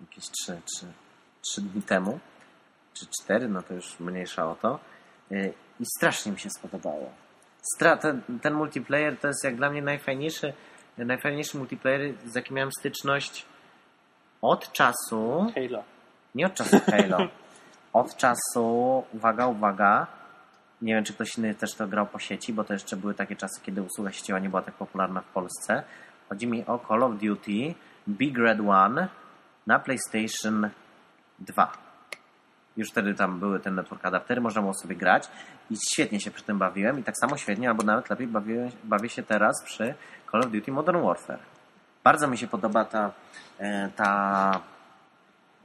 jakieś 0.01 0.29
3, 0.29 0.61
3, 0.65 0.85
3 1.41 1.61
dni 1.61 1.81
temu, 1.81 2.19
czy 2.93 3.05
4, 3.23 3.49
no 3.49 3.61
to 3.61 3.73
już 3.73 3.99
mniejsza 3.99 4.51
o 4.51 4.55
to. 4.55 4.79
Y, 5.31 5.53
I 5.79 5.85
strasznie 5.97 6.31
mi 6.31 6.39
się 6.39 6.49
spodobało 6.49 7.23
ten, 8.01 8.21
ten 8.41 8.53
multiplayer 8.53 9.17
to 9.17 9.27
jest 9.27 9.43
jak 9.43 9.55
dla 9.55 9.69
mnie 9.69 9.81
najfajniejszy, 9.81 10.53
najfajniejszy 10.97 11.57
multiplayer, 11.57 12.13
z 12.25 12.35
jakim 12.35 12.55
miałem 12.55 12.71
styczność 12.79 13.45
od 14.41 14.71
czasu. 14.71 15.51
Halo. 15.55 15.83
Nie 16.35 16.45
od 16.45 16.53
czasu 16.53 16.79
Halo. 16.85 17.17
Od 17.93 18.17
czasu, 18.17 19.03
uwaga, 19.13 19.47
uwaga. 19.47 20.07
Nie 20.81 20.95
wiem, 20.95 21.03
czy 21.03 21.13
ktoś 21.13 21.37
inny 21.37 21.55
też 21.55 21.73
to 21.73 21.87
grał 21.87 22.05
po 22.05 22.19
sieci, 22.19 22.53
bo 22.53 22.63
to 22.63 22.73
jeszcze 22.73 22.97
były 22.97 23.13
takie 23.13 23.35
czasy, 23.35 23.61
kiedy 23.63 23.81
usługa 23.81 24.11
sieciowa 24.11 24.39
nie 24.39 24.49
była 24.49 24.61
tak 24.61 24.73
popularna 24.73 25.21
w 25.21 25.25
Polsce. 25.25 25.83
Chodzi 26.29 26.47
mi 26.47 26.65
o 26.65 26.79
Call 26.87 27.03
of 27.03 27.11
Duty 27.11 27.75
Big 28.09 28.37
Red 28.37 28.59
One 28.59 29.07
na 29.67 29.79
PlayStation 29.79 30.69
2. 31.39 31.82
Już 32.77 32.89
wtedy 32.89 33.13
tam 33.13 33.39
były 33.39 33.59
te 33.59 33.71
network 33.71 34.05
adaptery, 34.05 34.41
można 34.41 34.61
było 34.61 34.73
sobie 34.73 34.95
grać 34.95 35.29
i 35.69 35.75
świetnie 35.93 36.19
się 36.19 36.31
przy 36.31 36.43
tym 36.43 36.57
bawiłem 36.57 36.99
i 36.99 37.03
tak 37.03 37.17
samo 37.17 37.37
świetnie, 37.37 37.69
albo 37.69 37.83
nawet 37.83 38.09
lepiej 38.09 38.27
bawię, 38.27 38.71
bawię 38.83 39.09
się 39.09 39.23
teraz 39.23 39.63
przy 39.65 39.93
Call 40.31 40.41
of 40.41 40.51
Duty 40.51 40.71
Modern 40.71 41.01
Warfare. 41.01 41.39
Bardzo 42.03 42.27
mi 42.27 42.37
się 42.37 42.47
podoba 42.47 42.85
ta, 42.85 43.11
e, 43.59 43.89
ta, 43.95 44.61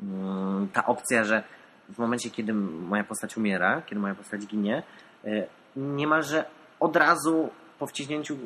mm, 0.03 0.69
ta 0.69 0.87
opcja, 0.87 1.25
że 1.25 1.43
w 1.89 1.99
momencie, 1.99 2.31
kiedy 2.31 2.55
moja 2.55 3.05
postać 3.05 3.37
umiera, 3.37 3.83
kiedy 3.83 4.01
moja 4.01 4.15
postać 4.15 4.47
ginie, 4.47 4.83
e, 5.25 5.47
niemalże 5.77 6.45
od 6.81 6.97
razu 6.97 7.51
po 7.79 7.87
wciśnięciu 7.87 8.35
y, 8.35 8.39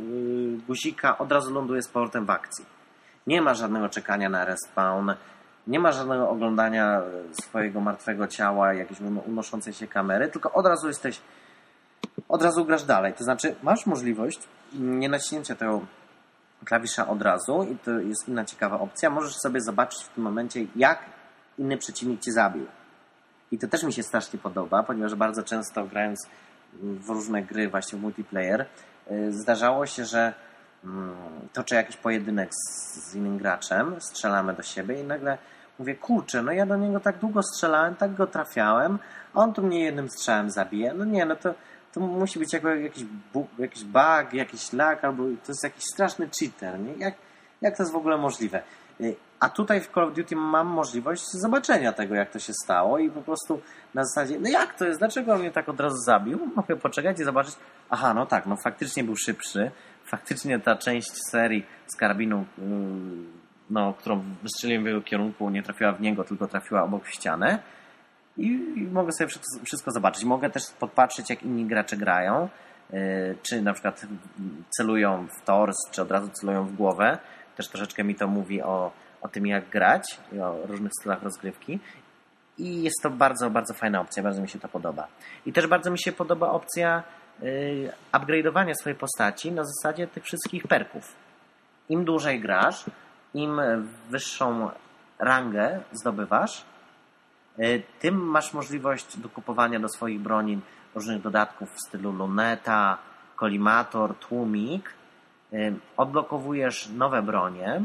guzika 0.66 1.18
od 1.18 1.32
razu 1.32 1.54
ląduje 1.54 1.82
z 1.82 1.88
powrotem 1.88 2.26
w 2.26 2.30
akcji. 2.30 2.66
Nie 3.26 3.42
ma 3.42 3.54
żadnego 3.54 3.88
czekania 3.88 4.28
na 4.28 4.44
respawn, 4.44 5.10
nie 5.66 5.80
ma 5.80 5.92
żadnego 5.92 6.30
oglądania 6.30 7.02
swojego 7.32 7.80
martwego 7.80 8.28
ciała, 8.28 8.74
jakiejś 8.74 9.00
unoszącej 9.26 9.72
się 9.72 9.86
kamery, 9.86 10.28
tylko 10.28 10.52
od 10.52 10.66
razu 10.66 10.88
jesteś, 10.88 11.20
od 12.28 12.42
razu 12.42 12.64
grasz 12.64 12.84
dalej. 12.84 13.12
To 13.12 13.24
znaczy, 13.24 13.54
masz 13.62 13.86
możliwość 13.86 14.40
nie 14.74 15.08
naciśnięcia 15.08 15.54
tego 15.54 15.80
klawisza 16.64 17.08
od 17.08 17.22
razu 17.22 17.66
i 17.72 17.76
to 17.76 17.90
jest 17.90 18.28
inna 18.28 18.44
ciekawa 18.44 18.80
opcja. 18.80 19.10
Możesz 19.10 19.36
sobie 19.36 19.60
zobaczyć 19.60 20.04
w 20.04 20.08
tym 20.08 20.24
momencie, 20.24 20.66
jak 20.76 20.98
inny 21.58 21.78
przeciwnik 21.78 22.20
cię 22.20 22.32
zabił. 22.32 22.66
I 23.50 23.58
to 23.58 23.68
też 23.68 23.82
mi 23.82 23.92
się 23.92 24.02
strasznie 24.02 24.38
podoba, 24.38 24.82
ponieważ 24.82 25.14
bardzo 25.14 25.42
często 25.42 25.84
grając 25.86 26.28
w 26.82 27.08
różne 27.08 27.42
gry, 27.42 27.68
właśnie 27.68 27.98
w 27.98 28.02
multiplayer, 28.02 28.66
y, 29.10 29.32
zdarzało 29.32 29.86
się, 29.86 30.04
że 30.04 30.34
toczę 31.52 31.74
jakiś 31.74 31.96
pojedynek 31.96 32.50
z, 32.54 32.94
z 33.10 33.14
innym 33.14 33.38
graczem, 33.38 34.00
strzelamy 34.00 34.54
do 34.54 34.62
siebie 34.62 35.00
i 35.00 35.04
nagle 35.04 35.38
mówię, 35.78 35.94
kurczę, 35.94 36.42
no 36.42 36.52
ja 36.52 36.66
do 36.66 36.76
niego 36.76 37.00
tak 37.00 37.18
długo 37.18 37.42
strzelałem, 37.42 37.94
tak 37.94 38.14
go 38.14 38.26
trafiałem, 38.26 38.98
a 39.34 39.38
on 39.40 39.52
tu 39.52 39.62
mnie 39.62 39.84
jednym 39.84 40.10
strzałem 40.10 40.50
zabije. 40.50 40.94
No 40.94 41.04
nie, 41.04 41.24
no 41.24 41.36
to, 41.36 41.54
to 41.92 42.00
musi 42.00 42.38
być 42.38 42.52
jakiś, 42.52 43.04
bug, 43.32 43.48
jakiś 43.58 43.84
bug, 43.84 44.32
jakiś 44.32 44.72
lag, 44.72 45.04
albo 45.04 45.22
to 45.22 45.52
jest 45.52 45.64
jakiś 45.64 45.84
straszny 45.84 46.28
cheater. 46.28 46.80
Nie? 46.80 46.92
Jak, 46.92 47.14
jak 47.60 47.76
to 47.76 47.82
jest 47.82 47.92
w 47.92 47.96
ogóle 47.96 48.18
możliwe? 48.18 48.62
Y, 49.00 49.16
a 49.40 49.48
tutaj 49.48 49.80
w 49.80 49.88
Call 49.88 50.04
of 50.04 50.14
Duty 50.14 50.36
mam 50.36 50.66
możliwość 50.66 51.30
zobaczenia 51.30 51.92
tego, 51.92 52.14
jak 52.14 52.30
to 52.30 52.38
się 52.38 52.52
stało 52.64 52.98
i 52.98 53.10
po 53.10 53.22
prostu 53.22 53.60
na 53.94 54.04
zasadzie, 54.04 54.40
no 54.40 54.48
jak 54.48 54.74
to 54.74 54.84
jest, 54.84 54.98
dlaczego 54.98 55.32
on 55.32 55.40
mnie 55.40 55.50
tak 55.50 55.68
od 55.68 55.80
razu 55.80 55.96
zabił? 55.96 56.50
Mogę 56.56 56.76
poczekać 56.76 57.20
i 57.20 57.24
zobaczyć, 57.24 57.56
aha, 57.90 58.14
no 58.14 58.26
tak, 58.26 58.46
no 58.46 58.56
faktycznie 58.64 59.04
był 59.04 59.16
szybszy, 59.16 59.70
faktycznie 60.12 60.60
ta 60.60 60.76
część 60.76 61.10
serii 61.30 61.66
z 61.86 61.96
karabinu, 61.96 62.44
y, 62.58 62.62
no, 63.70 63.94
którą 63.94 64.24
wystrzeliłem 64.42 64.84
w 64.84 64.86
jego 64.86 65.02
kierunku, 65.02 65.50
nie 65.50 65.62
trafiła 65.62 65.92
w 65.92 66.00
niego, 66.00 66.24
tylko 66.24 66.46
trafiła 66.46 66.82
obok 66.82 67.04
w 67.04 67.14
ścianę 67.14 67.58
i, 68.36 68.46
i 68.76 68.82
mogę 68.92 69.12
sobie 69.12 69.30
wszystko, 69.64 69.90
zobaczyć. 69.90 70.24
Mogę 70.24 70.50
też 70.50 70.62
podpatrzeć, 70.80 71.30
jak 71.30 71.42
inni 71.42 71.66
gracze 71.66 71.96
grają, 71.96 72.48
y, 72.94 73.36
czy 73.42 73.62
na 73.62 73.72
przykład 73.72 74.06
celują 74.76 75.26
w 75.26 75.44
tors, 75.44 75.76
czy 75.90 76.02
od 76.02 76.10
razu 76.10 76.28
celują 76.28 76.66
w 76.66 76.74
głowę. 76.74 77.18
Też 77.56 77.68
troszeczkę 77.68 78.04
mi 78.04 78.14
to 78.14 78.28
mówi 78.28 78.62
o, 78.62 78.92
o 79.22 79.28
tym, 79.28 79.46
jak 79.46 79.68
grać, 79.68 80.20
o 80.42 80.66
różnych 80.66 80.92
stylach 81.00 81.22
rozgrywki. 81.22 81.80
I 82.58 82.82
jest 82.82 82.96
to 83.02 83.10
bardzo, 83.10 83.50
bardzo 83.50 83.74
fajna 83.74 84.00
opcja, 84.00 84.22
bardzo 84.22 84.42
mi 84.42 84.48
się 84.48 84.58
to 84.58 84.68
podoba. 84.68 85.08
I 85.46 85.52
też 85.52 85.66
bardzo 85.66 85.90
mi 85.90 85.98
się 85.98 86.12
podoba 86.12 86.50
opcja 86.50 87.02
upgrade'owania 88.12 88.74
swojej 88.74 88.98
postaci 88.98 89.52
na 89.52 89.64
zasadzie 89.64 90.06
tych 90.06 90.24
wszystkich 90.24 90.66
perków. 90.66 91.14
Im 91.88 92.04
dłużej 92.04 92.40
grasz, 92.40 92.84
im 93.34 93.60
wyższą 94.10 94.70
rangę 95.18 95.80
zdobywasz, 95.92 96.64
y, 97.58 97.82
tym 98.00 98.14
masz 98.14 98.52
możliwość 98.52 99.16
dokupowania 99.16 99.80
do 99.80 99.88
swoich 99.88 100.20
broni 100.20 100.60
różnych 100.94 101.22
dodatków 101.22 101.70
w 101.70 101.80
stylu 101.88 102.12
luneta, 102.12 102.98
kolimator, 103.36 104.14
tłumik. 104.18 104.94
Y, 105.52 105.74
odblokowujesz 105.96 106.88
nowe 106.88 107.22
bronie, 107.22 107.82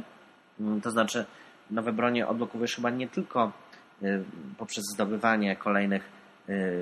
y, 0.78 0.82
to 0.82 0.92
znaczy 0.92 1.26
nowe 1.72 1.94
bronie 1.94 2.28
odblokowujesz 2.28 2.76
chyba 2.76 2.90
nie 2.90 3.08
tylko 3.08 3.52
poprzez 4.58 4.84
zdobywanie 4.94 5.56
kolejnych, 5.56 6.18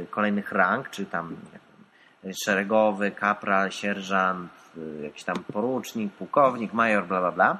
kolejnych 0.10 0.52
rang, 0.52 0.90
czy 0.90 1.06
tam 1.06 1.36
szeregowy, 2.34 3.12
kapral, 3.12 3.72
sierżant, 3.72 4.52
jakiś 5.02 5.24
tam 5.24 5.36
porucznik, 5.36 6.14
pułkownik, 6.14 6.74
major, 6.74 7.08
bla, 7.08 7.20
bla, 7.20 7.32
bla, 7.32 7.58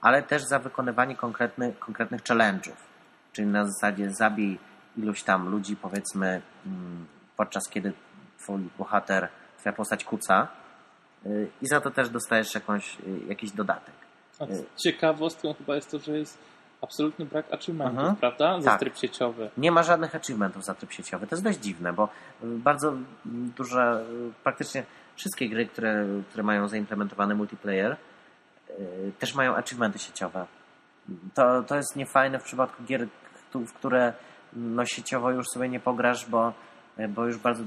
ale 0.00 0.22
też 0.22 0.42
za 0.42 0.58
wykonywanie 0.58 1.16
konkretnych, 1.16 1.78
konkretnych 1.78 2.22
challenge'ów. 2.22 2.76
Czyli 3.32 3.48
na 3.48 3.64
zasadzie 3.64 4.10
zabij 4.10 4.58
iluś 4.96 5.22
tam 5.22 5.48
ludzi, 5.48 5.76
powiedzmy, 5.76 6.42
mm, 6.66 7.06
podczas 7.36 7.68
kiedy 7.68 7.92
twój 8.38 8.68
bohater, 8.78 9.28
twoja 9.58 9.72
postać 9.72 10.04
kuca 10.04 10.48
y, 11.26 11.48
i 11.62 11.66
za 11.66 11.80
to 11.80 11.90
też 11.90 12.08
dostajesz 12.08 12.54
jakąś, 12.54 13.00
y, 13.00 13.26
jakiś 13.28 13.50
dodatek. 13.50 13.94
A 14.40 14.44
ciekawostką 14.76 15.54
chyba 15.54 15.74
jest 15.74 15.90
to, 15.90 15.98
że 15.98 16.18
jest 16.18 16.38
absolutny 16.82 17.24
brak 17.24 17.52
achievementów, 17.52 17.98
mhm. 17.98 18.16
prawda? 18.16 18.60
Za 18.60 18.70
tak. 18.70 18.80
tryb 18.80 18.96
sieciowy. 18.96 19.50
Nie 19.56 19.72
ma 19.72 19.82
żadnych 19.82 20.14
achievementów 20.14 20.64
za 20.64 20.74
tryb 20.74 20.92
sieciowy. 20.92 21.26
To 21.26 21.34
jest 21.34 21.44
dość 21.44 21.58
dziwne, 21.58 21.92
bo 21.92 22.08
bardzo 22.42 22.92
duże, 23.56 24.04
praktycznie 24.44 24.84
wszystkie 25.16 25.48
gry, 25.48 25.66
które, 25.66 26.06
które 26.30 26.42
mają 26.42 26.68
zaimplementowany 26.68 27.34
multiplayer, 27.34 27.96
Y, 28.80 29.12
też 29.18 29.34
mają 29.34 29.56
achievementy 29.56 29.98
sieciowe. 29.98 30.46
To, 31.34 31.62
to 31.62 31.76
jest 31.76 31.96
niefajne 31.96 32.38
w 32.38 32.42
przypadku 32.42 32.82
gier, 32.84 33.08
w 33.54 33.72
które 33.72 34.12
no, 34.52 34.86
sieciowo 34.86 35.30
już 35.30 35.46
sobie 35.48 35.68
nie 35.68 35.80
pograsz, 35.80 36.26
bo, 36.26 36.52
bo 37.08 37.26
już 37.26 37.36
bardzo, 37.36 37.62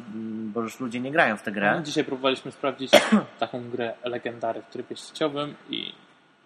bo 0.54 0.62
już 0.62 0.80
ludzie 0.80 1.00
nie 1.00 1.12
grają 1.12 1.38
w 1.38 1.42
tę 1.42 1.52
grę. 1.52 1.76
No, 1.76 1.84
dzisiaj 1.84 2.04
próbowaliśmy 2.04 2.52
sprawdzić 2.52 2.92
taką 3.40 3.70
grę 3.70 3.94
Legendary 4.04 4.62
w 4.62 4.70
trybie 4.70 4.96
sieciowym 4.96 5.56
i 5.70 5.89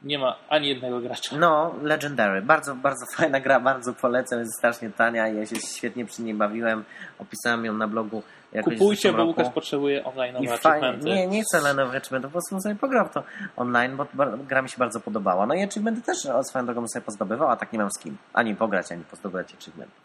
nie 0.04 0.20
ma 0.20 0.36
ani 0.50 0.68
jednego 0.68 1.00
gracza. 1.00 1.38
No, 1.38 1.76
Legendary. 1.82 2.42
Bardzo, 2.42 2.76
bardzo 2.76 3.06
fajna 3.16 3.40
gra, 3.40 3.60
bardzo 3.60 3.94
polecam. 3.94 4.40
Jest 4.40 4.58
strasznie 4.58 4.90
tania. 4.90 5.28
Ja 5.28 5.46
się 5.46 5.56
świetnie 5.56 6.06
przy 6.06 6.22
niej 6.22 6.34
bawiłem. 6.34 6.84
Opisałem 7.20 7.66
ją 7.66 7.74
na 7.74 7.88
blogu 7.88 8.24
Kupujcie, 8.62 9.14
bo 9.14 9.26
Łukasz 9.26 9.50
potrzebuje 9.50 10.04
online 10.04 10.36
achievementy. 10.36 11.06
Nie, 11.06 11.28
nie 11.28 11.44
chcę 11.44 11.58
online 11.58 11.80
achievementów, 11.80 12.32
po 12.32 12.32
prostu 12.32 12.60
sobie 12.60 12.76
pograł 12.76 13.10
to 13.10 13.24
online, 13.56 13.98
bo 13.98 14.08
gra 14.48 14.62
mi 14.62 14.70
się 14.70 14.78
bardzo 14.78 15.00
podobała. 15.00 15.46
No 15.46 15.54
i 15.54 15.64
achievementy 15.64 16.02
też 16.02 16.18
swoją 16.44 16.66
drogą 16.66 16.88
sobie 16.88 17.06
pozdobywał, 17.06 17.50
a 17.50 17.56
tak 17.56 17.74
nie 17.74 17.80
mam 17.80 17.90
z 17.92 18.00
kim. 18.00 18.18
Ani 18.34 18.56
pograć, 18.56 18.92
ani 18.92 19.04
pozdobywać 19.04 19.54
achievementów. 19.54 20.02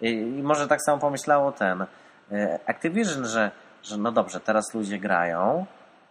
I, 0.00 0.08
I 0.10 0.42
może 0.42 0.68
tak 0.68 0.80
samo 0.86 0.98
pomyślało 0.98 1.52
ten 1.52 1.82
y, 1.82 1.86
Activision, 2.66 3.24
że, 3.24 3.50
że 3.82 3.96
no 3.96 4.12
dobrze, 4.12 4.40
teraz 4.40 4.74
ludzie 4.74 4.98
grają, 4.98 5.66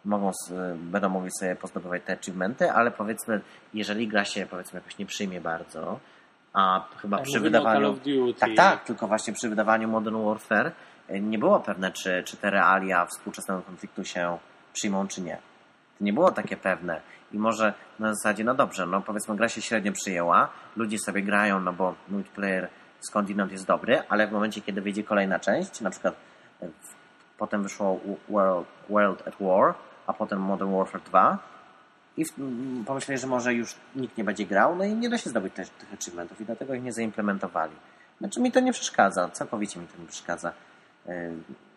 mogą, 0.05 0.31
będą 0.75 1.09
mogli 1.09 1.31
sobie 1.39 1.55
pozdobywać 1.55 2.01
te 2.05 2.13
achievementy, 2.13 2.71
ale 2.71 2.91
powiedzmy, 2.91 3.41
jeżeli 3.73 4.07
gra 4.07 4.25
się 4.25 4.45
powiedzmy 4.45 4.79
jakoś 4.79 4.97
nie 4.97 5.05
przyjmie 5.05 5.41
bardzo, 5.41 5.99
a 6.53 6.87
chyba 6.97 7.17
przy 7.17 7.39
wydawaniu. 7.39 7.97
Tak, 8.39 8.49
tak, 8.55 8.83
tylko 8.83 9.07
właśnie 9.07 9.33
przy 9.33 9.49
wydawaniu 9.49 9.87
Modern 9.87 10.25
Warfare 10.25 10.71
nie 11.09 11.39
było 11.39 11.59
pewne, 11.59 11.91
czy, 11.91 12.23
czy 12.25 12.37
te 12.37 12.49
realia 12.49 13.05
współczesnego 13.05 13.61
konfliktu 13.61 14.05
się 14.05 14.37
przyjmą, 14.73 15.07
czy 15.07 15.21
nie. 15.21 15.37
To 15.97 16.05
nie 16.05 16.13
było 16.13 16.31
takie 16.31 16.57
pewne. 16.57 17.01
I 17.31 17.37
może 17.37 17.73
na 17.99 18.13
zasadzie, 18.13 18.43
no 18.43 18.55
dobrze, 18.55 18.85
no 18.85 19.01
powiedzmy, 19.01 19.35
gra 19.35 19.49
się 19.49 19.61
średnio 19.61 19.91
przyjęła, 19.91 20.49
ludzie 20.75 20.99
sobie 20.99 21.21
grają, 21.21 21.59
no 21.59 21.73
bo 21.73 21.95
multiplayer 22.09 22.69
skądinąd 22.99 23.51
jest 23.51 23.65
dobry, 23.65 24.03
ale 24.09 24.27
w 24.27 24.31
momencie, 24.31 24.61
kiedy 24.61 24.81
wyjdzie 24.81 25.03
kolejna 25.03 25.39
część, 25.39 25.81
na 25.81 25.89
przykład 25.89 26.15
e, 26.61 26.69
potem 27.37 27.63
wyszło 27.63 27.99
World, 28.29 28.67
World 28.89 29.27
at 29.27 29.33
War, 29.39 29.73
a 30.07 30.13
potem 30.13 30.39
Modern 30.39 30.77
Warfare 30.77 31.01
2 31.01 31.37
i 32.17 32.25
pomyśleli, 32.85 33.21
że 33.21 33.27
może 33.27 33.53
już 33.53 33.75
nikt 33.95 34.17
nie 34.17 34.23
będzie 34.23 34.45
grał, 34.45 34.75
no 34.75 34.83
i 34.83 34.95
nie 34.95 35.09
da 35.09 35.17
się 35.17 35.29
zdobyć 35.29 35.53
tych, 35.53 35.69
tych 35.69 35.93
achievementów 35.93 36.41
i 36.41 36.45
dlatego 36.45 36.73
ich 36.73 36.83
nie 36.83 36.93
zaimplementowali. 36.93 37.73
Znaczy 38.19 38.41
mi 38.41 38.51
to 38.51 38.59
nie 38.59 38.73
przeszkadza, 38.73 39.29
całkowicie 39.29 39.79
mi 39.79 39.87
to 39.87 40.01
nie 40.01 40.07
przeszkadza. 40.07 40.53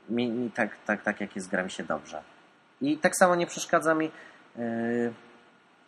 Mi, 0.08 0.30
mi 0.30 0.50
tak, 0.50 0.76
tak, 0.86 1.02
tak 1.02 1.20
jak 1.20 1.36
jest, 1.36 1.50
gra 1.50 1.62
mi 1.62 1.70
się 1.70 1.84
dobrze. 1.84 2.22
I 2.80 2.98
tak 2.98 3.16
samo 3.16 3.34
nie 3.34 3.46
przeszkadza 3.46 3.94
mi. 3.94 4.10
Yy, 4.56 5.12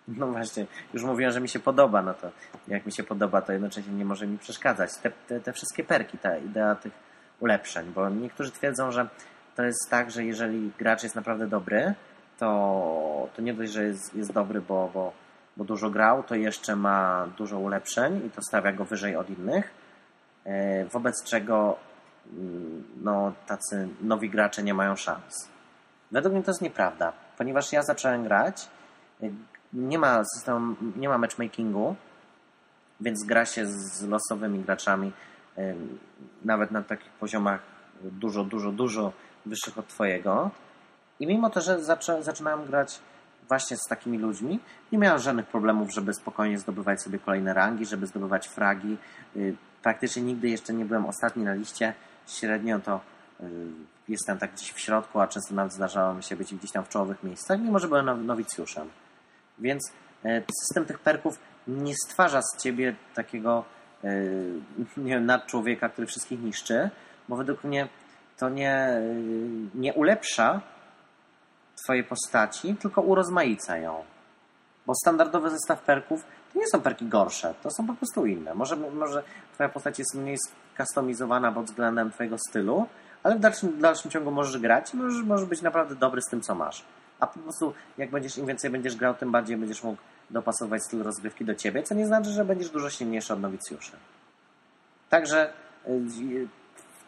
no 0.18 0.26
właśnie, 0.26 0.66
już 0.94 1.04
mówiłem, 1.04 1.32
że 1.32 1.40
mi 1.40 1.48
się 1.48 1.58
podoba, 1.58 2.02
no 2.02 2.14
to 2.14 2.30
jak 2.68 2.86
mi 2.86 2.92
się 2.92 3.02
podoba, 3.02 3.42
to 3.42 3.52
jednocześnie 3.52 3.92
nie 3.92 4.04
może 4.04 4.26
mi 4.26 4.38
przeszkadzać. 4.38 4.96
Te, 4.96 5.10
te, 5.10 5.40
te 5.40 5.52
wszystkie 5.52 5.84
perki, 5.84 6.18
ta 6.18 6.38
idea 6.38 6.74
tych 6.74 6.92
ulepszeń, 7.40 7.92
bo 7.94 8.08
niektórzy 8.08 8.50
twierdzą, 8.50 8.92
że 8.92 9.08
to 9.56 9.62
jest 9.62 9.90
tak, 9.90 10.10
że 10.10 10.24
jeżeli 10.24 10.72
gracz 10.78 11.02
jest 11.02 11.14
naprawdę 11.14 11.46
dobry, 11.46 11.94
to, 12.38 13.28
to 13.36 13.42
nie 13.42 13.54
dość, 13.54 13.72
że 13.72 13.84
jest, 13.84 14.14
jest 14.14 14.32
dobry, 14.32 14.60
bo, 14.60 14.90
bo, 14.94 15.12
bo 15.56 15.64
dużo 15.64 15.90
grał, 15.90 16.22
to 16.22 16.34
jeszcze 16.34 16.76
ma 16.76 17.28
dużo 17.38 17.58
ulepszeń 17.58 18.26
i 18.26 18.30
to 18.30 18.42
stawia 18.42 18.72
go 18.72 18.84
wyżej 18.84 19.16
od 19.16 19.30
innych, 19.30 19.70
yy, 20.46 20.52
wobec 20.92 21.24
czego 21.24 21.76
Mm, 22.32 22.84
no, 23.02 23.32
tacy 23.46 23.88
nowi 24.00 24.30
gracze 24.30 24.62
nie 24.62 24.74
mają 24.74 24.96
szans. 24.96 25.48
Według 26.12 26.34
mnie 26.34 26.42
to 26.42 26.50
jest 26.50 26.62
nieprawda, 26.62 27.12
ponieważ 27.38 27.72
ja 27.72 27.82
zacząłem 27.82 28.24
grać, 28.24 28.68
nie 29.72 29.98
ma 29.98 30.24
systemu, 30.24 30.76
nie 30.96 31.08
ma 31.08 31.18
matchmakingu, 31.18 31.96
więc 33.00 33.24
gra 33.24 33.44
się 33.44 33.66
z 33.66 34.02
losowymi 34.02 34.58
graczami 34.58 35.12
nawet 36.44 36.70
na 36.70 36.82
takich 36.82 37.10
poziomach 37.10 37.60
dużo, 38.02 38.44
dużo, 38.44 38.72
dużo 38.72 39.12
wyższych 39.46 39.78
od 39.78 39.86
Twojego. 39.86 40.50
I 41.20 41.26
mimo 41.26 41.50
to, 41.50 41.60
że 41.60 41.84
zaczę, 41.84 42.22
zaczynałem 42.22 42.66
grać 42.66 43.00
właśnie 43.48 43.76
z 43.76 43.88
takimi 43.88 44.18
ludźmi, 44.18 44.60
nie 44.92 44.98
miałem 44.98 45.18
żadnych 45.18 45.46
problemów, 45.46 45.92
żeby 45.92 46.14
spokojnie 46.14 46.58
zdobywać 46.58 47.02
sobie 47.02 47.18
kolejne 47.18 47.54
rangi, 47.54 47.86
żeby 47.86 48.06
zdobywać 48.06 48.48
fragi. 48.48 48.96
Y, 49.36 49.56
praktycznie 49.82 50.22
nigdy 50.22 50.48
jeszcze 50.48 50.72
nie 50.72 50.84
byłem 50.84 51.06
ostatni 51.06 51.44
na 51.44 51.54
liście 51.54 51.94
średnio 52.26 52.78
to 52.78 53.00
y, 53.40 53.44
jestem 54.08 54.38
tak 54.38 54.52
gdzieś 54.52 54.72
w 54.72 54.80
środku, 54.80 55.20
a 55.20 55.26
często 55.26 55.54
nawet 55.54 55.72
zdarzało 55.72 56.14
mi 56.14 56.22
się 56.22 56.36
być 56.36 56.54
gdzieś 56.54 56.72
tam 56.72 56.84
w 56.84 56.88
czołowych 56.88 57.22
miejscach, 57.22 57.60
mimo 57.60 57.78
że 57.78 57.88
byłem 57.88 58.26
nowicjuszem. 58.26 58.88
Więc 59.58 59.92
e, 60.24 60.42
system 60.60 60.84
tych 60.84 60.98
perków 60.98 61.38
nie 61.68 61.94
stwarza 61.94 62.42
z 62.42 62.62
ciebie 62.62 62.94
takiego 63.14 63.64
nie 64.96 65.12
wiem, 65.14 65.26
nadczłowieka, 65.26 65.88
który 65.88 66.06
wszystkich 66.06 66.42
niszczy, 66.42 66.90
bo 67.28 67.36
według 67.36 67.64
mnie 67.64 67.88
to 68.36 68.48
nie, 68.48 69.00
nie 69.74 69.94
ulepsza 69.94 70.60
twojej 71.84 72.04
postaci, 72.04 72.76
tylko 72.76 73.02
urozmaica 73.02 73.76
ją. 73.76 74.04
Bo 74.86 74.94
standardowy 74.94 75.50
zestaw 75.50 75.82
perków 75.82 76.24
to 76.52 76.58
nie 76.58 76.66
są 76.66 76.80
perki 76.80 77.06
gorsze, 77.06 77.54
to 77.62 77.70
są 77.70 77.86
po 77.86 77.94
prostu 77.94 78.26
inne. 78.26 78.54
Może, 78.54 78.76
może 78.76 79.22
twoja 79.54 79.68
postać 79.68 79.98
jest 79.98 80.14
mniej 80.14 80.36
skustomizowana 80.38 81.52
pod 81.52 81.66
względem 81.66 82.10
twojego 82.10 82.36
stylu, 82.48 82.86
ale 83.22 83.36
w 83.36 83.40
dalszym, 83.40 83.68
w 83.68 83.80
dalszym 83.80 84.10
ciągu 84.10 84.30
możesz 84.30 84.58
grać 84.58 84.94
i 84.94 84.96
możesz, 84.96 85.24
możesz 85.24 85.46
być 85.46 85.62
naprawdę 85.62 85.94
dobry 85.94 86.22
z 86.22 86.30
tym, 86.30 86.40
co 86.40 86.54
masz. 86.54 86.84
A 87.20 87.26
po 87.26 87.38
prostu 87.38 87.74
jak 87.98 88.10
będziesz, 88.10 88.38
im 88.38 88.46
więcej 88.46 88.70
będziesz 88.70 88.96
grał, 88.96 89.14
tym 89.14 89.32
bardziej 89.32 89.56
będziesz 89.56 89.82
mógł 89.82 89.98
dopasować 90.30 90.82
styl 90.82 91.02
rozgrywki 91.02 91.44
do 91.44 91.54
ciebie, 91.54 91.82
co 91.82 91.94
nie 91.94 92.06
znaczy, 92.06 92.30
że 92.30 92.44
będziesz 92.44 92.70
dużo 92.70 92.90
silniejszy 92.90 93.32
od 93.32 93.40
nowicjuszy. 93.40 93.92
Także 95.08 95.52
y, 95.88 96.48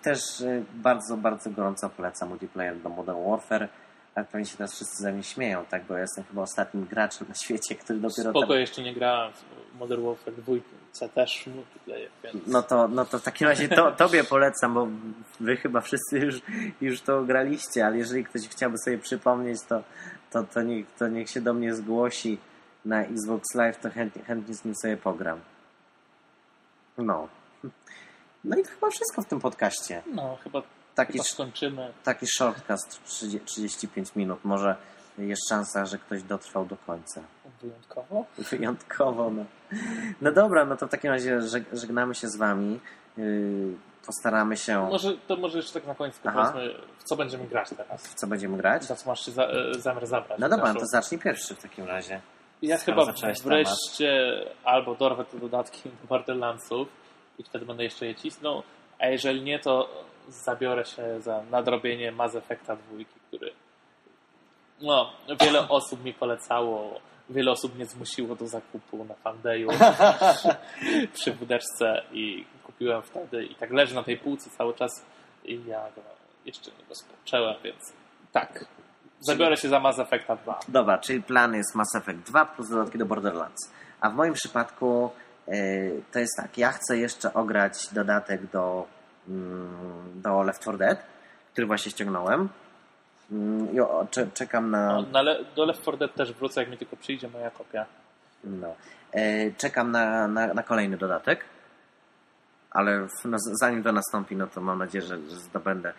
też 0.03 0.41
y, 0.41 0.65
bardzo, 0.75 1.17
bardzo 1.17 1.51
gorąco 1.51 1.91
polecam 1.91 2.29
multiplayer 2.29 2.81
do 2.81 2.89
Modern 2.89 3.31
Warfare. 3.31 3.69
Ale 4.15 4.27
pewnie 4.27 4.47
się 4.47 4.57
teraz 4.57 4.75
wszyscy 4.75 5.03
ze 5.03 5.13
mnie 5.13 5.23
śmieją, 5.23 5.65
tak? 5.67 5.85
Bo 5.85 5.95
ja 5.95 6.01
jestem 6.01 6.25
chyba 6.25 6.43
ostatnim 6.43 6.85
graczem 6.85 7.29
na 7.29 7.35
świecie, 7.35 7.75
który 7.75 7.99
dopiero... 7.99 8.31
Spoko, 8.31 8.47
tam... 8.47 8.57
jeszcze 8.57 8.83
nie 8.83 8.95
grałem 8.95 9.33
w 9.33 9.79
Modern 9.79 10.05
Warfare 10.05 10.35
2, 10.35 11.09
też 11.09 11.47
multiplayer, 11.47 12.11
więc... 12.25 12.47
No 12.47 12.63
to, 12.63 12.89
no 12.89 13.05
to 13.05 13.19
w 13.19 13.23
takim 13.23 13.49
razie 13.49 13.69
to, 13.69 13.93
tobie 13.93 14.25
polecam, 14.25 14.75
bo 14.75 14.89
wy 15.41 15.57
chyba 15.57 15.81
wszyscy 15.81 16.19
już, 16.19 16.41
już 16.81 17.01
to 17.01 17.23
graliście, 17.23 17.87
ale 17.87 17.99
jeżeli 17.99 18.25
ktoś 18.25 18.49
chciałby 18.49 18.79
sobie 18.79 18.99
przypomnieć, 18.99 19.63
to, 19.63 19.83
to, 20.31 20.43
to, 20.43 20.63
niech, 20.63 20.87
to 20.99 21.09
niech 21.09 21.31
się 21.31 21.41
do 21.41 21.55
mnie 21.55 21.75
zgłosi 21.75 22.39
na 22.85 23.05
Xbox 23.05 23.55
Live, 23.55 23.81
to 23.81 23.91
chętnie, 23.91 24.23
chętnie 24.23 24.55
z 24.55 24.65
nim 24.65 24.75
sobie 24.83 24.97
pogram. 24.97 25.41
No. 26.99 27.29
No 28.45 28.57
i 28.57 28.63
to 28.63 28.71
chyba 28.71 28.91
wszystko 28.91 29.23
w 29.23 29.27
tym 29.27 29.41
podcaście. 29.41 30.03
No, 30.07 30.39
chyba, 30.45 30.63
taki, 31.07 31.13
chyba 31.13 31.25
skończymy. 31.25 31.93
Taki 32.05 32.27
shortcast 32.27 33.05
35 33.45 34.17
minut. 34.17 34.45
Może 34.45 34.77
jest 35.19 35.49
szansa, 35.49 35.87
że 35.87 35.99
ktoś 35.99 36.23
dotrwał 36.23 36.67
do 36.67 36.77
końca. 36.77 37.21
Wyjątkowo? 37.63 38.25
Wyjątkowo, 38.39 39.31
no. 39.31 39.45
No 40.21 40.33
dobra, 40.33 40.65
no 40.65 40.77
to 40.77 40.87
w 40.87 40.91
takim 40.91 41.11
razie 41.11 41.41
żegnamy 41.73 42.15
się 42.15 42.29
z 42.29 42.37
wami. 42.37 42.81
Yy, 43.17 43.75
postaramy 44.07 44.57
się... 44.57 44.89
Może, 44.91 45.17
to 45.27 45.37
może 45.37 45.59
jeszcze 45.59 45.73
tak 45.73 45.87
na 45.87 45.95
koniec 45.95 46.19
powiedzmy, 46.19 46.75
w 46.99 47.05
co 47.05 47.17
będziemy 47.17 47.47
grać 47.47 47.69
teraz. 47.77 48.09
W 48.09 48.15
co 48.15 48.27
będziemy 48.27 48.57
grać? 48.57 48.85
Za 48.85 48.97
co 48.97 49.11
masz 49.11 49.27
się 49.27 49.33
za, 49.33 49.45
e, 49.45 49.75
zamiar 49.75 50.07
zabrać? 50.07 50.39
No 50.39 50.49
dobra, 50.49 50.73
no 50.73 50.81
to 50.81 50.87
zacznij 50.87 51.21
pierwszy 51.21 51.55
w 51.55 51.63
takim 51.63 51.85
razie. 51.85 52.21
Ja 52.63 52.79
chyba 52.79 53.13
wreszcie 53.45 54.33
temat. 54.39 54.57
albo 54.65 54.95
dorwę 54.95 55.25
te 55.25 55.39
dodatki 55.39 55.83
do 56.03 56.09
Borderlandsów 56.09 56.89
i 57.39 57.43
wtedy 57.43 57.67
będę 57.67 57.85
jeszcze 57.85 58.07
je 58.07 58.15
cisnął, 58.15 58.63
a 58.99 59.07
jeżeli 59.07 59.43
nie, 59.43 59.59
to 59.59 59.89
zabiorę 60.29 60.85
się 60.85 61.21
za 61.21 61.43
nadrobienie 61.51 62.13
Mass 62.13 62.35
Effecta 62.35 62.77
dwójki, 62.77 63.21
który 63.29 63.53
no, 64.81 65.13
wiele 65.41 65.69
osób 65.69 66.05
mi 66.05 66.15
polecało, 66.15 67.01
wiele 67.31 67.51
osób 67.51 67.75
mnie 67.75 67.87
zmusiło 67.87 68.37
do 68.37 68.47
zakupu 68.47 69.05
na 69.05 69.15
Fandeju 69.15 69.69
przy 71.15 71.33
wódeczce 71.33 72.03
i 72.13 72.45
kupiłem 72.65 73.03
wtedy 73.03 73.45
i 73.45 73.55
tak 73.55 73.71
leży 73.71 73.95
na 73.95 74.03
tej 74.03 74.19
półce 74.19 74.51
cały 74.51 74.75
czas 74.75 75.07
i 75.45 75.65
ja 75.67 75.83
go 75.97 76.03
jeszcze 76.45 76.71
nie 76.71 76.89
rozpoczęłem, 76.89 77.55
więc 77.65 77.93
tak, 78.33 78.65
Zabiorę 79.21 79.57
się 79.57 79.69
za 79.69 79.81
Mass 79.81 79.99
Effecta 79.99 80.37
2. 80.37 80.61
Dobra, 80.69 80.99
czyli 80.99 81.23
plan 81.23 81.55
jest 81.55 81.75
Mass 81.75 81.95
Effect 81.95 82.19
2 82.19 82.47
plus 82.47 82.71
dodatki 82.71 82.99
do 82.99 83.07
Borderlands. 83.07 83.73
A 84.01 84.11
w 84.11 84.15
moim 84.15 84.33
przypadku 84.33 85.11
yy, 85.49 86.03
to 86.13 86.19
jest 86.19 86.33
tak, 86.37 86.59
ja 86.59 86.73
chcę 86.73 86.99
jeszcze 86.99 87.35
ograć 87.35 87.89
dodatek 87.93 88.47
do, 88.47 88.87
do 90.15 90.43
Left 90.43 90.61
4 90.61 90.79
Dead, 90.79 91.03
który 91.53 91.67
właśnie 91.67 91.91
ściągnąłem. 91.91 92.49
O, 93.83 94.07
czekam 94.35 94.71
na... 94.71 94.87
No, 94.87 95.03
na 95.03 95.23
le 95.23 95.45
do 95.57 95.65
Left 95.65 95.83
4 95.83 95.99
Dead 95.99 96.15
też 96.15 96.33
wrócę, 96.33 96.61
jak 96.61 96.71
mi 96.71 96.79
tylko 96.79 96.97
przyjdzie 96.97 97.29
moja 97.29 97.51
kopia. 97.51 97.87
No. 98.45 98.75
E, 99.13 99.53
czekam 99.53 99.91
na, 99.91 100.29
na, 100.29 100.55
na, 100.55 100.63
kolejny 100.63 100.97
dodatek, 100.97 101.45
ale 102.71 103.07
no, 103.25 103.37
zanim 103.39 103.83
to 103.83 103.93
nastąpi, 103.93 104.37
no 104.37 104.47
to 104.47 104.61
mam 104.61 104.79
nadzieję, 104.79 105.03
że, 105.03 105.17
że 105.17 105.37
zdobędę 105.37 105.93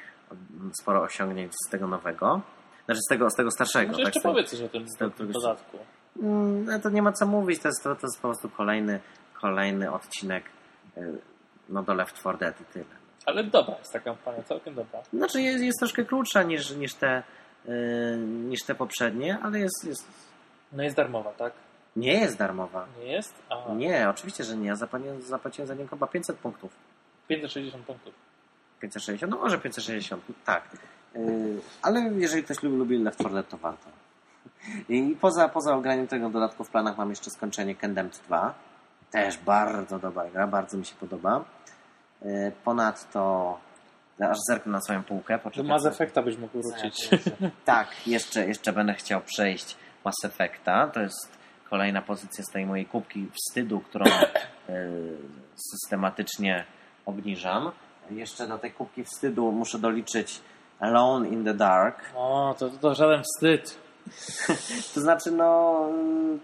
sporo 0.82 1.02
osiągnięć 1.02 1.54
z 1.68 1.70
tego 1.70 1.88
nowego. 1.88 2.42
Znaczy 2.86 3.02
z 3.02 3.10
tego, 3.10 3.30
z 3.30 3.36
tego 3.36 3.52
starszego. 3.52 3.92
Może 3.92 4.04
tak? 4.04 4.16
jeszcze 4.16 4.30
powiedz 4.30 4.50
coś 4.50 4.62
o 4.62 4.70
tym, 4.70 4.86
tego, 4.98 5.34
dodatku. 5.34 5.78
Mm, 6.22 6.66
no 6.66 6.80
to 6.80 6.90
nie 6.90 7.02
ma 7.02 7.12
co 7.12 7.26
mówić, 7.26 7.62
to 7.62 7.68
jest, 7.68 7.84
to, 7.84 7.96
to 7.96 8.02
jest 8.08 8.22
po 8.22 8.28
prostu 8.28 8.50
kolejny, 8.50 9.00
kolejny 9.42 9.92
odcinek 9.92 10.44
y, 10.98 11.18
no 11.70 11.84
do 11.84 11.94
Left 11.94 12.16
4 12.16 12.38
Dead 12.38 12.62
i 12.62 12.66
tyle. 12.66 13.01
Ale 13.26 13.44
dobra 13.44 13.78
jest 13.78 13.94
ta 13.94 14.00
kampania, 14.00 14.44
całkiem 14.44 14.76
dobra. 14.76 15.02
Znaczy 15.14 15.42
jest, 15.42 15.64
jest 15.64 15.80
troszkę 15.80 16.06
krótsza 16.06 16.44
niż, 16.44 16.72
niż, 16.72 16.94
te, 16.94 17.24
yy, 17.66 18.18
niż 18.18 18.64
te 18.64 18.76
poprzednie, 18.76 19.40
ale 19.44 19.60
jest, 19.60 19.86
jest... 19.86 20.08
No 20.72 20.84
jest 20.84 20.96
darmowa, 20.96 21.32
tak? 21.32 21.54
Nie 21.96 22.14
jest 22.14 22.38
darmowa. 22.38 22.88
Nie 23.00 23.12
jest? 23.12 23.34
Aha. 23.50 23.74
Nie, 23.74 24.10
oczywiście, 24.10 24.44
że 24.44 24.58
nie. 24.58 24.68
Ja 24.68 24.76
zapłaciłem, 24.76 25.22
zapłaciłem 25.22 25.68
za 25.68 25.74
nią 25.74 25.88
chyba 25.88 26.08
500 26.08 26.38
punktów. 26.38 26.72
560 27.28 27.86
punktów. 27.86 28.14
560? 28.82 29.32
No 29.32 29.38
może 29.38 29.58
560, 29.58 30.24
tak. 30.46 30.64
Yy, 31.16 31.22
ale 31.82 32.00
jeżeli 32.00 32.44
ktoś 32.44 32.64
lubi, 32.64 32.78
lubi 32.78 32.98
Left 32.98 33.20
4 33.20 33.34
Dead, 33.34 33.50
to 33.50 33.58
warto. 33.58 33.90
I 34.90 35.18
poza, 35.22 35.50
poza 35.50 35.76
ograniem 35.76 36.08
tego 36.08 36.30
dodatku 36.30 36.64
w 36.64 36.70
planach 36.70 36.98
mam 36.98 37.10
jeszcze 37.10 37.30
skończenie 37.30 37.76
Condemned 37.76 38.22
2. 38.28 38.54
Też 39.12 39.38
bardzo 39.38 40.00
dobra 40.00 40.30
gra, 40.30 40.48
bardzo 40.48 40.78
mi 40.78 40.86
się 40.86 40.96
podoba. 40.96 41.46
Yy, 42.22 42.52
ponadto 42.64 43.58
aż 44.30 44.38
zerknę 44.48 44.72
na 44.72 44.82
swoją 44.82 45.04
półkę. 45.04 45.40
Do 45.56 45.64
Mass 45.64 45.86
Effecta 45.86 46.22
byś 46.22 46.38
mógł 46.38 46.62
wrócić. 46.62 47.10
Tak, 47.66 47.88
jeszcze, 48.08 48.48
jeszcze 48.48 48.74
będę 48.74 48.94
chciał 48.94 49.22
przejść 49.22 49.78
Mass 50.06 50.16
Effecta. 50.26 50.88
To 50.88 51.00
jest 51.00 51.38
kolejna 51.70 52.02
pozycja 52.02 52.44
z 52.44 52.52
tej 52.52 52.66
mojej 52.66 52.86
kubki 52.86 53.30
wstydu, 53.34 53.80
którą 53.80 54.06
yy, 54.06 55.18
systematycznie 55.56 56.66
obniżam. 57.06 57.72
Jeszcze 58.12 58.48
do 58.48 58.58
tej 58.58 58.72
kubki 58.72 59.04
wstydu 59.04 59.52
muszę 59.52 59.80
doliczyć 59.80 60.42
Alone 60.80 61.30
in 61.30 61.46
the 61.46 61.54
Dark. 61.54 61.98
O, 62.16 62.56
to, 62.60 62.70
to 62.70 62.96
żaden 62.96 63.24
wstyd. 63.24 63.78
to 64.94 65.02
znaczy, 65.02 65.32
no, 65.32 65.86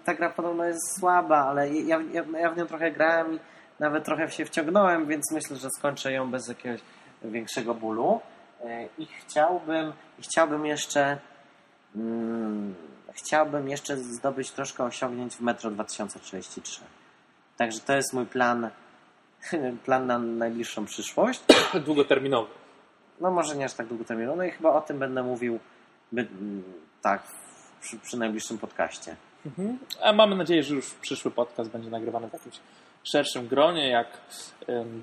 ta 0.05 0.13
gra 0.13 0.29
podobno 0.29 0.65
jest 0.65 0.99
słaba, 0.99 1.45
ale 1.45 1.69
ja, 1.69 1.99
ja, 2.11 2.23
ja 2.39 2.51
w 2.51 2.57
nią 2.57 2.65
trochę 2.65 2.91
grałem 2.91 3.33
i 3.33 3.39
nawet 3.79 4.05
trochę 4.05 4.31
się 4.31 4.45
wciągnąłem, 4.45 5.07
więc 5.07 5.31
myślę, 5.31 5.55
że 5.55 5.69
skończę 5.69 6.11
ją 6.11 6.31
bez 6.31 6.47
jakiegoś 6.47 6.79
większego 7.23 7.73
bólu. 7.73 8.21
E, 8.63 8.85
I 8.97 9.05
chciałbym, 9.05 9.93
chciałbym 10.19 10.65
jeszcze 10.65 11.17
hmm, 11.93 12.75
chciałbym 13.11 13.69
jeszcze 13.69 13.97
zdobyć 13.97 14.51
troszkę 14.51 14.83
osiągnięć 14.83 15.35
w 15.35 15.41
Metro 15.41 15.71
2033. 15.71 16.81
Także 17.57 17.79
to 17.79 17.95
jest 17.95 18.13
mój 18.13 18.25
plan 18.25 18.69
plan 19.85 20.07
na 20.07 20.19
najbliższą 20.19 20.85
przyszłość. 20.85 21.41
Długoterminowy 21.85 22.49
no 23.21 23.31
może 23.31 23.55
nie 23.55 23.65
aż 23.65 23.73
tak 23.73 23.87
długoterminowo, 23.87 24.37
no 24.37 24.43
i 24.43 24.51
chyba 24.51 24.73
o 24.73 24.81
tym 24.81 24.99
będę 24.99 25.23
mówił 25.23 25.59
by, 26.11 26.27
tak 27.01 27.23
przy, 27.81 27.99
przy 27.99 28.17
najbliższym 28.17 28.57
podcaście. 28.57 29.15
Mhm. 29.45 29.79
A 30.03 30.13
mamy 30.13 30.35
nadzieję, 30.35 30.63
że 30.63 30.75
już 30.75 30.93
przyszły 30.93 31.31
podcast 31.31 31.69
będzie 31.69 31.89
nagrywany 31.89 32.29
w 32.29 32.33
jakimś 32.33 32.59
szerszym 33.11 33.47
gronie, 33.47 33.89
jak 33.89 34.07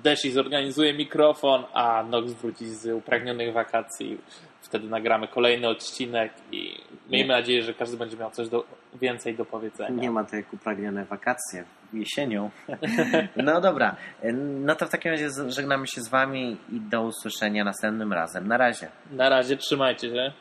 Desi 0.03 0.31
zorganizuje 0.31 0.93
mikrofon, 0.93 1.63
a 1.73 2.03
Nox 2.03 2.33
wróci 2.33 2.65
z 2.65 2.85
upragnionych 2.85 3.53
wakacji. 3.53 4.17
Wtedy 4.61 4.89
nagramy 4.89 5.27
kolejny 5.27 5.67
odcinek 5.67 6.33
i 6.51 6.79
miejmy 7.09 7.33
nadzieję, 7.33 7.63
że 7.63 7.73
każdy 7.73 7.97
będzie 7.97 8.17
miał 8.17 8.31
coś 8.31 8.49
do, 8.49 8.63
więcej 9.01 9.35
do 9.35 9.45
powiedzenia. 9.45 10.01
Nie 10.01 10.11
ma 10.11 10.23
to 10.23 10.35
jak 10.35 10.53
upragnione 10.53 11.05
wakacje 11.05 11.63
jesienią. 11.93 12.49
No 13.35 13.61
dobra, 13.61 13.95
no 14.33 14.75
to 14.75 14.85
w 14.85 14.89
takim 14.89 15.11
razie 15.11 15.29
żegnamy 15.47 15.87
się 15.87 16.01
z 16.01 16.09
Wami 16.09 16.57
i 16.69 16.79
do 16.79 17.01
usłyszenia 17.01 17.63
następnym 17.63 18.13
razem. 18.13 18.47
Na 18.47 18.57
razie. 18.57 18.87
Na 19.11 19.29
razie, 19.29 19.57
trzymajcie 19.57 20.09
się. 20.09 20.33